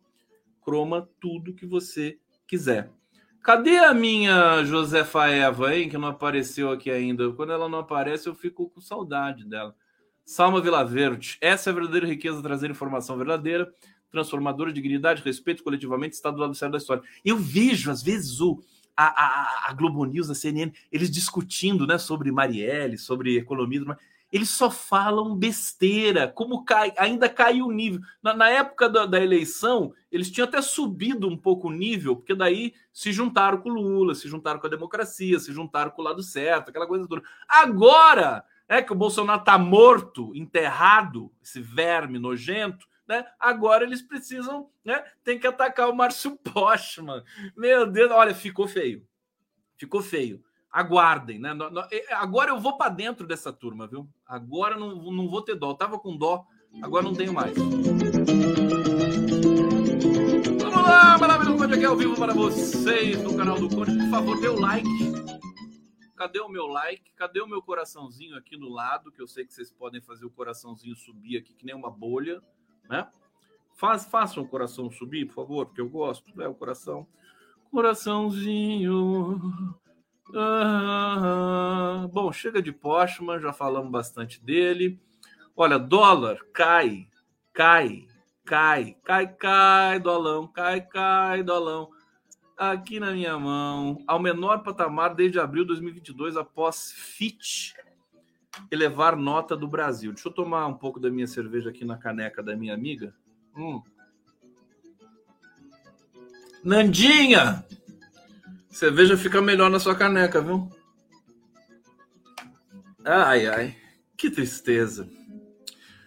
Chroma 0.65 1.09
tudo 1.21 1.55
que 1.55 1.65
você 1.65 2.19
quiser. 2.49 2.91
Cadê 3.41 3.79
a 3.79 3.95
minha 3.95 4.65
Josefa 4.65 5.29
Eva, 5.29 5.75
hein, 5.75 5.89
que 5.89 5.97
não 5.97 6.09
apareceu 6.09 6.71
aqui 6.71 6.91
ainda? 6.91 7.33
Quando 7.33 7.53
ela 7.53 7.69
não 7.69 7.79
aparece, 7.79 8.29
eu 8.29 8.35
fico 8.35 8.69
com 8.71 8.81
saudade 8.81 9.45
dela. 9.45 9.75
Salma 10.25 10.61
Vilaverde. 10.61 11.39
Essa 11.41 11.71
é 11.71 11.73
a 11.73 11.75
verdadeira 11.75 12.07
riqueza, 12.07 12.43
trazer 12.43 12.71
informação 12.71 13.17
verdadeira, 13.17 13.73
transformadora, 14.11 14.73
dignidade, 14.73 15.23
respeito 15.23 15.63
coletivamente, 15.63 16.15
está 16.15 16.31
do 16.31 16.41
lado 16.41 16.55
certo 16.55 16.73
da 16.73 16.79
história. 16.79 17.03
Eu 17.25 17.37
vejo, 17.37 17.91
às 17.91 18.03
vezes, 18.03 18.41
o, 18.41 18.63
a, 18.97 19.07
a, 19.07 19.71
a 19.71 19.73
Globo 19.75 20.05
News, 20.05 20.29
a 20.29 20.35
CNN, 20.35 20.73
eles 20.91 21.11
discutindo 21.11 21.87
né, 21.87 21.99
sobre 21.99 22.31
Marielle, 22.31 22.99
sobre 22.99 23.37
economia. 23.39 23.81
Eles 24.33 24.49
só 24.49 24.71
falam 24.71 25.37
besteira, 25.37 26.27
como 26.27 26.65
cai, 26.65 26.95
ainda 26.97 27.29
caiu 27.29 27.67
o 27.67 27.71
nível. 27.71 28.01
Na, 28.23 28.33
na 28.33 28.49
época 28.49 28.89
da, 28.89 29.05
da, 29.05 29.21
eleição, 29.21 29.93
eles 30.11 30.31
tinham 30.31 30.49
até 30.49 30.63
subido 30.63 31.29
um 31.29 31.37
pouco 31.37 31.69
o 31.69 31.71
nível, 31.71 32.17
porque 32.17 32.35
daí 32.35 32.73
se 32.91 33.13
juntaram 33.13 33.59
com 33.59 33.69
o 33.69 33.75
Lula, 33.75 34.15
se 34.15 34.27
juntaram 34.29 34.59
com 34.59 34.67
a 34.67 34.71
democracia, 34.71 35.39
se 35.39 35.53
juntaram 35.53 35.91
com 35.91 36.01
o 36.01 36.05
lado 36.05 36.23
certo, 36.23 36.71
aquela 36.71 36.87
coisa 36.87 37.07
toda. 37.07 37.23
Agora 37.47 38.43
é 38.67 38.81
que 38.81 38.93
o 38.93 38.97
Bolsonaro 38.97 39.41
está 39.41 39.59
morto, 39.59 40.35
enterrado, 40.35 41.31
esse 41.43 41.61
verme 41.61 42.19
nojento, 42.19 42.87
né? 43.07 43.27
Agora 43.39 43.85
eles 43.85 44.01
precisam, 44.01 44.71
né? 44.83 45.05
Tem 45.23 45.39
que 45.39 45.47
atacar 45.47 45.91
o 45.91 45.95
Márcio 45.95 46.39
Postman. 46.55 47.23
Meu 47.55 47.87
Deus, 47.87 48.11
olha, 48.11 48.35
ficou 48.35 48.67
feio. 48.67 49.07
Ficou 49.77 50.01
feio 50.01 50.43
aguardem, 50.73 51.39
né? 51.39 51.51
Agora 52.13 52.51
eu 52.51 52.59
vou 52.59 52.79
para 52.79 52.91
dentro 52.91 53.27
dessa 53.27 53.53
turma, 53.53 53.87
viu? 53.87 54.09
Agora 54.33 54.79
não, 54.79 55.13
não 55.13 55.29
vou 55.29 55.43
ter 55.43 55.55
dó. 55.55 55.73
Eu 55.73 55.75
tava 55.75 55.99
com 55.99 56.17
dó, 56.17 56.47
agora 56.81 57.05
não 57.05 57.13
tenho 57.13 57.35
mais. 57.35 57.55
Vamos 60.59 60.75
lá, 60.75 61.19
maravilhoso 61.19 61.59
Conde 61.59 61.75
aqui 61.75 61.85
ao 61.85 61.95
vivo 61.95 62.17
para 62.17 62.33
vocês 62.33 63.23
no 63.23 63.37
canal 63.37 63.61
do 63.61 63.69
Conde. 63.69 63.95
Por 63.95 64.09
favor, 64.09 64.41
dê 64.41 64.49
o 64.49 64.59
like. 64.59 64.89
Cadê 66.17 66.41
o 66.41 66.49
meu 66.49 66.67
like? 66.67 67.13
Cadê 67.15 67.43
o 67.43 67.47
meu 67.47 67.61
coraçãozinho 67.61 68.35
aqui 68.39 68.57
no 68.57 68.71
lado? 68.71 69.13
Que 69.13 69.21
eu 69.21 69.29
sei 69.29 69.45
que 69.45 69.53
vocês 69.53 69.71
podem 69.71 70.01
fazer 70.01 70.25
o 70.25 70.31
coraçãozinho 70.31 70.97
subir 70.97 71.37
aqui 71.37 71.53
que 71.53 71.67
nem 71.67 71.75
uma 71.75 71.91
bolha, 71.91 72.43
né? 72.89 73.07
Faz, 73.75 74.07
façam 74.07 74.45
o 74.45 74.49
coração 74.49 74.91
subir, 74.91 75.27
por 75.27 75.35
favor, 75.35 75.67
porque 75.67 75.83
eu 75.83 75.91
gosto, 75.91 76.35
né? 76.35 76.49
O 76.49 76.55
coração. 76.55 77.07
Coraçãozinho 77.71 79.39
ah, 80.35 82.09
bom, 82.13 82.33
chega 82.33 82.63
de 82.63 82.73
Postman, 82.73 83.41
já 83.41 83.53
falamos 83.53 83.91
bastante 83.91 84.43
dele. 84.43 85.01
Olha, 85.57 85.79
dólar 85.79 86.39
cai, 86.53 87.09
cai, 87.53 88.07
cai, 88.45 88.97
cai, 89.05 89.27
cai, 89.35 90.01
dolão, 90.01 90.47
cai, 90.47 90.81
cai, 90.81 91.43
dolão. 91.43 91.91
Aqui 92.57 93.01
na 93.01 93.13
minha 93.13 93.39
mão, 93.39 94.03
ao 94.07 94.21
menor 94.21 94.63
patamar 94.63 95.15
desde 95.15 95.41
abril 95.41 95.65
de 95.65 95.69
2022, 95.69 96.37
após 96.37 96.93
FIT 96.93 97.75
elevar 98.71 99.17
nota 99.17 99.57
do 99.57 99.67
Brasil. 99.67 100.13
Deixa 100.13 100.29
eu 100.29 100.33
tomar 100.33 100.67
um 100.67 100.75
pouco 100.75 101.01
da 101.01 101.11
minha 101.11 101.27
cerveja 101.27 101.71
aqui 101.71 101.85
na 101.85 101.97
caneca 101.97 102.43
da 102.43 102.57
minha 102.57 102.75
amiga. 102.75 103.15
Hum. 103.57 103.83
Nandinha! 106.63 107.65
Cerveja 108.73 109.19
fica 109.19 109.43
melhor 109.43 109.69
na 109.69 109.79
sua 109.79 109.95
caneca, 109.95 110.41
viu? 110.41 110.67
Ai, 113.05 113.47
ai. 113.47 113.77
Que 114.17 114.31
tristeza. 114.31 115.07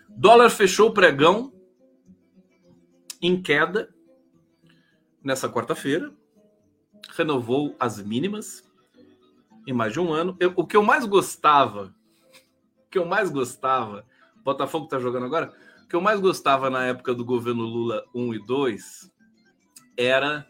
Dólar 0.10 0.50
fechou 0.50 0.90
o 0.90 0.94
pregão 0.94 1.54
em 3.22 3.40
queda 3.40 3.94
nessa 5.24 5.48
quarta-feira. 5.48 6.12
Renovou 7.16 7.76
as 7.80 8.02
mínimas 8.02 8.64
em 9.68 9.72
mais 9.72 9.94
de 9.94 10.00
um 10.00 10.12
ano. 10.12 10.36
Eu, 10.40 10.52
o 10.56 10.66
que 10.66 10.76
eu 10.76 10.82
mais 10.82 11.06
gostava, 11.06 11.96
o 12.88 12.90
que 12.90 12.98
eu 12.98 13.06
mais 13.06 13.30
gostava, 13.30 14.08
Botafogo 14.44 14.88
tá 14.88 14.98
jogando 14.98 15.28
agora, 15.28 15.54
o 15.84 15.88
que 15.88 15.96
eu 15.96 16.02
mais 16.02 16.20
gostava 16.20 16.72
na 16.72 16.84
época 16.86 17.14
do 17.14 17.24
governo 17.24 17.64
Lula 17.64 18.04
1 18.14 18.34
e 18.34 18.40
2 18.40 19.12
era 19.96 20.48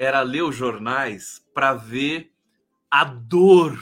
era 0.00 0.22
ler 0.22 0.40
os 0.40 0.56
jornais 0.56 1.44
para 1.54 1.74
ver 1.74 2.32
a 2.90 3.04
dor 3.04 3.78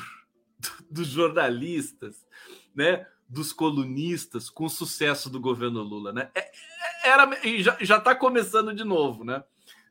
dos 0.90 1.08
jornalistas, 1.08 2.26
né? 2.74 3.06
Dos 3.28 3.52
colunistas 3.52 4.48
com 4.48 4.64
o 4.64 4.70
sucesso 4.70 5.28
do 5.28 5.40
governo 5.40 5.82
Lula, 5.82 6.12
né? 6.12 6.30
É, 6.34 6.40
é, 6.40 7.10
era, 7.10 7.30
já 7.80 7.98
está 7.98 8.14
começando 8.14 8.74
de 8.74 8.84
novo, 8.84 9.24
né? 9.24 9.42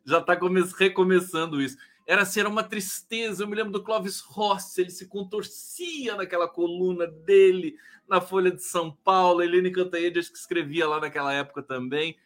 Já 0.03 0.19
está 0.19 0.37
recomeçando 0.77 1.61
isso. 1.61 1.77
Era 2.05 2.25
ser 2.25 2.41
assim, 2.41 2.51
uma 2.51 2.63
tristeza. 2.63 3.43
Eu 3.43 3.47
me 3.47 3.55
lembro 3.55 3.73
do 3.73 3.83
Clóvis 3.83 4.21
Rossi, 4.21 4.81
ele 4.81 4.89
se 4.89 5.07
contorcia 5.07 6.15
naquela 6.15 6.47
coluna 6.47 7.05
dele 7.05 7.75
na 8.07 8.21
Folha 8.21 8.49
de 8.49 8.63
São 8.63 8.91
Paulo. 8.91 9.41
A 9.41 9.45
Helene 9.45 9.71
Cantanhede, 9.71 10.21
que 10.31 10.37
escrevia 10.37 10.87
lá 10.87 10.99
naquela 11.01 11.33
época 11.33 11.61
também. 11.61 12.17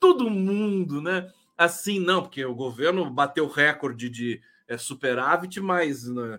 Todo 0.00 0.28
mundo, 0.28 1.00
né? 1.00 1.32
assim, 1.58 1.98
não, 1.98 2.22
porque 2.22 2.44
o 2.44 2.54
governo 2.54 3.10
bateu 3.10 3.48
recorde 3.48 4.08
de 4.08 4.40
é, 4.68 4.76
superávit, 4.76 5.60
mas 5.60 6.06
né, 6.06 6.38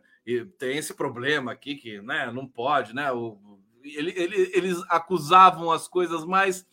tem 0.57 0.77
esse 0.77 0.93
problema 0.93 1.51
aqui 1.51 1.75
que 1.75 1.99
né, 2.01 2.31
não 2.31 2.47
pode, 2.47 2.93
né? 2.93 3.11
O, 3.11 3.59
ele, 3.83 4.13
ele, 4.15 4.51
eles 4.53 4.81
acusavam 4.89 5.71
as 5.71 5.87
coisas 5.87 6.23
mais. 6.23 6.65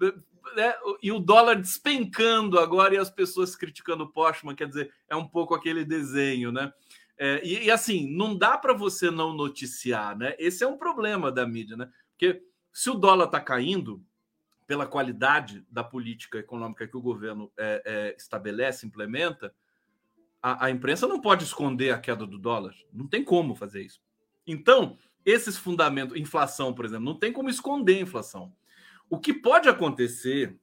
Né, 0.00 0.74
e 1.02 1.10
o 1.10 1.18
dólar 1.18 1.56
despencando 1.56 2.58
agora 2.58 2.94
e 2.94 2.98
as 2.98 3.10
pessoas 3.10 3.56
criticando 3.56 4.04
o 4.04 4.12
Postman, 4.12 4.54
quer 4.54 4.68
dizer, 4.68 4.92
é 5.08 5.16
um 5.16 5.26
pouco 5.26 5.54
aquele 5.54 5.84
desenho, 5.84 6.52
né? 6.52 6.72
É, 7.18 7.40
e, 7.44 7.64
e, 7.64 7.70
assim, 7.70 8.08
não 8.16 8.36
dá 8.36 8.56
para 8.56 8.72
você 8.72 9.10
não 9.10 9.34
noticiar, 9.34 10.16
né? 10.16 10.34
Esse 10.38 10.64
é 10.64 10.66
um 10.66 10.78
problema 10.78 11.30
da 11.30 11.46
mídia, 11.46 11.76
né? 11.76 11.90
Porque 12.10 12.42
se 12.72 12.90
o 12.90 12.94
dólar 12.94 13.26
está 13.26 13.40
caindo, 13.40 14.02
pela 14.66 14.86
qualidade 14.86 15.64
da 15.70 15.84
política 15.84 16.38
econômica 16.38 16.88
que 16.88 16.96
o 16.96 17.02
governo 17.02 17.52
é, 17.58 17.82
é, 17.84 18.16
estabelece, 18.16 18.86
implementa, 18.86 19.54
a, 20.42 20.66
a, 20.66 20.70
imprensa 20.70 21.06
não 21.06 21.20
pode 21.20 21.44
esconder 21.44 21.90
a 21.90 21.98
queda 21.98 22.26
do 22.26 22.38
dólar. 22.38 22.74
Não 22.92 23.06
tem 23.06 23.22
como 23.22 23.54
fazer 23.54 23.82
isso. 23.82 24.00
Então, 24.46 24.98
esses 25.24 25.56
fundamentos, 25.56 26.16
inflação, 26.16 26.74
por 26.74 26.84
exemplo, 26.84 27.04
não 27.04 27.18
tem 27.18 27.32
como 27.32 27.48
esconder 27.48 27.98
a 27.98 28.02
inflação. 28.02 28.52
O 29.08 29.18
que 29.18 29.32
pode 29.32 29.68
acontecer, 29.68 30.58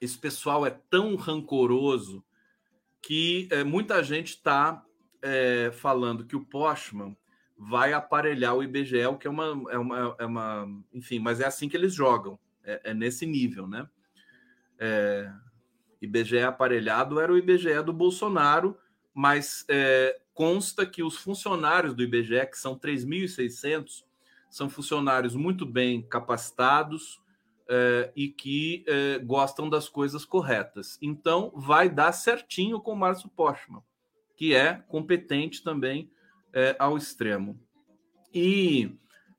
esse 0.00 0.16
pessoal 0.16 0.64
é 0.64 0.70
tão 0.70 1.14
rancoroso 1.16 2.24
que 3.02 3.48
é, 3.50 3.62
muita 3.62 4.02
gente 4.02 4.28
está 4.28 4.82
é, 5.20 5.70
falando 5.72 6.24
que 6.24 6.36
o 6.36 6.44
Postman 6.44 7.16
vai 7.58 7.92
aparelhar 7.92 8.54
o 8.54 8.62
IBGE, 8.62 9.06
o 9.06 9.16
que 9.16 9.26
é 9.26 9.30
uma, 9.30 9.44
é 9.70 9.78
uma, 9.78 10.16
é 10.18 10.26
uma. 10.26 10.68
Enfim, 10.92 11.18
mas 11.18 11.40
é 11.40 11.46
assim 11.46 11.68
que 11.68 11.76
eles 11.76 11.94
jogam 11.94 12.38
é, 12.64 12.90
é 12.90 12.94
nesse 12.94 13.26
nível, 13.26 13.66
né? 13.66 13.88
É, 14.78 15.30
IBGE 16.00 16.40
aparelhado 16.40 17.20
era 17.20 17.32
o 17.32 17.38
IBGE 17.38 17.82
do 17.82 17.92
Bolsonaro, 17.92 18.76
mas 19.16 19.64
é, 19.66 20.20
consta 20.34 20.84
que 20.84 21.02
os 21.02 21.16
funcionários 21.16 21.94
do 21.94 22.02
IBGE, 22.02 22.44
que 22.50 22.58
são 22.58 22.78
3.600, 22.78 24.04
são 24.50 24.68
funcionários 24.68 25.34
muito 25.34 25.64
bem 25.64 26.02
capacitados 26.02 27.18
é, 27.66 28.12
e 28.14 28.28
que 28.28 28.84
é, 28.86 29.18
gostam 29.18 29.70
das 29.70 29.88
coisas 29.88 30.26
corretas. 30.26 30.98
Então, 31.00 31.50
vai 31.56 31.88
dar 31.88 32.12
certinho 32.12 32.78
com 32.78 32.92
o 32.92 32.96
Márcio 32.96 33.30
Postman, 33.30 33.82
que 34.36 34.54
é 34.54 34.74
competente 34.86 35.64
também 35.64 36.10
é, 36.52 36.76
ao 36.78 36.98
extremo. 36.98 37.58
E 38.34 38.98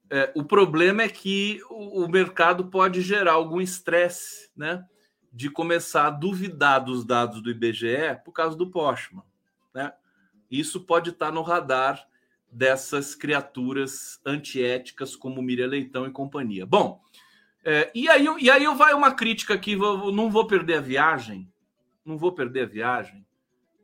é, 0.10 0.32
o 0.36 0.44
problema 0.44 1.04
é 1.04 1.08
que 1.08 1.62
o, 1.70 2.04
o 2.04 2.10
mercado 2.10 2.66
pode 2.66 3.02
gerar 3.02 3.34
algum 3.34 3.62
estresse, 3.62 4.50
né? 4.58 4.84
De 5.32 5.52
começar 5.52 6.08
a 6.08 6.10
duvidar 6.10 6.84
dos 6.84 7.06
dados 7.06 7.44
do 7.44 7.52
IBGE 7.52 8.20
por 8.26 8.32
causa 8.32 8.58
do 8.58 8.72
Postman, 8.72 9.24
né? 9.78 9.94
Isso 10.50 10.82
pode 10.82 11.12
estar 11.12 11.32
no 11.32 11.44
radar 11.44 12.08
dessas 12.52 13.14
criaturas 13.14 14.20
antiéticas 14.26 15.16
como 15.16 15.42
Miriam 15.42 15.68
Leitão 15.68 16.08
e 16.08 16.12
companhia. 16.12 16.66
Bom, 16.66 17.02
é, 17.64 17.92
e, 17.94 18.10
aí, 18.10 18.26
e 18.40 18.50
aí 18.50 18.66
vai 18.76 18.94
uma 18.94 19.14
crítica 19.14 19.54
aqui, 19.54 19.76
vou, 19.76 20.12
não 20.12 20.32
vou 20.32 20.48
perder 20.48 20.78
a 20.78 20.82
viagem, 20.82 21.52
não 22.04 22.18
vou 22.18 22.32
perder 22.32 22.64
a 22.64 22.66
viagem. 22.66 23.26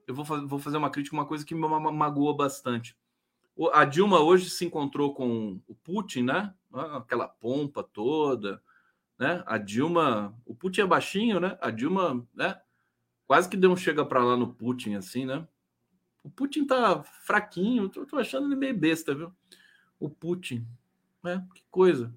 Eu 0.08 0.16
vou, 0.16 0.26
vou 0.48 0.58
fazer 0.58 0.78
uma 0.78 0.90
crítica, 0.90 1.16
uma 1.16 1.26
coisa 1.26 1.46
que 1.46 1.54
me 1.54 1.68
magoou 1.68 2.36
bastante. 2.36 2.98
A 3.72 3.86
Dilma 3.86 4.20
hoje 4.20 4.50
se 4.50 4.66
encontrou 4.66 5.14
com 5.14 5.62
o 5.68 5.76
Putin, 5.76 6.24
né? 6.24 6.54
Ah, 6.74 6.98
aquela 6.98 7.28
pompa 7.28 7.84
toda, 7.84 8.62
né? 9.20 9.44
A 9.46 9.60
Dilma, 9.60 10.36
o 10.44 10.56
Putin 10.56 10.82
é 10.82 10.86
baixinho, 10.88 11.40
né? 11.40 11.58
A 11.62 11.70
Dilma, 11.70 12.26
né? 12.34 12.60
Quase 13.28 13.48
que 13.48 13.56
deu 13.56 13.72
um 13.72 13.78
chega 13.78 14.04
para 14.04 14.24
lá 14.24 14.36
no 14.36 14.54
Putin, 14.54 14.96
assim, 14.96 15.26
né? 15.26 15.48
O 16.24 16.30
Putin 16.30 16.66
tá 16.66 17.04
fraquinho, 17.04 17.90
tô, 17.90 18.06
tô 18.06 18.18
achando 18.18 18.48
ele 18.48 18.56
meio 18.56 18.78
besta, 18.78 19.14
viu? 19.14 19.32
O 20.00 20.10
Putin, 20.10 20.66
né? 21.22 21.46
Que 21.54 21.64
coisa. 21.70 22.14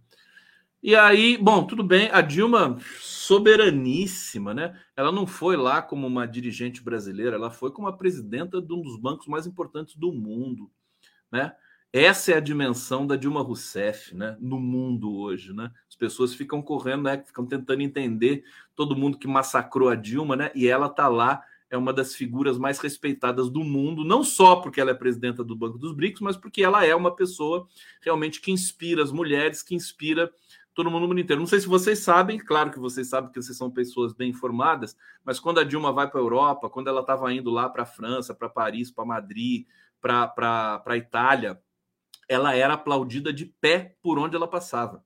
E 0.82 0.94
aí, 0.94 1.36
bom, 1.36 1.66
tudo 1.66 1.82
bem, 1.82 2.08
a 2.12 2.20
Dilma 2.20 2.78
soberaníssima, 3.00 4.54
né? 4.54 4.80
Ela 4.96 5.10
não 5.10 5.26
foi 5.26 5.56
lá 5.56 5.82
como 5.82 6.06
uma 6.06 6.26
dirigente 6.26 6.82
brasileira, 6.82 7.36
ela 7.36 7.50
foi 7.50 7.72
como 7.72 7.88
a 7.88 7.96
presidenta 7.96 8.62
de 8.62 8.72
um 8.72 8.82
dos 8.82 8.96
bancos 8.96 9.26
mais 9.26 9.46
importantes 9.46 9.96
do 9.96 10.12
mundo 10.12 10.70
né? 11.30 11.54
Essa 11.92 12.32
é 12.32 12.36
a 12.36 12.40
dimensão 12.40 13.06
da 13.06 13.16
Dilma 13.16 13.40
Rousseff, 13.42 14.14
né? 14.14 14.36
No 14.40 14.58
mundo 14.58 15.16
hoje, 15.16 15.52
né? 15.52 15.70
As 15.88 15.96
pessoas 15.96 16.34
ficam 16.34 16.60
correndo, 16.60 17.04
né? 17.04 17.22
Ficam 17.24 17.46
tentando 17.46 17.80
entender 17.80 18.44
todo 18.74 18.96
mundo 18.96 19.18
que 19.18 19.26
massacrou 19.26 19.88
a 19.88 19.94
Dilma, 19.94 20.36
né? 20.36 20.50
E 20.54 20.68
ela 20.68 20.88
tá 20.88 21.08
lá 21.08 21.42
é 21.68 21.76
uma 21.76 21.92
das 21.92 22.14
figuras 22.14 22.58
mais 22.58 22.78
respeitadas 22.78 23.50
do 23.50 23.64
mundo, 23.64 24.04
não 24.04 24.22
só 24.22 24.56
porque 24.56 24.80
ela 24.80 24.92
é 24.92 24.94
presidenta 24.94 25.42
do 25.42 25.56
Banco 25.56 25.78
dos 25.78 25.92
BRICS, 25.92 26.20
mas 26.20 26.36
porque 26.36 26.62
ela 26.62 26.84
é 26.84 26.94
uma 26.94 27.14
pessoa 27.14 27.66
realmente 28.00 28.40
que 28.40 28.52
inspira 28.52 29.02
as 29.02 29.10
mulheres, 29.10 29.62
que 29.62 29.74
inspira 29.74 30.32
todo 30.74 30.90
mundo 30.90 31.02
no 31.02 31.08
mundo 31.08 31.20
inteiro. 31.20 31.40
Não 31.40 31.46
sei 31.46 31.58
se 31.58 31.66
vocês 31.66 32.00
sabem, 32.00 32.38
claro 32.38 32.70
que 32.70 32.78
vocês 32.78 33.08
sabem 33.08 33.32
que 33.32 33.42
vocês 33.42 33.56
são 33.56 33.70
pessoas 33.70 34.12
bem 34.12 34.30
informadas, 34.30 34.96
mas 35.24 35.40
quando 35.40 35.58
a 35.58 35.64
Dilma 35.64 35.90
vai 35.90 36.08
para 36.08 36.20
a 36.20 36.22
Europa, 36.22 36.70
quando 36.70 36.88
ela 36.88 37.00
estava 37.00 37.32
indo 37.32 37.50
lá 37.50 37.68
para 37.68 37.82
a 37.82 37.86
França, 37.86 38.34
para 38.34 38.48
Paris, 38.48 38.90
para 38.90 39.04
Madrid, 39.04 39.66
para 40.00 40.82
a 40.84 40.96
Itália, 40.96 41.60
ela 42.28 42.54
era 42.54 42.74
aplaudida 42.74 43.32
de 43.32 43.46
pé 43.46 43.96
por 44.02 44.18
onde 44.18 44.36
ela 44.36 44.46
passava. 44.46 45.04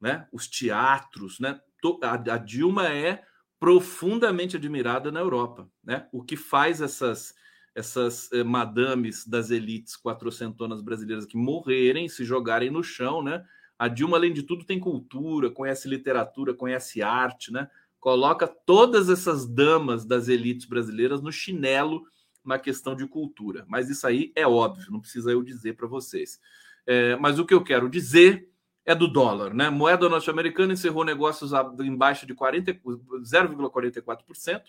Né? 0.00 0.26
Os 0.32 0.48
teatros, 0.48 1.38
né? 1.38 1.60
A, 2.02 2.38
Dilma 2.38 2.88
é 2.88 3.22
profundamente 3.64 4.56
admirada 4.56 5.10
na 5.10 5.20
Europa, 5.20 5.66
né? 5.82 6.06
O 6.12 6.22
que 6.22 6.36
faz 6.36 6.82
essas 6.82 7.34
essas 7.74 8.30
eh, 8.30 8.44
madames 8.44 9.26
das 9.26 9.50
elites 9.50 9.96
quatrocentonas 9.96 10.82
brasileiras 10.82 11.24
que 11.24 11.36
morrerem, 11.36 12.06
se 12.06 12.26
jogarem 12.26 12.70
no 12.70 12.84
chão, 12.84 13.22
né? 13.22 13.42
A 13.78 13.88
Dilma, 13.88 14.18
além 14.18 14.34
de 14.34 14.42
tudo, 14.42 14.66
tem 14.66 14.78
cultura, 14.78 15.50
conhece 15.50 15.88
literatura, 15.88 16.52
conhece 16.52 17.00
arte, 17.00 17.50
né? 17.50 17.70
Coloca 17.98 18.46
todas 18.46 19.08
essas 19.08 19.46
damas 19.46 20.04
das 20.04 20.28
elites 20.28 20.66
brasileiras 20.66 21.22
no 21.22 21.32
chinelo 21.32 22.02
na 22.44 22.58
questão 22.58 22.94
de 22.94 23.08
cultura. 23.08 23.64
Mas 23.66 23.88
isso 23.88 24.06
aí 24.06 24.30
é 24.36 24.46
óbvio, 24.46 24.92
não 24.92 25.00
precisa 25.00 25.32
eu 25.32 25.42
dizer 25.42 25.74
para 25.74 25.88
vocês. 25.88 26.38
É, 26.86 27.16
mas 27.16 27.38
o 27.38 27.46
que 27.46 27.54
eu 27.54 27.64
quero 27.64 27.88
dizer 27.88 28.46
é 28.84 28.94
do 28.94 29.08
dólar, 29.08 29.54
né? 29.54 29.70
Moeda 29.70 30.06
norte-americana 30.08 30.74
encerrou 30.74 31.04
negócios 31.04 31.52
em 31.80 31.96
baixa 31.96 32.26
de 32.26 32.34
0,44% 32.34 34.62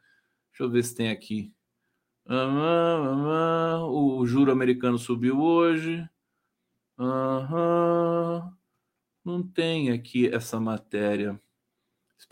Deixa 0.50 0.64
eu 0.64 0.70
ver 0.70 0.82
se 0.84 0.94
tem 0.94 1.10
aqui. 1.10 1.52
o 3.88 4.26
juro 4.26 4.50
americano 4.52 4.98
subiu 4.98 5.40
hoje. 5.40 6.08
Não 9.24 9.42
tem 9.42 9.90
aqui 9.90 10.28
essa 10.28 10.58
matéria. 10.58 11.40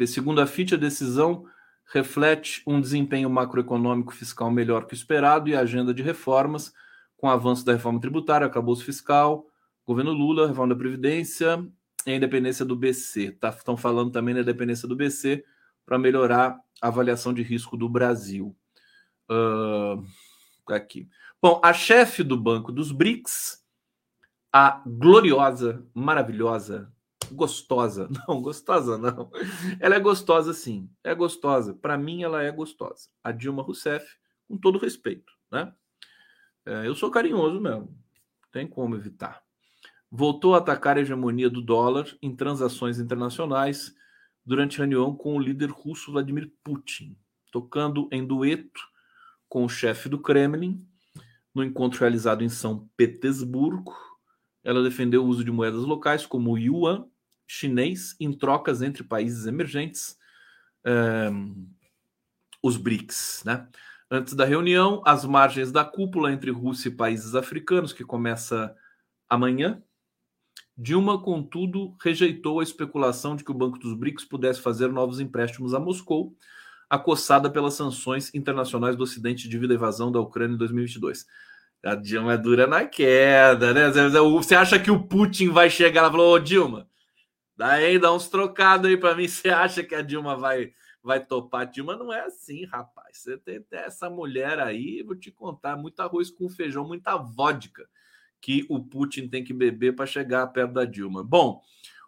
Segundo 0.07 0.41
a 0.41 0.47
FIT, 0.47 0.75
a 0.75 0.79
decisão 0.79 1.47
reflete 1.95 2.61
um 2.67 2.81
desempenho 2.81 3.31
macroeconômico 3.31 4.13
fiscal 4.13 4.51
melhor 4.51 4.85
que 4.85 4.95
o 4.95 4.97
esperado 4.97 5.49
e 5.49 5.55
agenda 5.55 5.95
de 5.95 6.03
reformas, 6.03 6.75
com 7.17 7.29
o 7.29 7.31
avanço 7.31 7.65
da 7.65 7.73
reforma 7.73 8.01
tributária, 8.01 8.45
acabouço 8.45 8.85
fiscal, 8.85 9.47
governo 9.87 10.13
Lula, 10.13 10.49
reforma 10.49 10.75
da 10.75 10.79
Previdência 10.79 11.65
e 12.05 12.11
a 12.11 12.17
independência 12.17 12.65
do 12.65 12.75
BC. 12.75 13.31
Tá, 13.33 13.51
estão 13.51 13.77
falando 13.77 14.11
também 14.11 14.35
da 14.35 14.41
independência 14.41 14.89
do 14.89 14.97
BC 14.97 15.45
para 15.87 15.97
melhorar 15.97 16.59
a 16.83 16.89
avaliação 16.89 17.33
de 17.33 17.43
risco 17.43 17.77
do 17.77 17.89
Brasil. 17.89 18.57
Uh, 19.31 20.05
aqui. 20.69 21.09
Bom, 21.41 21.61
a 21.63 21.73
chefe 21.73 22.25
do 22.25 22.37
Banco 22.37 22.73
dos 22.73 22.91
BRICS, 22.91 23.63
a 24.53 24.83
gloriosa, 24.85 25.87
maravilhosa 25.95 26.93
gostosa. 27.35 28.09
Não, 28.29 28.41
gostosa 28.41 28.97
não. 28.97 29.31
Ela 29.81 29.97
é 29.97 30.01
gostosa 30.01 30.53
sim. 30.53 30.91
É 31.03 31.15
gostosa. 31.15 31.75
Para 31.75 31.99
mim, 31.99 32.23
ela 32.23 32.43
é 32.43 32.51
gostosa. 32.51 33.09
A 33.23 33.33
Dilma 33.33 33.63
Rousseff, 33.63 34.07
com 34.49 34.57
todo 34.57 34.79
respeito, 34.79 35.33
né? 35.51 35.73
É, 36.65 36.87
eu 36.87 36.95
sou 36.95 37.11
carinhoso 37.11 37.61
mesmo. 37.61 37.97
Tem 38.51 38.67
como 38.67 38.97
evitar. 38.97 39.43
Voltou 40.11 40.55
a 40.55 40.59
atacar 40.59 40.97
a 40.97 41.01
hegemonia 41.01 41.51
do 41.51 41.61
dólar 41.61 42.07
em 42.23 42.35
transações 42.35 42.99
internacionais 42.99 43.95
durante 44.45 44.79
reunião 44.79 45.15
com 45.15 45.37
o 45.37 45.41
líder 45.41 45.71
russo 45.71 46.13
Vladimir 46.13 46.53
Putin, 46.63 47.19
tocando 47.51 48.09
em 48.13 48.25
dueto 48.25 48.81
com 49.49 49.65
o 49.65 49.69
chefe 49.69 50.09
do 50.09 50.19
Kremlin 50.19 50.87
no 51.55 51.63
encontro 51.63 52.01
realizado 52.01 52.43
em 52.43 52.49
São 52.49 52.89
Petersburgo. 52.97 53.95
Ela 54.63 54.83
defendeu 54.83 55.25
o 55.25 55.27
uso 55.27 55.45
de 55.45 55.51
moedas 55.51 55.83
locais 55.83 56.27
como 56.27 56.53
o 56.53 56.59
yuan 56.59 57.07
chinês 57.47 58.17
em 58.19 58.33
trocas 58.33 58.83
entre 58.83 59.03
países 59.03 59.47
emergentes, 59.47 60.19
um, 61.33 61.69
os 62.63 62.77
BRICS. 62.77 63.43
Né? 63.45 63.67
Antes 64.11 64.35
da 64.35 64.45
reunião, 64.45 65.03
as 65.05 65.25
margens 65.25 65.73
da 65.73 65.85
cúpula 65.85 66.33
entre 66.33 66.51
Rússia 66.51 66.89
e 66.89 66.95
países 66.95 67.35
africanos, 67.35 67.93
que 67.93 68.05
começa 68.05 68.75
amanhã, 69.29 69.83
Dilma, 70.77 71.23
contudo, 71.23 71.95
rejeitou 72.03 72.59
a 72.59 72.63
especulação 72.63 73.37
de 73.37 73.45
que 73.45 73.51
o 73.53 73.55
Banco 73.55 73.79
dos 73.79 73.95
BRICS 73.95 74.25
pudesse 74.25 74.61
fazer 74.61 74.89
novos 74.89 75.21
empréstimos 75.21 75.73
a 75.73 75.79
Moscou, 75.79 76.37
acossada 76.91 77.49
pelas 77.49 77.75
sanções 77.75 78.35
internacionais 78.35 78.97
do 78.97 79.05
Ocidente 79.05 79.49
devido 79.49 79.71
à 79.71 79.75
invasão 79.75 80.11
da 80.11 80.21
Ucrânia 80.21 80.55
em 80.55 80.59
2022. 80.59 81.27
A 81.85 81.95
Dilma 81.95 82.33
é 82.33 82.39
dura 82.39 82.67
na 82.67 82.85
queda, 82.87 83.73
né? 83.73 83.91
Você 84.33 84.55
acha 84.55 84.79
que 84.79 84.91
o 84.91 85.07
Putin 85.07 85.51
vai 85.51 85.71
chegar 85.71 86.03
lá 86.03 86.09
e 86.09 86.11
falar, 86.11 86.25
ô 86.25 86.39
Dilma, 86.39 86.89
Daí 87.57 87.99
dá 87.99 88.13
uns 88.13 88.29
trocados 88.29 88.89
aí 88.89 88.97
para 88.97 89.15
mim. 89.15 89.27
Você 89.29 89.49
acha 89.49 89.83
que 89.83 89.95
a 89.95 90.03
Dilma 90.03 90.37
vai 90.37 90.73
vai 91.03 91.25
topar? 91.25 91.63
A 91.63 91.65
Dilma 91.65 91.97
não 91.97 92.13
é 92.13 92.21
assim, 92.21 92.65
rapaz. 92.65 93.19
Você 93.19 93.37
tem 93.37 93.63
essa 93.73 94.09
mulher 94.09 94.59
aí, 94.59 95.03
vou 95.03 95.15
te 95.15 95.31
contar, 95.31 95.77
muito 95.77 96.01
arroz 96.01 96.31
com 96.31 96.49
feijão, 96.49 96.87
muita 96.87 97.17
vodka 97.17 97.87
que 98.41 98.67
o 98.69 98.83
Putin 98.83 99.29
tem 99.29 99.43
que 99.43 99.55
beber 99.55 99.95
para 99.95 100.07
chegar 100.07 100.47
perto 100.49 100.73
da 100.73 100.85
Dilma. 100.85 101.23
Bom, 101.25 101.63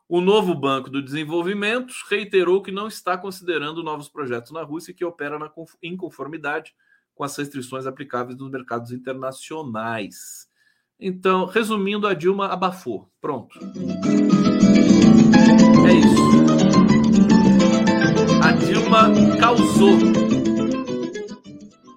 o 0.09 0.21
novo 0.21 0.55
Banco 0.55 0.89
do 0.89 1.03
Desenvolvimento 1.03 1.93
reiterou 2.09 2.63
que 2.63 2.71
não 2.71 2.87
está 2.87 3.19
considerando 3.19 3.83
novos 3.83 4.09
projetos 4.09 4.53
na 4.53 4.63
Rússia 4.63 4.95
que 4.95 5.05
opera 5.05 5.39
na 5.39 5.51
inconformidade 5.83 6.75
com 7.15 7.25
as 7.25 7.37
restrições 7.37 7.87
aplicáveis 7.87 8.39
nos 8.39 8.51
mercados 8.51 8.93
internacionais. 8.93 10.47
Então, 11.01 11.47
resumindo, 11.47 12.07
a 12.07 12.15
Dilma 12.15 12.49
abafou. 12.49 13.11
Pronto. 13.21 13.59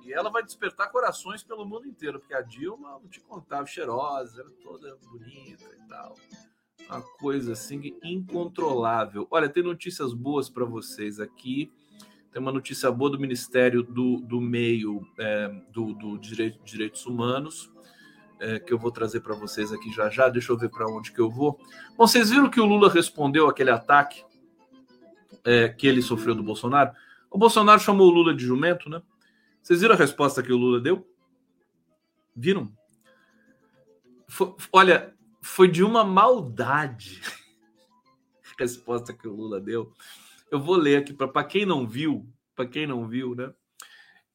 E 0.05 0.13
ela 0.13 0.29
vai 0.29 0.43
despertar 0.43 0.91
corações 0.91 1.43
pelo 1.43 1.65
mundo 1.65 1.87
inteiro, 1.87 2.19
porque 2.19 2.33
a 2.33 2.41
Dilma, 2.41 2.99
vou 2.99 3.09
te 3.09 3.19
contar, 3.19 3.65
cheirosa, 3.65 4.41
era 4.41 4.49
toda 4.63 4.97
bonita 5.11 5.65
e 5.75 5.87
tal. 5.87 6.15
Uma 6.89 7.01
coisa 7.19 7.53
assim 7.53 7.95
incontrolável. 8.03 9.27
Olha, 9.29 9.47
tem 9.47 9.61
notícias 9.61 10.13
boas 10.13 10.49
para 10.49 10.65
vocês 10.65 11.19
aqui. 11.19 11.71
Tem 12.31 12.41
uma 12.41 12.51
notícia 12.51 12.91
boa 12.91 13.09
do 13.09 13.19
Ministério 13.19 13.81
do, 13.81 14.17
do 14.21 14.39
Meio 14.39 15.01
é, 15.17 15.47
do, 15.71 15.93
do 15.93 16.17
Direito, 16.17 16.63
Direitos 16.63 17.05
Humanos, 17.05 17.71
é, 18.39 18.59
que 18.59 18.71
eu 18.71 18.77
vou 18.77 18.91
trazer 18.91 19.21
para 19.21 19.35
vocês 19.35 19.71
aqui 19.73 19.91
já 19.91 20.09
já. 20.09 20.29
Deixa 20.29 20.51
eu 20.51 20.57
ver 20.57 20.69
para 20.69 20.87
onde 20.87 21.11
que 21.11 21.19
eu 21.19 21.29
vou. 21.29 21.59
Bom, 21.97 22.07
vocês 22.07 22.29
viram 22.29 22.49
que 22.49 22.61
o 22.61 22.65
Lula 22.65 22.89
respondeu 22.89 23.47
aquele 23.47 23.71
ataque 23.71 24.23
é, 25.43 25.69
que 25.69 25.87
ele 25.87 26.01
sofreu 26.01 26.35
do 26.35 26.43
Bolsonaro? 26.43 26.91
O 27.30 27.38
Bolsonaro 27.38 27.80
chamou 27.80 28.07
o 28.07 28.11
Lula 28.11 28.34
de 28.34 28.43
jumento, 28.43 28.89
né? 28.89 29.01
Vocês 29.61 29.82
viram 29.82 29.93
a 29.93 29.97
resposta 29.97 30.41
que 30.41 30.51
o 30.51 30.57
Lula 30.57 30.80
deu? 30.80 31.07
Viram? 32.36 32.71
Foi, 34.27 34.55
olha, 34.71 35.13
foi 35.41 35.67
de 35.67 35.84
uma 35.84 36.03
maldade 36.03 37.21
a 38.57 38.63
resposta 38.63 39.13
que 39.13 39.27
o 39.27 39.36
Lula 39.36 39.59
deu. 39.59 39.93
Eu 40.49 40.59
vou 40.59 40.75
ler 40.75 40.97
aqui 40.97 41.13
para 41.13 41.43
quem 41.43 41.65
não 41.65 41.88
viu, 41.88 42.27
para 42.55 42.65
quem 42.65 42.88
não 42.88 43.07
viu, 43.07 43.36
né? 43.36 43.53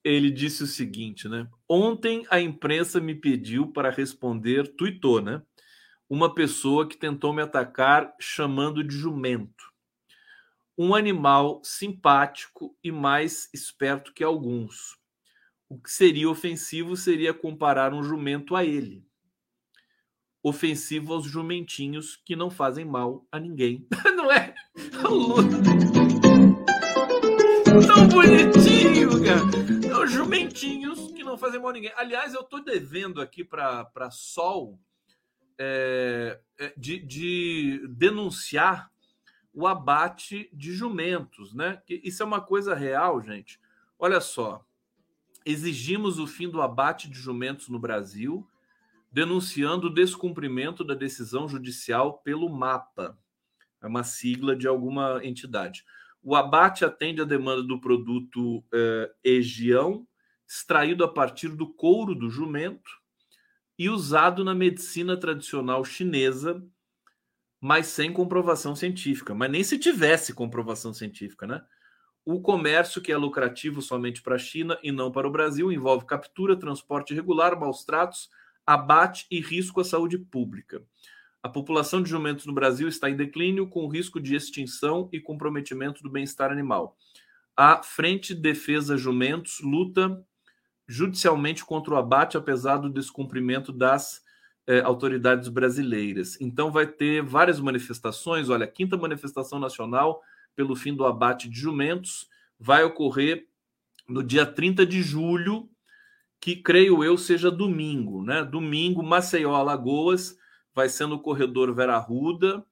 Ele 0.05 0.31
disse 0.31 0.63
o 0.63 0.67
seguinte, 0.67 1.29
né? 1.29 1.49
Ontem 1.69 2.25
a 2.31 2.41
imprensa 2.41 3.01
me 3.01 3.15
pediu 3.15 3.73
para 3.73 3.91
responder, 3.91 4.77
tuitou, 4.77 5.21
né? 5.21 5.43
Uma 6.09 6.33
pessoa 6.35 6.87
que 6.87 6.97
tentou 6.97 7.33
me 7.33 7.43
atacar 7.43 8.15
chamando 8.21 8.85
de 8.85 8.95
jumento. 8.95 9.74
Um 10.77 10.95
animal 10.95 11.61
simpático 11.63 12.77
e 12.83 12.91
mais 12.91 13.49
esperto 13.55 14.13
que 14.13 14.25
alguns. 14.25 14.99
O 15.69 15.79
que 15.79 15.91
seria 15.91 16.29
ofensivo 16.29 16.97
seria 16.97 17.33
comparar 17.33 17.95
um 17.95 18.03
jumento 18.03 18.57
a 18.57 18.65
ele 18.65 19.05
ofensivo 20.45 21.15
aos 21.15 21.25
jumentinhos 21.25 22.21
que 22.23 22.37
não 22.37 22.51
fazem 22.51 22.85
mal 22.85 23.27
a 23.33 23.41
ninguém. 23.41 23.89
não 24.15 24.31
é? 24.31 24.55
Tão 27.87 28.07
bonitinho, 28.09 29.11
cara. 29.25 30.03
Os 30.05 30.13
jumentinhos 30.13 31.13
que 31.13 31.25
não 31.25 31.39
fazem 31.39 31.59
mal 31.59 31.71
a 31.71 31.73
ninguém. 31.73 31.93
Aliás, 31.97 32.35
eu 32.35 32.45
tô 32.45 32.61
devendo 32.61 33.23
aqui 33.23 33.43
para 33.43 34.11
Sol 34.11 34.79
é, 35.59 36.39
é, 36.59 36.75
de, 36.77 36.99
de 36.99 37.89
denunciar 37.89 38.93
o 39.55 39.67
abate 39.67 40.51
de 40.53 40.73
jumentos, 40.73 41.55
né? 41.55 41.81
Isso 41.89 42.23
é 42.23 42.27
uma 42.27 42.41
coisa 42.41 42.75
real, 42.75 43.23
gente. 43.23 43.61
Olha 43.99 44.21
só. 44.21 44.67
Exigimos 45.47 46.19
o 46.19 46.27
fim 46.27 46.49
do 46.49 46.61
abate 46.61 47.09
de 47.09 47.19
jumentos 47.19 47.69
no 47.69 47.79
Brasil 47.79 48.47
denunciando 49.15 49.87
o 49.87 49.95
descumprimento 49.95 50.83
da 50.83 50.93
decisão 50.93 51.49
judicial 51.49 52.19
pelo 52.19 52.49
MAPA, 52.49 53.17
é 53.81 53.87
uma 53.87 54.03
sigla 54.03 54.57
de 54.57 54.67
alguma 54.67 55.21
entidade. 55.25 55.85
O 56.21 56.35
abate 56.35 56.85
atende 56.85 57.23
à 57.23 57.25
demanda 57.25 57.63
do 57.63 57.81
produto 57.81 58.65
eh, 58.75 59.13
egião, 59.23 60.05
extraído 60.49 61.05
a 61.05 61.09
partir 61.09 61.51
do 61.51 61.73
couro 61.73 62.13
do 62.13 62.29
jumento 62.29 62.91
e 63.79 63.89
usado 63.89 64.43
na 64.43 64.53
medicina 64.53 65.17
tradicional 65.17 65.85
chinesa, 65.85 66.61
mas 67.65 67.87
sem 67.87 68.13
comprovação 68.13 68.77
científica. 68.77 69.35
Mas 69.35 69.51
nem 69.51 69.65
se 69.65 69.79
tivesse 69.79 70.35
comprovação 70.35 70.93
científica, 70.93 71.47
né? 71.47 71.65
O 72.23 72.43
comércio, 72.43 73.01
que 73.01 73.11
é 73.11 73.17
lucrativo 73.17 73.81
somente 73.81 74.21
para 74.21 74.35
a 74.35 74.39
China 74.39 74.79
e 74.83 74.93
não 74.93 75.11
para 75.11 75.27
o 75.27 75.31
Brasil, 75.31 75.73
envolve 75.73 76.05
captura, 76.05 76.59
transporte 76.59 77.15
irregular, 77.15 77.59
maus 77.59 77.83
tratos, 77.83 78.29
abate 78.67 79.27
e 79.31 79.41
risco 79.41 79.81
à 79.81 79.85
saúde 79.85 80.19
pública. 80.19 80.85
A 81.43 81.49
população 81.49 82.03
de 82.03 82.11
jumentos 82.11 82.45
no 82.45 82.53
Brasil 82.53 82.87
está 82.87 83.09
em 83.09 83.17
declínio, 83.17 83.67
com 83.67 83.89
risco 83.89 84.21
de 84.21 84.35
extinção 84.35 85.09
e 85.11 85.19
comprometimento 85.19 86.03
do 86.03 86.11
bem-estar 86.11 86.53
animal. 86.53 86.99
A 87.57 87.83
Frente 87.83 88.35
Defesa 88.35 88.95
Jumentos 88.95 89.61
luta 89.63 90.23
judicialmente 90.87 91.65
contra 91.65 91.95
o 91.95 91.97
abate, 91.97 92.37
apesar 92.37 92.77
do 92.77 92.91
descumprimento 92.91 93.73
das 93.73 94.23
eh, 94.67 94.81
autoridades 94.81 95.49
brasileiras. 95.49 96.41
Então, 96.41 96.71
vai 96.71 96.87
ter 96.87 97.23
várias 97.23 97.61
manifestações. 97.61 98.49
Olha, 98.49 98.65
a 98.65 98.71
quinta 98.71 98.97
manifestação 98.97 99.59
nacional 99.59 100.23
pelo 100.55 100.77
fim 100.77 100.95
do 100.95 101.05
abate 101.05 101.49
de 101.49 101.59
jumentos 101.59 102.29
vai 102.59 102.85
ocorrer 102.85 103.47
no 104.09 104.23
dia 104.23 104.47
30 104.47 104.87
de 104.87 105.03
julho, 105.03 105.69
que 106.41 106.57
creio 106.57 107.03
eu 107.03 107.17
seja 107.17 107.51
domingo, 107.51 108.23
né? 108.23 108.45
Domingo, 108.45 109.03
Maceió, 109.03 109.55
Alagoas, 109.55 110.37
vai 110.75 110.89
ser 110.89 111.07
no 111.07 111.19
corredor 111.19 111.75
Vera 111.75 111.97
Ruda, 111.99 112.65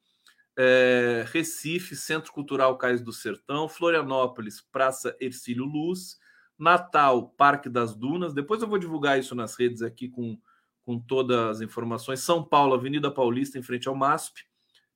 é, 0.56 1.24
Recife, 1.28 1.96
Centro 1.96 2.32
Cultural 2.32 2.76
Cais 2.76 3.00
do 3.00 3.12
Sertão, 3.12 3.68
Florianópolis, 3.68 4.60
Praça 4.60 5.16
Ercílio 5.20 5.64
Luz, 5.64 6.18
Natal, 6.58 7.30
Parque 7.30 7.68
das 7.68 7.94
Dunas. 7.94 8.34
Depois 8.34 8.60
eu 8.60 8.68
vou 8.68 8.78
divulgar 8.78 9.18
isso 9.18 9.34
nas 9.34 9.56
redes 9.56 9.82
aqui 9.82 10.08
com, 10.08 10.38
com 10.84 10.98
todas 10.98 11.38
as 11.38 11.60
informações. 11.60 12.20
São 12.20 12.42
Paulo, 12.42 12.74
Avenida 12.74 13.10
Paulista, 13.10 13.58
em 13.58 13.62
frente 13.62 13.88
ao 13.88 13.94
MASP, 13.94 14.44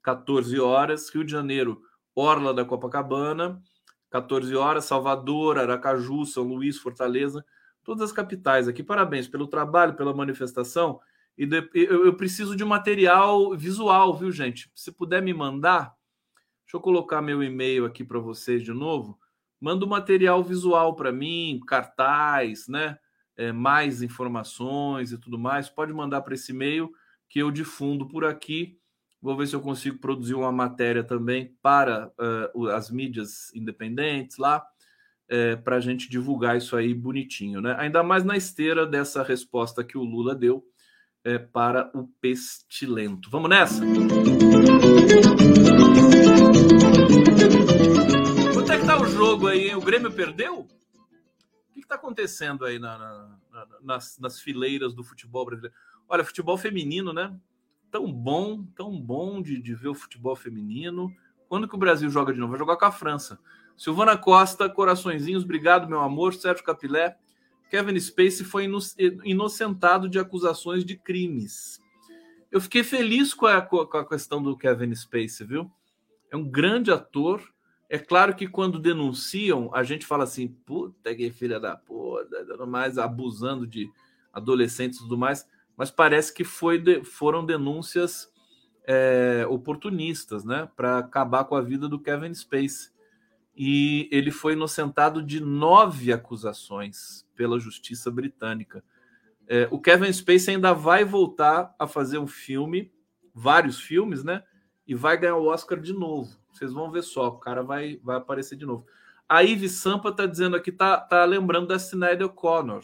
14 0.02 0.58
horas. 0.60 1.08
Rio 1.10 1.24
de 1.24 1.32
Janeiro, 1.32 1.82
Orla 2.14 2.52
da 2.52 2.64
Copacabana, 2.64 3.60
14 4.10 4.54
horas. 4.54 4.84
Salvador, 4.84 5.58
Aracaju, 5.58 6.24
São 6.24 6.44
Luís, 6.44 6.78
Fortaleza, 6.78 7.44
todas 7.82 8.02
as 8.02 8.12
capitais 8.12 8.68
aqui. 8.68 8.82
Parabéns 8.82 9.28
pelo 9.28 9.46
trabalho, 9.46 9.94
pela 9.94 10.14
manifestação. 10.14 11.00
E 11.38 11.44
de, 11.44 11.68
eu, 11.74 12.06
eu, 12.06 12.14
preciso 12.14 12.56
de 12.56 12.64
material 12.64 13.54
visual, 13.56 14.16
viu, 14.16 14.32
gente? 14.32 14.70
Se 14.74 14.90
puder 14.90 15.20
me 15.20 15.34
mandar, 15.34 15.94
deixa 16.64 16.76
eu 16.76 16.80
colocar 16.80 17.20
meu 17.20 17.42
e-mail 17.42 17.84
aqui 17.84 18.02
para 18.02 18.18
vocês 18.18 18.62
de 18.62 18.72
novo. 18.72 19.18
Manda 19.60 19.84
o 19.84 19.88
um 19.88 19.90
material 19.90 20.42
visual 20.42 20.96
para 20.96 21.12
mim, 21.12 21.60
cartaz, 21.66 22.68
né? 22.68 22.98
É, 23.36 23.52
mais 23.52 24.02
informações 24.02 25.12
e 25.12 25.18
tudo 25.18 25.38
mais. 25.38 25.68
Pode 25.68 25.92
mandar 25.92 26.22
para 26.22 26.34
esse 26.34 26.52
e-mail 26.52 26.90
que 27.28 27.38
eu 27.38 27.50
difundo 27.50 28.08
por 28.08 28.24
aqui. 28.24 28.78
Vou 29.20 29.36
ver 29.36 29.46
se 29.46 29.54
eu 29.54 29.60
consigo 29.60 29.98
produzir 29.98 30.34
uma 30.34 30.52
matéria 30.52 31.02
também 31.02 31.54
para 31.60 32.12
uh, 32.54 32.68
as 32.68 32.90
mídias 32.90 33.52
independentes 33.54 34.38
lá 34.38 34.64
é, 35.28 35.56
para 35.56 35.76
a 35.76 35.80
gente 35.80 36.08
divulgar 36.08 36.56
isso 36.56 36.76
aí 36.76 36.94
bonitinho, 36.94 37.60
né? 37.60 37.74
Ainda 37.78 38.02
mais 38.02 38.24
na 38.24 38.36
esteira 38.36 38.86
dessa 38.86 39.22
resposta 39.22 39.82
que 39.82 39.98
o 39.98 40.04
Lula 40.04 40.34
deu 40.34 40.64
é, 41.24 41.38
para 41.38 41.90
o 41.94 42.08
pestilento. 42.20 43.28
Vamos 43.30 43.50
nessa? 43.50 43.82
Quanto 48.54 48.72
é 48.72 48.78
que 48.78 48.86
tá 48.86 49.00
o 49.00 49.06
jogo 49.06 49.48
aí? 49.48 49.74
O 49.74 49.80
Grêmio 49.80 50.12
perdeu? 50.12 50.68
Que 51.76 51.82
está 51.82 51.96
acontecendo 51.96 52.64
aí 52.64 52.78
na, 52.78 52.96
na, 52.98 53.38
na, 53.52 53.66
nas, 53.82 54.18
nas 54.18 54.40
fileiras 54.40 54.94
do 54.94 55.04
futebol 55.04 55.44
brasileiro? 55.44 55.76
Olha, 56.08 56.24
futebol 56.24 56.56
feminino, 56.56 57.12
né? 57.12 57.38
Tão 57.90 58.10
bom, 58.10 58.64
tão 58.74 58.98
bom 58.98 59.42
de, 59.42 59.60
de 59.60 59.74
ver 59.74 59.88
o 59.88 59.94
futebol 59.94 60.34
feminino. 60.34 61.12
Quando 61.48 61.68
que 61.68 61.74
o 61.74 61.78
Brasil 61.78 62.08
joga 62.08 62.32
de 62.32 62.40
novo? 62.40 62.52
Vai 62.52 62.58
jogar 62.58 62.76
com 62.76 62.84
a 62.86 62.90
França. 62.92 63.38
Silvana 63.76 64.16
Costa, 64.16 64.70
coraçõezinhos, 64.70 65.44
obrigado, 65.44 65.88
meu 65.88 66.00
amor. 66.00 66.32
Sérgio 66.34 66.64
Capilé. 66.64 67.16
Kevin 67.70 67.98
Spacey 68.00 68.44
foi 68.44 68.66
inocentado 69.24 70.08
de 70.08 70.18
acusações 70.18 70.84
de 70.84 70.96
crimes. 70.96 71.80
Eu 72.50 72.60
fiquei 72.60 72.82
feliz 72.82 73.34
com 73.34 73.46
a, 73.46 73.60
com 73.60 73.98
a 73.98 74.08
questão 74.08 74.42
do 74.42 74.56
Kevin 74.56 74.94
Spacey, 74.94 75.46
viu? 75.46 75.70
É 76.30 76.36
um 76.36 76.48
grande 76.48 76.90
ator. 76.90 77.42
É 77.88 77.98
claro 77.98 78.34
que 78.34 78.48
quando 78.48 78.78
denunciam, 78.78 79.70
a 79.72 79.82
gente 79.82 80.04
fala 80.04 80.24
assim, 80.24 80.48
puta 80.48 81.14
que 81.14 81.30
filha 81.30 81.60
da 81.60 81.76
puta, 81.76 82.66
mais 82.66 82.98
abusando 82.98 83.66
de 83.66 83.88
adolescentes 84.32 84.98
e 84.98 85.02
tudo 85.02 85.16
mais, 85.16 85.46
mas 85.76 85.90
parece 85.90 86.32
que 86.32 86.42
foi 86.42 86.82
foram 87.04 87.46
denúncias 87.46 88.28
é, 88.84 89.46
oportunistas, 89.48 90.44
né, 90.44 90.68
para 90.76 90.98
acabar 90.98 91.44
com 91.44 91.54
a 91.54 91.60
vida 91.60 91.88
do 91.88 92.00
Kevin 92.00 92.34
Spacey 92.34 92.90
e 93.56 94.08
ele 94.12 94.30
foi 94.30 94.52
inocentado 94.52 95.22
de 95.22 95.40
nove 95.40 96.12
acusações 96.12 97.26
pela 97.34 97.58
justiça 97.58 98.10
britânica. 98.10 98.84
É, 99.48 99.66
o 99.70 99.80
Kevin 99.80 100.12
Spacey 100.12 100.54
ainda 100.54 100.74
vai 100.74 101.04
voltar 101.04 101.74
a 101.78 101.86
fazer 101.86 102.18
um 102.18 102.26
filme, 102.26 102.92
vários 103.34 103.80
filmes, 103.80 104.22
né? 104.22 104.42
E 104.86 104.94
vai 104.94 105.16
ganhar 105.16 105.36
o 105.36 105.46
Oscar 105.46 105.80
de 105.80 105.92
novo. 105.92 106.36
Vocês 106.56 106.72
vão 106.72 106.90
ver 106.90 107.02
só, 107.02 107.28
o 107.28 107.38
cara 107.38 107.62
vai, 107.62 108.00
vai 108.02 108.16
aparecer 108.16 108.56
de 108.56 108.64
novo. 108.64 108.86
A 109.28 109.42
Ive 109.42 109.68
Sampa 109.68 110.12
tá 110.12 110.24
dizendo 110.24 110.56
aqui, 110.56 110.72
tá, 110.72 110.98
tá 110.98 111.24
lembrando 111.24 111.66
da 111.66 111.78
Sinéad 111.78 112.22
O'Connor. 112.22 112.82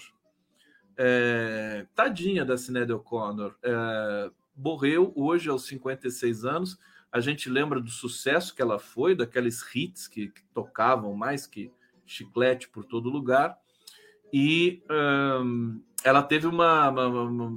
É, 0.96 1.86
tadinha 1.94 2.44
da 2.44 2.56
Sinéad 2.56 2.92
O'Connor. 2.92 3.54
É, 3.62 4.30
morreu 4.56 5.12
hoje 5.16 5.48
aos 5.48 5.64
56 5.66 6.44
anos 6.44 6.78
a 7.12 7.20
gente 7.20 7.50
lembra 7.50 7.78
do 7.78 7.90
sucesso 7.90 8.54
que 8.54 8.62
ela 8.62 8.78
foi, 8.78 9.14
daqueles 9.14 9.62
hits 9.74 10.08
que, 10.08 10.28
que 10.28 10.42
tocavam 10.54 11.14
mais 11.14 11.46
que 11.46 11.70
chiclete 12.06 12.70
por 12.70 12.86
todo 12.86 13.10
lugar. 13.10 13.58
E 14.32 14.82
ela 16.02 16.22
teve 16.22 16.46
uma, 16.46 16.88
uma, 16.88 17.52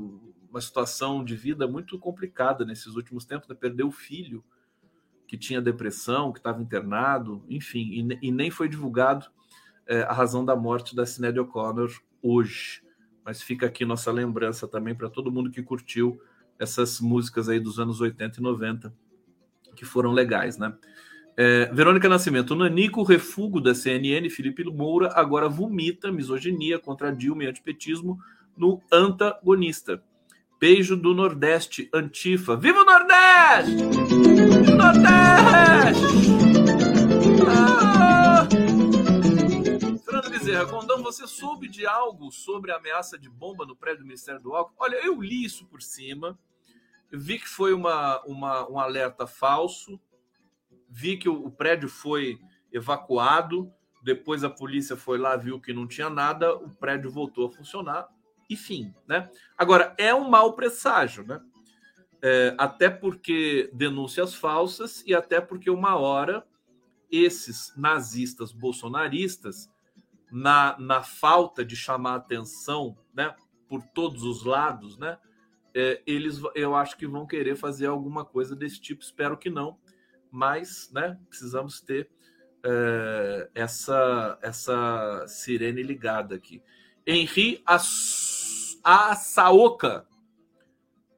uma 0.49 0.61
situação 0.61 1.23
de 1.23 1.37
vida 1.37 1.65
muito 1.69 1.97
complicada 1.97 2.65
nesses 2.65 2.95
últimos 2.95 3.23
tempos, 3.23 3.47
né? 3.47 3.55
perdeu 3.55 3.87
o 3.87 3.91
filho 3.91 4.43
que 5.27 5.37
tinha 5.37 5.61
depressão, 5.61 6.31
que 6.31 6.39
estava 6.39 6.61
internado, 6.61 7.43
enfim, 7.49 8.07
e, 8.21 8.27
e, 8.27 8.31
nem 8.31 8.51
foi 8.51 8.69
divulgado 8.69 9.25
é, 9.87 10.01
a 10.03 10.13
razão 10.13 10.45
da 10.45 10.55
morte 10.55 10.95
da 10.95 11.05
Sinéad 11.05 11.39
O'Connor 11.39 11.91
hoje. 12.21 12.83
Mas 13.23 13.41
fica 13.41 13.65
aqui 13.65 13.85
nossa 13.85 14.11
lembrança 14.11 14.67
também 14.67 14.93
para 14.93 15.09
todo 15.09 15.31
mundo 15.31 15.49
que 15.49 15.63
curtiu 15.63 16.21
essas 16.59 16.99
músicas 16.99 17.49
aí 17.49 17.59
dos 17.59 17.79
anos 17.79 17.99
80 17.99 18.39
e 18.39 18.43
90, 18.43 18.93
que 19.75 19.83
foram 19.83 20.11
legais, 20.11 20.57
né? 20.57 20.73
É, 21.37 21.65
Verônica 21.73 22.07
Nascimento, 22.07 22.55
Nanico, 22.55 23.03
refúgio 23.03 23.59
da 23.59 23.75
CNN, 23.75 24.29
Felipe 24.29 24.63
Moura, 24.63 25.11
agora 25.13 25.49
vomita 25.49 26.09
misoginia 26.09 26.79
contra 26.79 27.13
Dilma 27.13 27.43
e 27.43 27.47
antipetismo 27.47 28.17
no 28.55 28.81
antagonista. 28.89 30.01
Beijo 30.57 30.95
do 30.95 31.13
Nordeste, 31.13 31.89
Antifa. 31.93 32.55
Viva 32.55 32.79
o 32.79 32.85
Nordeste! 32.85 33.75
Viva 33.75 34.71
o 34.71 34.77
Nordeste! 34.77 36.05
Ah! 37.45 38.47
Fernando 40.05 40.29
Bezerra, 40.29 40.65
Condão, 40.65 41.03
você 41.03 41.27
soube 41.27 41.67
de 41.67 41.85
algo 41.85 42.31
sobre 42.31 42.71
a 42.71 42.77
ameaça 42.77 43.17
de 43.17 43.29
bomba 43.29 43.65
no 43.65 43.75
prédio 43.75 44.03
do 44.03 44.07
Ministério 44.07 44.39
do 44.39 44.55
Álcool? 44.55 44.73
Olha, 44.79 44.95
eu 45.05 45.21
li 45.21 45.43
isso 45.43 45.65
por 45.65 45.81
cima, 45.81 46.39
vi 47.11 47.37
que 47.37 47.49
foi 47.49 47.73
uma, 47.73 48.23
uma, 48.23 48.71
um 48.71 48.79
alerta 48.79 49.27
falso, 49.27 49.99
vi 50.89 51.17
que 51.17 51.27
o, 51.27 51.47
o 51.47 51.51
prédio 51.51 51.89
foi 51.89 52.39
evacuado, 52.71 53.69
depois 54.01 54.41
a 54.45 54.49
polícia 54.49 54.95
foi 54.95 55.17
lá, 55.17 55.35
viu 55.35 55.59
que 55.59 55.73
não 55.73 55.85
tinha 55.85 56.09
nada, 56.09 56.55
o 56.55 56.69
prédio 56.69 57.11
voltou 57.11 57.47
a 57.47 57.51
funcionar 57.51 58.14
enfim, 58.49 58.93
né? 59.07 59.29
Agora, 59.57 59.93
é 59.97 60.13
um 60.13 60.29
mau 60.29 60.53
presságio, 60.53 61.25
né? 61.25 61.41
É, 62.21 62.55
até 62.57 62.89
porque 62.89 63.69
denúncias 63.73 64.33
falsas 64.33 65.03
e 65.05 65.13
até 65.13 65.39
porque 65.39 65.69
uma 65.69 65.95
hora 65.95 66.45
esses 67.11 67.73
nazistas 67.77 68.51
bolsonaristas, 68.51 69.69
na, 70.31 70.75
na 70.79 71.03
falta 71.03 71.63
de 71.63 71.75
chamar 71.75 72.15
atenção, 72.15 72.97
né, 73.13 73.33
por 73.67 73.83
todos 73.83 74.23
os 74.23 74.43
lados, 74.43 74.97
né, 74.97 75.17
é, 75.73 76.01
eles, 76.05 76.41
eu 76.55 76.75
acho 76.75 76.97
que 76.97 77.05
vão 77.05 77.25
querer 77.25 77.55
fazer 77.55 77.87
alguma 77.87 78.25
coisa 78.25 78.55
desse 78.55 78.79
tipo. 78.79 79.03
Espero 79.03 79.37
que 79.37 79.49
não, 79.49 79.77
mas, 80.31 80.89
né, 80.91 81.19
precisamos 81.29 81.81
ter 81.81 82.09
é, 82.63 83.49
essa 83.53 84.39
essa 84.41 85.25
sirene 85.27 85.83
ligada 85.83 86.35
aqui. 86.35 86.61
Henri 87.05 87.61
Assaoka. 88.85 90.05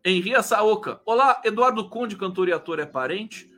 Henri 0.05 0.33
Assaoka. 0.33 1.01
Olá, 1.05 1.41
Eduardo 1.43 1.89
Conde, 1.89 2.15
cantor 2.15 2.47
e 2.47 2.53
ator, 2.53 2.79
é 2.79 2.85
parente? 2.85 3.51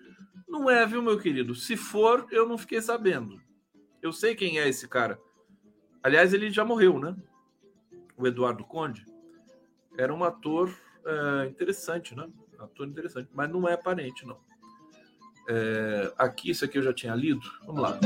Não 0.48 0.68
é, 0.68 0.84
viu, 0.84 1.04
meu 1.04 1.20
querido? 1.20 1.54
Se 1.54 1.78
for, 1.78 2.26
eu 2.32 2.50
não 2.50 2.58
fiquei 2.58 2.82
sabendo. 2.82 3.40
Eu 4.02 4.12
sei 4.12 4.34
quem 4.34 4.58
é 4.58 4.68
esse 4.68 4.88
cara. 4.88 5.20
Aliás, 6.02 6.34
ele 6.34 6.50
já 6.50 6.66
morreu, 6.66 6.98
né? 6.98 7.16
O 8.18 8.26
Eduardo 8.26 8.64
Conde. 8.64 9.06
Era 9.96 10.12
um 10.12 10.24
ator 10.24 10.76
é, 11.06 11.46
interessante, 11.46 12.16
né? 12.16 12.28
Ator 12.58 12.88
interessante, 12.88 13.30
mas 13.32 13.48
não 13.48 13.70
é 13.70 13.78
parente, 13.78 14.26
não. 14.26 14.40
É, 15.48 16.12
aqui, 16.18 16.50
isso 16.50 16.66
aqui 16.66 16.80
eu 16.80 16.84
já 16.84 16.94
tinha 16.94 17.14
lido. 17.14 17.48
Vamos 17.64 17.84
lá. 17.84 18.00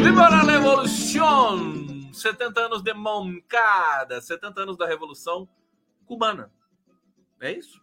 La 0.00 0.42
Revolución! 0.44 2.12
70 2.12 2.60
anos 2.60 2.82
de 2.82 2.94
Moncada, 2.94 4.20
70 4.20 4.62
anos 4.62 4.76
da 4.76 4.86
Revolução 4.86 5.48
Cubana. 6.06 6.52
É 7.40 7.50
isso? 7.50 7.82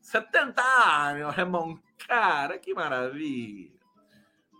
70 0.00 0.62
anos 0.62 1.48
Moncada, 1.48 2.56
que 2.56 2.72
maravilha! 2.72 3.72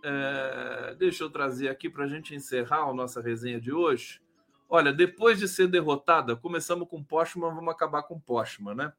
É, 0.03 0.95
deixa 0.99 1.23
eu 1.23 1.29
trazer 1.29 1.69
aqui 1.69 1.89
para 1.89 2.03
a 2.03 2.07
gente 2.07 2.35
encerrar 2.35 2.89
a 2.89 2.93
nossa 2.93 3.21
resenha 3.21 3.61
de 3.61 3.71
hoje. 3.71 4.21
Olha, 4.67 4.91
depois 4.91 5.39
de 5.39 5.47
ser 5.47 5.67
derrotada, 5.67 6.35
começamos 6.35 6.89
com 6.89 7.01
Postman, 7.01 7.55
vamos 7.55 7.73
acabar 7.73 8.03
com 8.03 8.19
Postman, 8.19 8.75
né? 8.75 8.93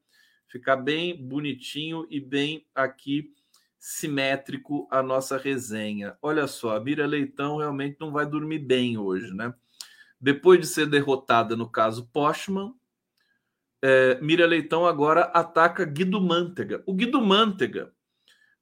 Ficar 0.47 0.77
bem 0.77 1.15
bonitinho 1.15 2.07
e 2.09 2.19
bem 2.19 2.65
aqui 2.73 3.31
simétrico 3.85 4.87
a 4.89 5.03
nossa 5.03 5.37
resenha. 5.37 6.17
Olha 6.21 6.47
só, 6.47 6.77
a 6.77 6.79
Mira 6.79 7.05
Leitão 7.05 7.57
realmente 7.57 7.97
não 7.99 8.13
vai 8.13 8.25
dormir 8.25 8.59
bem 8.59 8.97
hoje, 8.97 9.33
né? 9.33 9.53
Depois 10.21 10.57
de 10.61 10.67
ser 10.67 10.85
derrotada 10.85 11.57
no 11.57 11.69
caso 11.69 12.07
Postman, 12.13 12.73
é, 13.81 14.17
Mira 14.21 14.45
Leitão 14.45 14.85
agora 14.85 15.23
ataca 15.23 15.83
Guido 15.83 16.21
Mantega. 16.21 16.81
O 16.85 16.93
Guido 16.93 17.19
Mantega, 17.21 17.93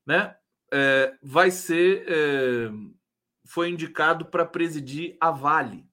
né, 0.03 0.36
é, 0.72 1.15
vai 1.22 1.51
ser, 1.51 2.03
é, 2.07 2.72
foi 3.45 3.69
indicado 3.69 4.26
para 4.26 4.43
presidir 4.43 5.17
a 5.22 5.30
Vale. 5.30 5.86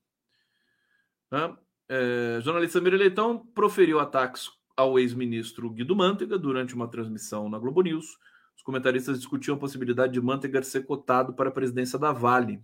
Né? 1.31 1.55
É, 1.87 2.39
jornalista 2.41 2.81
Mira 2.81 2.97
Leitão 2.97 3.39
proferiu 3.39 4.01
ataques 4.01 4.51
ao 4.75 4.99
ex-ministro 4.99 5.69
Guido 5.69 5.95
Mantega 5.95 6.39
durante 6.39 6.75
uma 6.75 6.89
transmissão 6.89 7.51
na 7.51 7.59
Globo 7.59 7.83
News 7.83 8.17
os 8.59 8.63
comentaristas 8.65 9.19
discutiam 9.19 9.55
a 9.55 9.59
possibilidade 9.59 10.13
de 10.13 10.21
Manteiga 10.21 10.61
ser 10.65 10.85
cotado 10.85 11.33
para 11.33 11.49
a 11.49 11.53
presidência 11.53 11.97
da 11.97 12.11
Vale, 12.11 12.61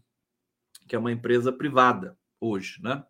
que 0.89 0.97
é 0.97 0.99
uma 0.99 1.13
empresa 1.13 1.53
privada 1.53 2.19
hoje, 2.41 2.83
né? 2.83 3.05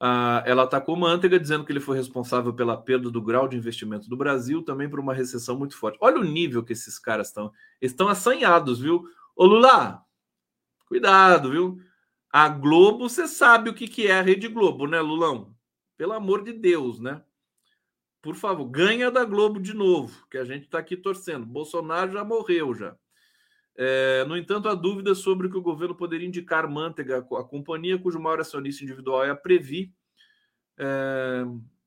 Ah, 0.00 0.42
ela 0.44 0.64
atacou 0.64 0.96
Manteiga, 0.96 1.38
dizendo 1.38 1.64
que 1.64 1.70
ele 1.70 1.78
foi 1.78 1.96
responsável 1.96 2.52
pela 2.52 2.76
perda 2.76 3.08
do 3.08 3.22
grau 3.22 3.46
de 3.46 3.56
investimento 3.56 4.08
do 4.08 4.16
Brasil, 4.16 4.64
também 4.64 4.90
por 4.90 4.98
uma 4.98 5.14
recessão 5.14 5.56
muito 5.56 5.76
forte. 5.76 5.96
Olha 6.00 6.18
o 6.18 6.24
nível 6.24 6.64
que 6.64 6.72
esses 6.72 6.98
caras 6.98 7.28
estão. 7.28 7.52
Estão 7.80 8.08
assanhados, 8.08 8.80
viu? 8.80 9.04
Ô 9.36 9.46
Lula, 9.46 10.04
cuidado, 10.86 11.52
viu? 11.52 11.80
A 12.32 12.48
Globo, 12.48 13.08
você 13.08 13.28
sabe 13.28 13.70
o 13.70 13.74
que, 13.74 13.86
que 13.86 14.08
é 14.08 14.18
a 14.18 14.22
Rede 14.22 14.48
Globo, 14.48 14.88
né, 14.88 15.00
Lulão? 15.00 15.54
Pelo 15.96 16.14
amor 16.14 16.42
de 16.42 16.52
Deus, 16.52 16.98
né? 16.98 17.22
Por 18.28 18.36
favor, 18.36 18.66
ganha 18.66 19.10
da 19.10 19.24
Globo 19.24 19.58
de 19.58 19.72
novo, 19.72 20.26
que 20.30 20.36
a 20.36 20.44
gente 20.44 20.64
está 20.64 20.78
aqui 20.78 20.94
torcendo. 20.94 21.46
Bolsonaro 21.46 22.12
já 22.12 22.22
morreu 22.22 22.74
já. 22.74 22.94
É, 23.74 24.22
no 24.26 24.36
entanto, 24.36 24.68
há 24.68 24.74
dúvidas 24.74 25.16
sobre 25.16 25.48
que 25.48 25.56
o 25.56 25.62
governo 25.62 25.94
poderia 25.94 26.28
indicar 26.28 26.68
Manteiga, 26.68 27.20
a 27.20 27.42
companhia 27.42 27.98
cujo 27.98 28.20
maior 28.20 28.38
acionista 28.38 28.84
individual 28.84 29.24
é 29.24 29.30
a 29.30 29.34
Previ. 29.34 29.94
É, 30.76 31.42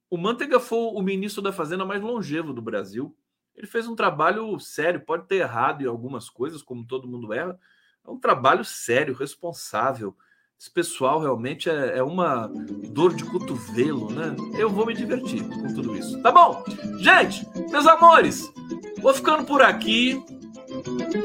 o 0.10 0.18
Manteiga 0.18 0.60
foi 0.60 0.80
o 0.80 1.02
ministro 1.04 1.44
da 1.44 1.54
Fazenda 1.54 1.86
mais 1.86 2.02
longevo 2.02 2.54
do 2.54 2.62
Brasil. 2.62 3.16
Ele 3.56 3.68
fez 3.68 3.88
um 3.88 3.96
trabalho 3.96 4.60
sério, 4.60 5.06
pode 5.06 5.28
ter 5.28 5.36
errado 5.36 5.84
em 5.84 5.88
algumas 5.88 6.28
coisas, 6.28 6.64
como 6.64 6.88
todo 6.88 7.08
mundo 7.08 7.32
erra. 7.32 7.56
É 8.04 8.10
um 8.10 8.20
trabalho 8.20 8.66
sério, 8.66 9.14
responsável. 9.14 10.18
Esse 10.62 10.70
pessoal 10.70 11.20
realmente 11.20 11.72
é, 11.72 11.98
é, 11.98 12.04
uma 12.04 12.48
dor 12.90 13.16
de 13.16 13.26
cotovelo, 13.26 14.12
né? 14.12 14.36
Eu 14.56 14.70
vou 14.70 14.86
me 14.86 14.94
divertir 14.94 15.44
com 15.44 15.74
tudo 15.74 15.98
isso. 15.98 16.22
Tá 16.22 16.32
bom? 16.32 16.64
Gente, 17.00 17.48
meus 17.72 17.88
amores, 17.88 18.54
vou 19.00 19.12
ficando 19.12 19.44
por 19.44 19.64
aqui. 19.64 20.24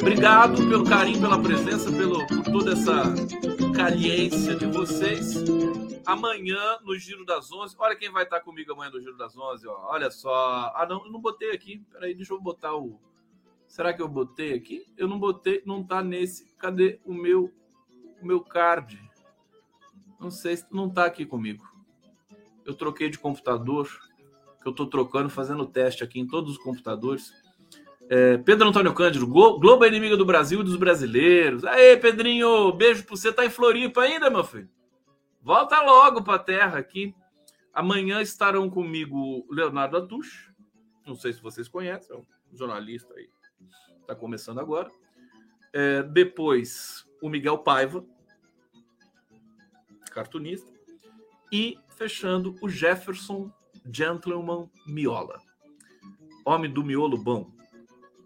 Obrigado 0.00 0.66
pelo 0.66 0.88
carinho, 0.88 1.20
pela 1.20 1.38
presença, 1.38 1.92
pelo, 1.92 2.26
por 2.26 2.44
toda 2.44 2.72
essa 2.72 3.02
caliência 3.76 4.54
de 4.54 4.64
vocês. 4.68 5.34
Amanhã, 6.06 6.78
no 6.82 6.98
Giro 6.98 7.26
das 7.26 7.52
11. 7.52 7.76
Olha 7.78 7.94
quem 7.94 8.10
vai 8.10 8.22
estar 8.22 8.40
comigo 8.40 8.72
amanhã 8.72 8.90
no 8.90 9.02
Giro 9.02 9.18
das 9.18 9.36
11. 9.36 9.68
Ó. 9.68 9.92
Olha 9.92 10.10
só. 10.10 10.72
Ah, 10.74 10.86
não, 10.88 11.04
eu 11.04 11.12
não 11.12 11.20
botei 11.20 11.50
aqui. 11.50 11.84
Peraí, 11.92 12.14
deixa 12.14 12.32
eu 12.32 12.40
botar 12.40 12.74
o. 12.74 12.98
Será 13.66 13.92
que 13.92 14.00
eu 14.00 14.08
botei 14.08 14.54
aqui? 14.54 14.86
Eu 14.96 15.06
não 15.06 15.18
botei, 15.18 15.62
não 15.66 15.84
tá 15.84 16.02
nesse. 16.02 16.54
Cadê 16.56 16.98
o 17.04 17.12
meu, 17.12 17.52
o 18.22 18.26
meu 18.26 18.40
card? 18.40 19.05
Não 20.18 20.30
sei 20.30 20.56
se 20.56 20.66
não 20.70 20.88
está 20.88 21.04
aqui 21.04 21.26
comigo. 21.26 21.64
Eu 22.64 22.74
troquei 22.74 23.08
de 23.08 23.18
computador, 23.18 23.88
que 24.60 24.66
eu 24.66 24.70
estou 24.70 24.86
trocando, 24.86 25.30
fazendo 25.30 25.66
teste 25.66 26.02
aqui 26.02 26.18
em 26.18 26.26
todos 26.26 26.52
os 26.52 26.58
computadores. 26.58 27.32
É, 28.08 28.38
Pedro 28.38 28.68
Antônio 28.68 28.94
Cândido, 28.94 29.26
Globo 29.26 29.84
é 29.84 29.88
inimiga 29.88 30.16
do 30.16 30.24
Brasil 30.24 30.60
e 30.60 30.64
dos 30.64 30.76
brasileiros. 30.76 31.64
Aê, 31.64 31.96
Pedrinho, 31.96 32.72
beijo 32.72 33.04
para 33.04 33.16
você. 33.16 33.32
Tá 33.32 33.44
em 33.44 33.50
Floripa 33.50 34.02
ainda, 34.02 34.30
meu 34.30 34.44
filho? 34.44 34.68
Volta 35.42 35.80
logo 35.80 36.22
para 36.22 36.34
a 36.34 36.40
terra 36.40 36.78
aqui. 36.78 37.14
Amanhã 37.72 38.22
estarão 38.22 38.70
comigo 38.70 39.46
Leonardo 39.50 39.96
Atush. 39.96 40.50
Não 41.06 41.14
sei 41.14 41.32
se 41.32 41.40
vocês 41.40 41.68
conhecem, 41.68 42.16
é 42.16 42.18
um 42.18 42.24
jornalista 42.56 43.14
aí. 43.14 43.28
Está 44.00 44.14
começando 44.14 44.58
agora. 44.58 44.90
É, 45.72 46.02
depois, 46.02 47.06
o 47.22 47.28
Miguel 47.28 47.58
Paiva, 47.58 48.04
cartunista, 50.16 50.72
e 51.52 51.78
fechando 51.94 52.56
o 52.62 52.68
Jefferson 52.70 53.52
Gentleman 53.92 54.70
Miola. 54.86 55.38
Homem 56.42 56.72
do 56.72 56.82
miolo 56.82 57.18
bom. 57.18 57.50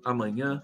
Amanhã 0.05 0.62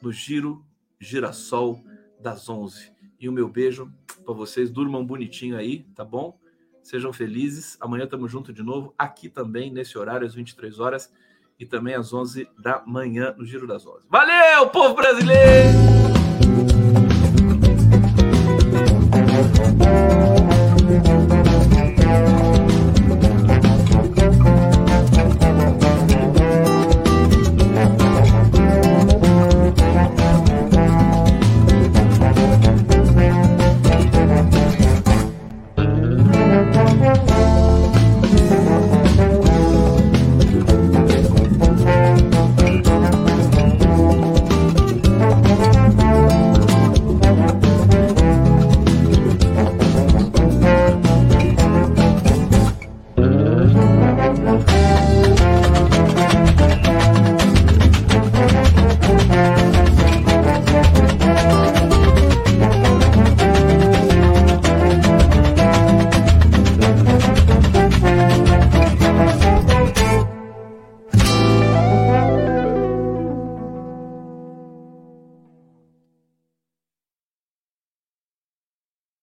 no 0.00 0.12
Giro 0.12 0.64
Girassol 0.98 1.82
das 2.20 2.48
11. 2.48 2.92
E 3.18 3.28
o 3.28 3.32
meu 3.32 3.48
beijo 3.48 3.92
para 4.24 4.32
vocês. 4.32 4.70
Durmam 4.70 5.04
bonitinho 5.04 5.56
aí, 5.56 5.82
tá 5.94 6.04
bom? 6.04 6.38
Sejam 6.82 7.12
felizes. 7.12 7.76
Amanhã 7.80 8.04
estamos 8.04 8.30
juntos 8.30 8.54
de 8.54 8.62
novo, 8.62 8.94
aqui 8.96 9.28
também, 9.28 9.72
nesse 9.72 9.98
horário, 9.98 10.26
às 10.26 10.34
23 10.34 10.78
horas 10.78 11.12
e 11.58 11.66
também 11.66 11.94
às 11.94 12.12
11 12.12 12.48
da 12.56 12.82
manhã, 12.86 13.34
no 13.36 13.44
Giro 13.44 13.66
das 13.66 13.84
11. 13.84 14.06
Valeu, 14.08 14.70
povo 14.70 14.94
brasileiro! 14.94 15.99